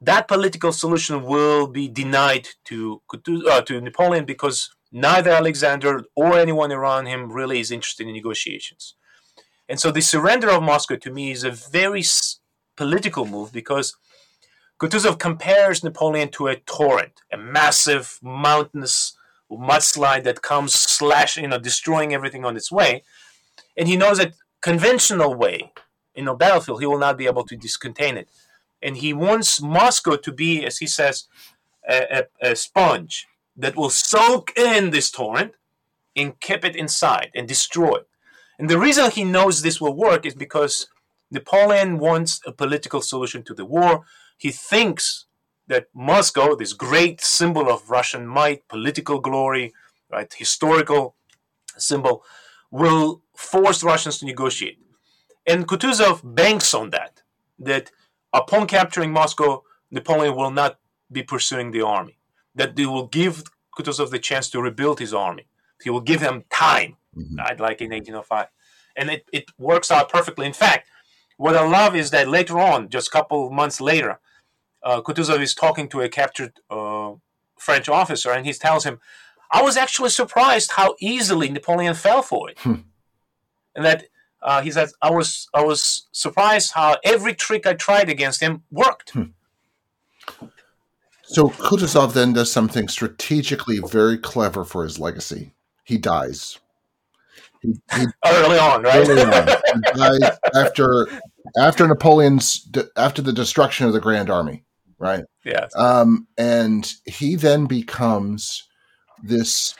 that 0.00 0.28
political 0.28 0.72
solution 0.72 1.24
will 1.24 1.66
be 1.66 1.88
denied 1.88 2.48
to 2.66 3.02
uh, 3.50 3.60
to 3.62 3.80
Napoleon 3.80 4.24
because 4.24 4.70
neither 4.92 5.30
Alexander 5.30 6.04
or 6.14 6.38
anyone 6.38 6.72
around 6.72 7.06
him 7.06 7.32
really 7.32 7.60
is 7.60 7.70
interested 7.70 8.06
in 8.06 8.12
negotiations. 8.12 8.94
And 9.68 9.78
so 9.78 9.90
the 9.90 10.00
surrender 10.00 10.50
of 10.50 10.62
Moscow 10.62 10.96
to 10.96 11.10
me 11.10 11.30
is 11.30 11.44
a 11.44 11.50
very 11.50 12.02
political 12.76 13.26
move 13.26 13.52
because 13.52 13.96
Kutuzov 14.80 15.18
compares 15.18 15.82
Napoleon 15.82 16.30
to 16.30 16.46
a 16.46 16.56
torrent, 16.56 17.20
a 17.32 17.36
massive 17.36 18.18
mountainous 18.22 19.16
mudslide 19.50 20.24
that 20.24 20.42
comes 20.42 20.72
slashing, 20.72 21.42
you 21.44 21.50
know, 21.50 21.58
destroying 21.58 22.14
everything 22.14 22.44
on 22.44 22.56
its 22.56 22.70
way. 22.70 23.02
And 23.76 23.88
he 23.88 23.96
knows 23.96 24.18
that 24.18 24.34
conventional 24.62 25.34
way, 25.34 25.72
in 26.14 26.28
a 26.28 26.34
battlefield, 26.34 26.80
he 26.80 26.86
will 26.86 26.98
not 26.98 27.18
be 27.18 27.26
able 27.26 27.44
to 27.44 27.56
discontain 27.56 28.16
it. 28.16 28.28
And 28.82 28.96
he 28.96 29.12
wants 29.12 29.60
Moscow 29.60 30.16
to 30.16 30.32
be, 30.32 30.64
as 30.64 30.78
he 30.78 30.86
says, 30.86 31.26
a, 31.88 32.24
a, 32.42 32.50
a 32.50 32.56
sponge 32.56 33.26
that 33.56 33.76
will 33.76 33.90
soak 33.90 34.56
in 34.56 34.90
this 34.90 35.10
torrent 35.10 35.52
and 36.14 36.38
keep 36.40 36.64
it 36.64 36.76
inside 36.76 37.30
and 37.34 37.46
destroy 37.48 37.96
it. 37.96 38.08
And 38.58 38.68
the 38.68 38.78
reason 38.78 39.10
he 39.10 39.24
knows 39.24 39.62
this 39.62 39.80
will 39.80 39.94
work 39.94 40.26
is 40.26 40.34
because 40.34 40.88
Napoleon 41.30 41.98
wants 41.98 42.40
a 42.46 42.52
political 42.52 43.02
solution 43.02 43.42
to 43.44 43.54
the 43.54 43.64
war. 43.64 44.04
He 44.36 44.50
thinks 44.50 45.26
that 45.66 45.88
Moscow, 45.94 46.54
this 46.54 46.72
great 46.72 47.20
symbol 47.20 47.70
of 47.70 47.90
Russian 47.90 48.26
might, 48.26 48.66
political 48.68 49.20
glory, 49.20 49.72
right, 50.10 50.32
historical 50.32 51.14
symbol, 51.76 52.24
will 52.70 53.22
force 53.36 53.82
Russians 53.82 54.18
to 54.18 54.26
negotiate. 54.26 54.78
And 55.46 55.66
Kutuzov 55.66 56.20
banks 56.24 56.74
on 56.74 56.90
that, 56.90 57.22
that 57.58 57.90
upon 58.32 58.66
capturing 58.66 59.12
Moscow, 59.12 59.64
Napoleon 59.90 60.36
will 60.36 60.50
not 60.50 60.78
be 61.10 61.22
pursuing 61.22 61.70
the 61.70 61.82
army, 61.82 62.18
that 62.54 62.76
they 62.76 62.86
will 62.86 63.06
give 63.06 63.44
Kutuzov 63.76 64.10
the 64.10 64.18
chance 64.18 64.50
to 64.50 64.60
rebuild 64.60 65.00
his 65.00 65.14
army. 65.14 65.46
He 65.82 65.90
will 65.90 66.00
give 66.00 66.20
him 66.20 66.44
time, 66.50 66.96
mm-hmm. 67.16 67.36
right, 67.36 67.58
like 67.58 67.80
in 67.80 67.90
1805. 67.90 68.48
And 68.96 69.10
it, 69.10 69.24
it 69.32 69.44
works 69.58 69.90
out 69.90 70.08
perfectly. 70.08 70.46
In 70.46 70.52
fact, 70.52 70.88
what 71.36 71.56
I 71.56 71.66
love 71.66 71.94
is 71.94 72.10
that 72.10 72.28
later 72.28 72.58
on, 72.58 72.88
just 72.88 73.08
a 73.08 73.10
couple 73.12 73.46
of 73.46 73.52
months 73.52 73.80
later, 73.80 74.18
uh, 74.82 75.00
Kutuzov 75.00 75.40
is 75.40 75.54
talking 75.54 75.88
to 75.88 76.00
a 76.00 76.08
captured 76.08 76.52
uh, 76.68 77.12
French 77.58 77.88
officer, 77.88 78.32
and 78.32 78.44
he 78.44 78.52
tells 78.52 78.84
him, 78.84 79.00
"I 79.50 79.62
was 79.62 79.76
actually 79.76 80.10
surprised 80.10 80.72
how 80.72 80.96
easily 81.00 81.48
Napoleon 81.48 81.94
fell 81.94 82.22
for 82.22 82.50
it, 82.50 82.58
hmm. 82.60 82.74
and 83.74 83.84
that 83.84 84.06
uh, 84.42 84.62
he 84.62 84.70
says 84.70 84.94
I 85.02 85.10
was 85.10 85.48
I 85.54 85.62
was 85.62 86.08
surprised 86.12 86.72
how 86.72 86.96
every 87.04 87.34
trick 87.34 87.66
I 87.66 87.74
tried 87.74 88.08
against 88.08 88.40
him 88.40 88.62
worked." 88.70 89.10
Hmm. 89.10 89.24
So 91.22 91.48
Kutuzov 91.48 92.14
then 92.14 92.32
does 92.32 92.50
something 92.50 92.88
strategically 92.88 93.80
very 93.80 94.16
clever 94.16 94.64
for 94.64 94.84
his 94.84 94.98
legacy. 94.98 95.52
He 95.84 95.98
dies. 95.98 96.58
He, 97.60 97.74
he, 97.94 98.06
early 98.26 98.58
on, 98.58 98.82
right? 98.82 99.08
Early 99.08 99.22
on. 99.22 99.48
he 99.48 99.98
dies 99.98 100.38
after 100.54 101.08
after 101.58 101.86
Napoleon's 101.86 102.66
after 102.96 103.20
the 103.20 103.32
destruction 103.32 103.86
of 103.86 103.92
the 103.92 104.00
Grand 104.00 104.30
Army 104.30 104.64
right? 104.98 105.24
Yeah. 105.44 105.66
Um, 105.76 106.26
and 106.36 106.92
he 107.04 107.36
then 107.36 107.66
becomes 107.66 108.68
this. 109.22 109.74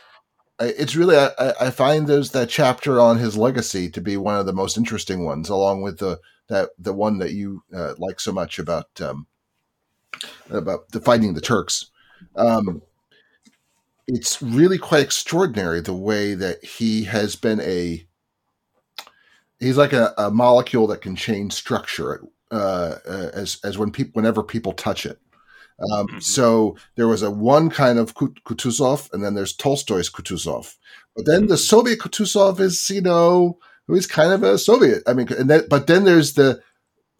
It's 0.61 0.97
really 0.97 1.17
I, 1.17 1.53
I 1.61 1.71
find 1.71 2.07
there's 2.07 2.33
that 2.33 2.49
chapter 2.49 3.01
on 3.01 3.19
his 3.19 3.37
legacy 3.37 3.89
to 3.91 4.01
be 4.01 4.17
one 4.17 4.39
of 4.39 4.47
the 4.47 4.53
most 4.53 4.77
interesting 4.77 5.25
ones, 5.25 5.49
along 5.49 5.83
with 5.83 5.99
the 5.99 6.21
that 6.49 6.71
the 6.79 6.93
one 6.93 7.19
that 7.19 7.33
you 7.33 7.63
uh, 7.75 7.95
like 7.99 8.19
so 8.21 8.33
much 8.33 8.59
about 8.59 9.01
um, 9.01 9.27
about 10.51 10.89
the 10.91 11.01
fighting 11.01 11.35
the 11.35 11.41
Turks. 11.41 11.91
Um, 12.35 12.83
it's 14.09 14.43
really 14.43 14.79
quite 14.79 15.03
extraordinary 15.03 15.81
the 15.81 15.95
way 15.95 16.35
that 16.35 16.65
he 16.65 17.05
has 17.05 17.37
been 17.37 17.61
a 17.61 18.07
he's 19.61 19.77
like 19.77 19.93
a, 19.93 20.15
a 20.17 20.31
molecule 20.31 20.87
that 20.89 21.03
can 21.03 21.15
change 21.15 21.53
structure 21.53 22.25
uh, 22.51 22.97
uh, 23.07 23.31
as 23.35 23.61
as 23.63 23.79
when 23.79 23.93
people 23.93 24.13
whenever 24.15 24.43
people 24.43 24.73
touch 24.73 25.07
it. 25.07 25.21
Um, 25.81 26.09
mm-hmm. 26.09 26.19
So 26.19 26.77
there 26.97 27.09
was 27.09 27.23
a 27.23 27.31
one 27.31 27.71
kind 27.71 27.99
of 27.99 28.15
Kutuzov, 28.15 29.13
and 29.13 29.23
then 29.23 29.35
there's 29.35 29.55
Tolstoy's 29.55 30.11
Kutuzov. 30.11 30.75
But 31.15 31.27
then 31.27 31.43
the 31.43 31.55
mm-hmm. 31.55 31.57
Soviet 31.57 31.99
Kutuzov 32.01 32.61
is, 32.61 32.91
you 32.91 33.01
know, 33.01 33.59
he's 33.87 34.07
kind 34.07 34.33
of 34.33 34.43
a 34.43 34.59
Soviet. 34.59 35.03
I 35.07 35.13
mean, 35.13 35.33
and 35.33 35.49
then, 35.49 35.63
but 35.69 35.87
then 35.87 36.05
there's 36.05 36.35
the 36.35 36.61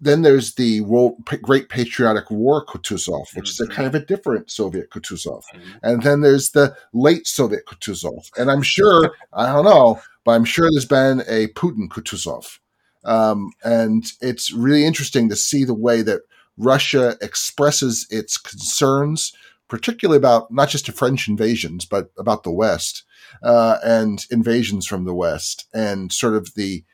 then 0.01 0.23
there's 0.23 0.55
the 0.55 0.81
World, 0.83 1.25
Great 1.43 1.69
Patriotic 1.69 2.31
War 2.31 2.65
Kutuzov, 2.65 3.35
which 3.35 3.51
is 3.51 3.61
a 3.61 3.67
kind 3.67 3.87
of 3.87 3.95
a 3.95 4.05
different 4.05 4.51
Soviet 4.51 4.91
Kutuzov. 4.91 5.43
Mm-hmm. 5.53 5.71
And 5.83 6.03
then 6.03 6.21
there's 6.21 6.51
the 6.51 6.77
late 6.93 7.27
Soviet 7.27 7.67
Kutuzov. 7.67 8.31
And 8.37 8.51
I'm 8.51 8.63
sure, 8.63 9.13
I 9.33 9.53
don't 9.53 9.65
know, 9.65 10.01
but 10.25 10.33
I'm 10.33 10.45
sure 10.45 10.71
there's 10.71 10.85
been 10.85 11.23
a 11.27 11.49
Putin 11.49 11.89
Kutuzov. 11.89 12.59
Um, 13.05 13.51
and 13.65 14.05
it's 14.21 14.53
really 14.53 14.85
interesting 14.85 15.29
to 15.31 15.37
see 15.37 15.65
the 15.65 15.75
way 15.75 16.03
that 16.03 16.21
Russia 16.59 17.17
expresses 17.23 18.07
its 18.11 18.37
concerns, 18.37 19.33
particularly 19.69 20.19
about 20.19 20.51
not 20.51 20.69
just 20.69 20.87
the 20.87 20.93
French 20.93 21.29
invasions, 21.29 21.85
but 21.85 22.11
about 22.19 22.43
the 22.43 22.51
West 22.51 23.05
uh, 23.43 23.79
and 23.85 24.27
invasions 24.31 24.87
from 24.87 25.05
the 25.05 25.15
West, 25.15 25.67
and 25.73 26.13
sort 26.13 26.35
of 26.35 26.55
the 26.55 26.85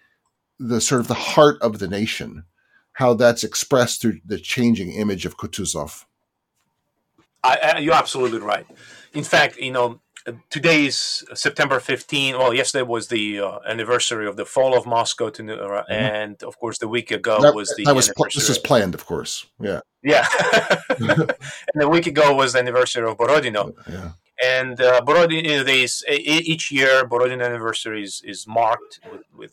the 0.60 0.80
sort 0.80 1.00
of 1.00 1.08
the 1.08 1.14
heart 1.14 1.56
of 1.60 1.80
the 1.80 1.88
nation, 1.88 2.44
how 2.92 3.14
that's 3.14 3.42
expressed 3.42 4.00
through 4.00 4.20
the 4.24 4.38
changing 4.38 4.92
image 4.92 5.26
of 5.26 5.36
Kutuzov. 5.36 6.04
I, 7.42 7.56
I, 7.56 7.78
you're 7.78 7.94
absolutely 7.94 8.38
right. 8.38 8.66
In 9.12 9.24
fact, 9.24 9.58
you 9.58 9.72
know, 9.72 10.00
today 10.50 10.86
is 10.86 11.24
September 11.34 11.80
15. 11.80 12.38
Well, 12.38 12.54
yesterday 12.54 12.82
was 12.82 13.08
the 13.08 13.40
uh, 13.40 13.58
anniversary 13.66 14.26
of 14.26 14.36
the 14.36 14.44
fall 14.44 14.76
of 14.76 14.86
Moscow 14.86 15.30
to, 15.30 15.42
uh, 15.42 15.82
mm-hmm. 15.82 15.92
and 15.92 16.42
of 16.42 16.58
course, 16.58 16.78
the 16.78 16.88
week 16.88 17.10
ago 17.10 17.40
that, 17.40 17.54
was 17.54 17.74
the. 17.76 17.84
That 17.84 17.94
was 17.94 18.10
pl- 18.16 18.26
this 18.34 18.48
is 18.48 18.58
planned, 18.58 18.94
of 18.94 19.06
course. 19.06 19.46
Yeah. 19.60 19.80
Yeah, 20.02 20.26
and 20.98 21.82
a 21.82 21.88
week 21.88 22.06
ago 22.06 22.34
was 22.34 22.52
the 22.52 22.58
anniversary 22.58 23.08
of 23.08 23.16
Borodino. 23.16 23.72
Yeah. 23.90 24.10
And 24.44 24.78
uh, 24.78 25.00
Borodino, 25.00 25.64
days 25.64 26.04
each 26.06 26.70
year 26.70 27.06
Borodino 27.06 27.42
anniversary 27.42 28.02
is, 28.02 28.20
is 28.22 28.46
marked 28.46 29.00
with, 29.10 29.22
with 29.34 29.52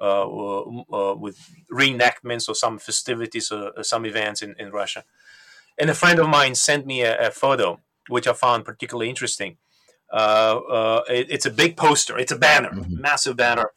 uh, 0.00 0.26
uh, 0.28 1.14
with 1.14 1.38
reenactments 1.72 2.48
or 2.48 2.54
some 2.54 2.78
festivities 2.78 3.50
or, 3.50 3.70
or, 3.76 3.82
some 3.82 4.04
events 4.04 4.42
in, 4.42 4.54
in 4.58 4.70
Russia. 4.70 5.04
And 5.78 5.88
a 5.88 5.94
friend 5.94 6.18
of 6.18 6.28
mine 6.28 6.54
sent 6.56 6.84
me 6.84 7.02
a, 7.02 7.28
a 7.28 7.30
photo, 7.30 7.80
which 8.08 8.26
I 8.26 8.32
found 8.32 8.64
particularly 8.64 9.08
interesting. 9.08 9.56
Uh, 10.14 10.60
uh, 10.70 11.02
it, 11.08 11.26
it's 11.28 11.44
a 11.44 11.50
big 11.50 11.76
poster. 11.76 12.16
It's 12.16 12.30
a 12.30 12.38
banner, 12.38 12.70
mm-hmm. 12.70 13.00
massive 13.00 13.36
banner 13.36 13.72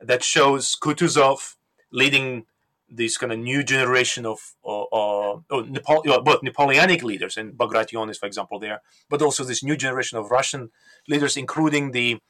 that 0.00 0.22
shows 0.22 0.76
Kutuzov 0.80 1.56
leading 1.90 2.46
this 2.88 3.16
kind 3.16 3.32
of 3.32 3.40
new 3.40 3.64
generation 3.64 4.24
of 4.24 4.38
uh, 4.64 4.82
uh, 4.82 5.40
Napole- 5.50 6.24
both 6.24 6.44
Napoleonic 6.44 7.02
leaders, 7.02 7.36
and 7.36 7.58
Bagration 7.58 8.08
is, 8.08 8.18
for 8.18 8.26
example, 8.26 8.60
there, 8.60 8.82
but 9.08 9.20
also 9.20 9.42
this 9.42 9.64
new 9.64 9.76
generation 9.76 10.16
of 10.16 10.30
Russian 10.30 10.70
leaders, 11.08 11.36
including 11.36 11.90
the 11.90 12.20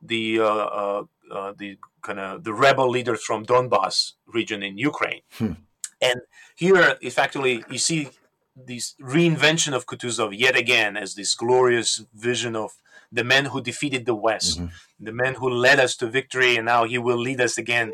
the 0.00 0.40
uh, 0.40 0.44
uh, 0.44 1.02
uh 1.30 1.52
the 1.58 1.76
kind 2.00 2.18
of 2.18 2.44
the 2.44 2.54
rebel 2.54 2.88
leaders 2.88 3.22
from 3.22 3.44
Donbass 3.44 4.12
region 4.26 4.62
in 4.62 4.78
Ukraine. 4.78 5.20
Hmm. 5.32 5.52
And 6.00 6.22
here, 6.56 6.96
effectively, 7.02 7.62
you 7.70 7.76
see 7.76 8.08
this 8.56 8.94
reinvention 9.00 9.74
of 9.74 9.84
Kutuzov 9.84 10.36
yet 10.36 10.56
again 10.56 10.96
as 10.96 11.14
this 11.14 11.34
glorious 11.34 12.02
vision 12.14 12.56
of 12.56 12.72
the 13.12 13.24
man 13.24 13.46
who 13.46 13.60
defeated 13.60 14.06
the 14.06 14.14
West, 14.14 14.58
mm-hmm. 14.58 15.04
the 15.04 15.12
man 15.12 15.34
who 15.34 15.48
led 15.48 15.80
us 15.80 15.96
to 15.96 16.06
victory, 16.06 16.56
and 16.56 16.66
now 16.66 16.84
he 16.84 16.98
will 16.98 17.18
lead 17.18 17.40
us 17.40 17.58
again. 17.58 17.92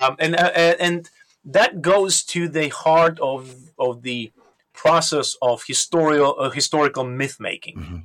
Um, 0.00 0.16
and 0.18 0.34
uh, 0.36 0.50
and 0.80 1.08
that 1.44 1.82
goes 1.82 2.22
to 2.24 2.48
the 2.48 2.68
heart 2.68 3.18
of 3.20 3.54
of 3.78 4.02
the 4.02 4.32
process 4.72 5.36
of 5.42 5.64
historical 5.66 6.36
uh, 6.38 6.50
historical 6.50 7.04
myth 7.04 7.36
making. 7.38 7.76
Mm-hmm. 7.76 7.96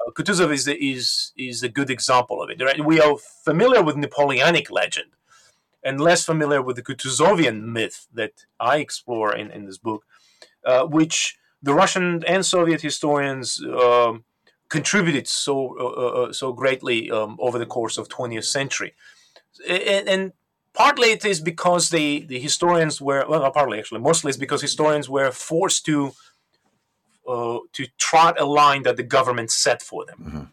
Uh, 0.00 0.10
Kutuzov 0.12 0.52
is, 0.52 0.68
is 0.68 1.32
is 1.36 1.62
a 1.62 1.68
good 1.68 1.90
example 1.90 2.42
of 2.42 2.50
it. 2.50 2.62
Right? 2.62 2.84
We 2.84 3.00
are 3.00 3.16
familiar 3.44 3.82
with 3.82 3.96
Napoleonic 3.96 4.70
legend, 4.70 5.12
and 5.82 6.00
less 6.00 6.24
familiar 6.24 6.62
with 6.62 6.76
the 6.76 6.82
Kutuzovian 6.82 7.62
myth 7.62 8.06
that 8.12 8.44
I 8.60 8.78
explore 8.78 9.34
in, 9.34 9.50
in 9.50 9.66
this 9.66 9.78
book, 9.78 10.04
uh, 10.64 10.84
which 10.86 11.38
the 11.62 11.74
Russian 11.74 12.24
and 12.24 12.44
Soviet 12.44 12.80
historians 12.80 13.62
um, 13.64 14.24
contributed 14.76 15.26
so 15.28 15.54
uh, 15.84 16.20
uh 16.20 16.32
so 16.32 16.46
greatly 16.62 16.98
um, 17.10 17.32
over 17.46 17.58
the 17.58 17.70
course 17.76 17.96
of 17.98 18.08
20th 18.08 18.48
century, 18.58 18.90
and, 19.68 20.08
and 20.08 20.22
partly 20.72 21.08
it 21.16 21.24
is 21.32 21.40
because 21.40 21.90
the, 21.90 22.24
the 22.32 22.40
historians 22.48 22.94
were 23.08 23.24
well 23.28 23.42
not 23.42 23.54
partly 23.54 23.78
actually 23.78 24.00
mostly 24.00 24.28
it's 24.30 24.44
because 24.44 24.62
historians 24.62 25.06
were 25.16 25.30
forced 25.30 25.84
to 25.84 26.12
uh, 27.32 27.58
to 27.76 27.82
trot 27.98 28.34
a 28.40 28.46
line 28.60 28.82
that 28.82 28.96
the 28.96 29.08
government 29.16 29.50
set 29.50 29.80
for 29.82 30.00
them 30.08 30.18
mm-hmm. 30.26 30.44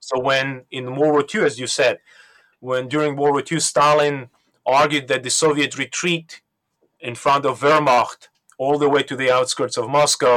so 0.00 0.14
when 0.28 0.46
in 0.70 0.84
world 0.96 1.12
war 1.16 1.24
ii 1.34 1.46
as 1.48 1.58
you 1.62 1.68
said 1.80 1.98
when 2.60 2.82
during 2.88 3.14
world 3.14 3.34
war 3.36 3.44
ii 3.52 3.60
stalin 3.60 4.16
argued 4.64 5.06
that 5.08 5.22
the 5.22 5.34
soviet 5.44 5.72
retreat 5.84 6.28
in 7.08 7.14
front 7.14 7.44
of 7.44 7.60
wehrmacht 7.60 8.20
all 8.62 8.78
the 8.78 8.92
way 8.94 9.02
to 9.02 9.16
the 9.16 9.30
outskirts 9.38 9.76
of 9.76 9.84
moscow 9.98 10.36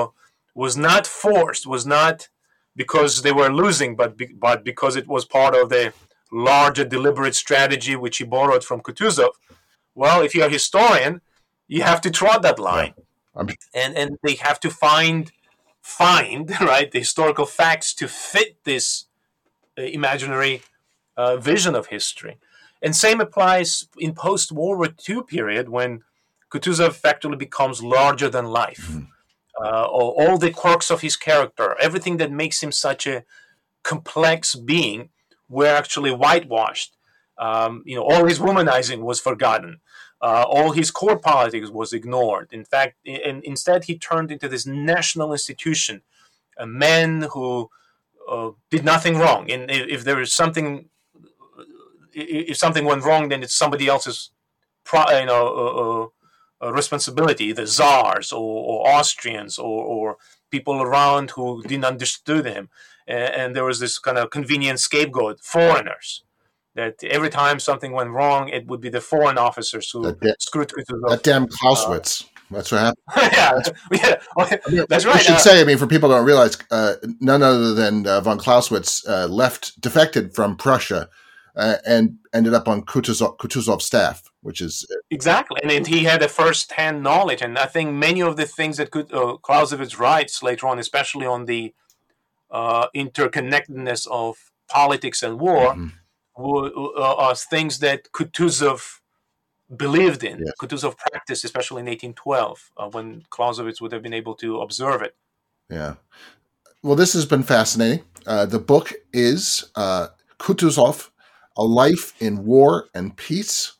was 0.64 0.76
not 0.90 1.04
forced 1.08 1.66
was 1.76 1.86
not 1.86 2.18
because 2.80 3.24
they 3.24 3.34
were 3.34 3.52
losing 3.64 3.92
but 4.02 4.16
be, 4.16 4.28
but 4.48 4.64
because 4.64 4.96
it 4.96 5.06
was 5.06 5.26
part 5.26 5.54
of 5.54 5.68
the 5.68 5.92
larger 6.32 6.86
deliberate 6.86 7.36
strategy 7.36 7.94
which 7.98 8.18
he 8.20 8.24
borrowed 8.24 8.64
from 8.64 8.80
Kutuzov. 8.80 9.34
Well, 9.96 10.22
if 10.22 10.34
you're 10.34 10.48
a 10.48 10.58
historian, 10.60 11.20
you 11.68 11.82
have 11.82 12.00
to 12.06 12.10
trot 12.10 12.42
that 12.44 12.58
line. 12.58 12.94
Yeah. 13.36 13.54
And 13.74 13.92
and 13.98 14.10
they 14.24 14.36
have 14.48 14.60
to 14.62 14.70
find 14.70 15.24
find 15.82 16.50
right 16.74 16.90
the 16.90 17.00
historical 17.00 17.46
facts 17.46 17.94
to 17.96 18.08
fit 18.08 18.64
this 18.64 18.86
uh, 19.78 19.82
imaginary 19.82 20.62
uh, 21.18 21.36
vision 21.36 21.76
of 21.76 21.88
history. 21.88 22.38
And 22.82 22.96
same 22.96 23.20
applies 23.20 23.90
in 24.06 24.14
post 24.14 24.54
World 24.54 24.78
War 24.80 24.90
II 25.10 25.24
period 25.24 25.68
when 25.68 25.92
Kutuzov 26.50 26.92
effectively 26.92 27.36
becomes 27.36 27.84
larger 27.84 28.30
than 28.30 28.46
life. 28.46 28.86
Mm-hmm. 28.88 29.19
Uh, 29.62 29.86
all 29.86 30.38
the 30.38 30.52
quirks 30.52 30.90
of 30.90 31.02
his 31.02 31.16
character, 31.18 31.76
everything 31.82 32.18
that 32.18 32.32
makes 32.32 32.64
him 32.64 32.72
such 32.72 33.06
a 33.06 33.24
complex 33.84 34.56
being, 34.56 35.10
were 35.50 35.76
actually 35.82 36.12
whitewashed. 36.12 36.96
Um, 37.38 37.84
you 37.86 37.96
know, 37.96 38.04
all 38.04 38.26
his 38.26 38.40
womanizing 38.40 39.02
was 39.02 39.20
forgotten. 39.20 39.82
Uh, 40.22 40.46
all 40.48 40.72
his 40.72 40.92
core 40.92 41.18
politics 41.18 41.70
was 41.70 41.94
ignored. 41.94 42.50
In 42.52 42.66
fact, 42.66 42.96
in, 43.06 43.42
instead 43.44 43.86
he 43.86 43.98
turned 43.98 44.32
into 44.32 44.48
this 44.48 44.66
national 44.66 45.32
institution, 45.32 46.02
a 46.58 46.68
man 46.68 47.28
who 47.34 47.70
uh, 48.30 48.52
did 48.70 48.84
nothing 48.84 49.18
wrong. 49.18 49.50
And 49.52 49.72
if, 49.72 49.88
if 49.88 50.04
there 50.04 50.22
is 50.22 50.34
something, 50.34 50.90
if 52.14 52.58
something 52.58 52.86
went 52.86 53.04
wrong, 53.04 53.30
then 53.30 53.44
it's 53.44 53.56
somebody 53.56 53.88
else's, 53.88 54.32
pro, 54.84 55.10
you 55.20 55.26
know, 55.26 55.48
uh, 55.64 56.04
uh, 56.04 56.08
responsibility. 56.62 57.52
The 57.52 57.68
czars 57.68 58.32
or, 58.32 58.40
or 58.40 58.90
Austrians 58.90 59.58
or, 59.58 59.84
or, 59.84 60.18
people 60.52 60.82
around 60.82 61.30
who 61.30 61.62
didn't 61.62 61.86
understand 61.86 62.44
him 62.48 62.70
and 63.10 63.56
there 63.56 63.66
was 63.66 63.80
this 63.80 63.98
kind 63.98 64.18
of 64.18 64.30
convenient 64.30 64.80
scapegoat, 64.80 65.40
foreigners. 65.42 66.24
That 66.76 67.04
every 67.04 67.30
time 67.30 67.60
something 67.60 67.92
went 67.92 68.12
wrong, 68.12 68.48
it 68.50 68.68
would 68.68 68.80
be 68.80 68.90
the 68.90 69.02
foreign 69.02 69.38
officers 69.38 69.90
who 69.90 70.14
da- 70.14 70.36
screwed 70.40 70.70
Kutuzov. 70.70 71.10
That 71.10 71.24
damn 71.24 71.48
Clausewitz. 71.48 72.24
Uh, 72.24 72.26
that's 72.52 72.72
what 72.72 72.82
happened. 72.82 73.06
yeah, 73.34 73.52
that's, 73.54 73.72
yeah. 73.92 74.18
I 74.38 74.72
mean, 74.72 74.86
that's 74.88 75.06
right. 75.06 75.16
I 75.16 75.20
should 75.20 75.36
uh, 75.36 75.40
say, 75.40 75.62
I 75.62 75.64
mean, 75.66 75.78
for 75.78 75.88
people 75.88 76.10
who 76.10 76.16
don't 76.16 76.26
realize, 76.26 76.58
uh, 76.72 76.96
none 77.20 77.42
other 77.42 77.74
than 77.74 78.06
uh, 78.08 78.22
von 78.22 78.38
Clausewitz 78.38 79.06
uh, 79.08 79.28
left, 79.28 79.82
defected 79.82 80.36
from 80.36 80.56
Prussia, 80.56 81.10
uh, 81.56 81.78
and 81.86 82.18
ended 82.34 82.54
up 82.54 82.68
on 82.68 82.84
Kutuzov, 82.84 83.38
Kutuzov's 83.38 83.86
staff, 83.86 84.29
which 84.42 84.62
is 84.62 84.86
exactly. 85.10 85.60
And 85.64 85.88
he 85.88 86.04
had 86.04 86.22
a 86.22 86.30
first-hand 86.30 87.04
knowledge, 87.04 87.42
and 87.42 87.58
I 87.58 87.66
think 87.66 87.94
many 87.94 88.22
of 88.22 88.38
the 88.38 88.46
things 88.46 88.78
that 88.78 88.92
could 88.92 89.10
Clausewitz 89.42 90.00
writes 90.00 90.44
later 90.44 90.68
on, 90.68 90.80
especially 90.80 91.26
on 91.26 91.46
the 91.46 91.74
uh, 92.52 92.88
interconnectedness 92.96 94.08
of 94.10 94.52
politics 94.68 95.24
and 95.24 95.40
war 95.40 95.74
mm-hmm. 95.74 95.88
Uh, 96.42 97.16
are 97.16 97.36
things 97.36 97.80
that 97.80 98.14
Kutuzov 98.14 99.00
believed 99.76 100.24
in. 100.24 100.40
Yes. 100.40 100.54
Kutuzov 100.62 100.98
practiced, 100.98 101.44
especially 101.44 101.82
in 101.82 101.88
1812, 101.88 102.72
uh, 102.78 102.90
when 102.90 103.24
Clausewitz 103.30 103.82
would 103.82 103.92
have 103.92 104.02
been 104.02 104.14
able 104.14 104.36
to 104.36 104.62
observe 104.62 105.02
it. 105.02 105.16
Yeah. 105.70 105.96
Well, 106.82 106.96
this 106.96 107.12
has 107.12 107.26
been 107.26 107.44
fascinating. 107.44 108.06
Uh, 108.26 108.46
the 108.46 108.60
book 108.60 108.94
is 109.12 109.70
uh, 109.76 110.08
Kutuzov, 110.40 111.10
A 111.58 111.64
Life 111.64 112.14
in 112.22 112.46
War 112.46 112.86
and 112.96 113.18
Peace. 113.18 113.74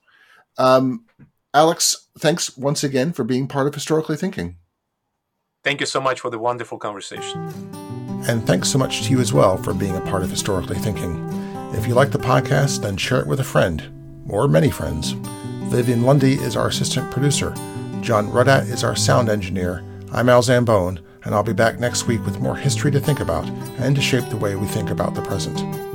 Um, 0.60 1.06
Alex, 1.54 2.08
thanks 2.20 2.56
once 2.58 2.84
again 2.84 3.14
for 3.14 3.24
being 3.24 3.48
part 3.48 3.66
of 3.66 3.74
Historically 3.74 4.18
Thinking. 4.18 4.58
Thank 5.64 5.80
you 5.80 5.86
so 5.86 6.00
much 6.00 6.20
for 6.20 6.30
the 6.30 6.38
wonderful 6.38 6.78
conversation. 6.78 7.50
And 8.28 8.46
thanks 8.46 8.70
so 8.70 8.78
much 8.78 9.04
to 9.04 9.12
you 9.12 9.20
as 9.20 9.34
well 9.34 9.58
for 9.58 9.74
being 9.74 9.96
a 9.96 10.02
part 10.02 10.22
of 10.22 10.30
Historically 10.30 10.78
Thinking. 10.78 11.28
If 11.74 11.88
you 11.88 11.94
like 11.94 12.12
the 12.12 12.20
podcast, 12.20 12.82
then 12.82 12.98
share 12.98 13.20
it 13.20 13.28
with 13.28 13.40
a 13.40 13.44
friend, 13.44 13.82
or 14.30 14.48
many 14.48 14.70
friends. 14.70 15.14
Vivian 15.72 16.04
Lundy 16.04 16.34
is 16.34 16.56
our 16.56 16.68
assistant 16.68 17.10
producer. 17.12 17.54
John 18.02 18.28
Rudat 18.28 18.70
is 18.70 18.84
our 18.84 18.96
sound 18.96 19.30
engineer. 19.30 19.84
I'm 20.12 20.30
Al 20.30 20.42
Zambone, 20.42 21.00
and 21.24 21.34
I'll 21.34 21.44
be 21.44 21.54
back 21.54 21.80
next 21.80 22.08
week 22.08 22.26
with 22.26 22.42
more 22.42 22.56
history 22.56 22.92
to 22.92 23.00
think 23.00 23.22
about 23.22 23.48
and 23.80 23.96
to 23.96 24.02
shape 24.02 24.30
the 24.30 24.38
way 24.38 24.56
we 24.56 24.68
think 24.68 24.90
about 24.90 25.16
the 25.16 25.22
present. 25.22 25.89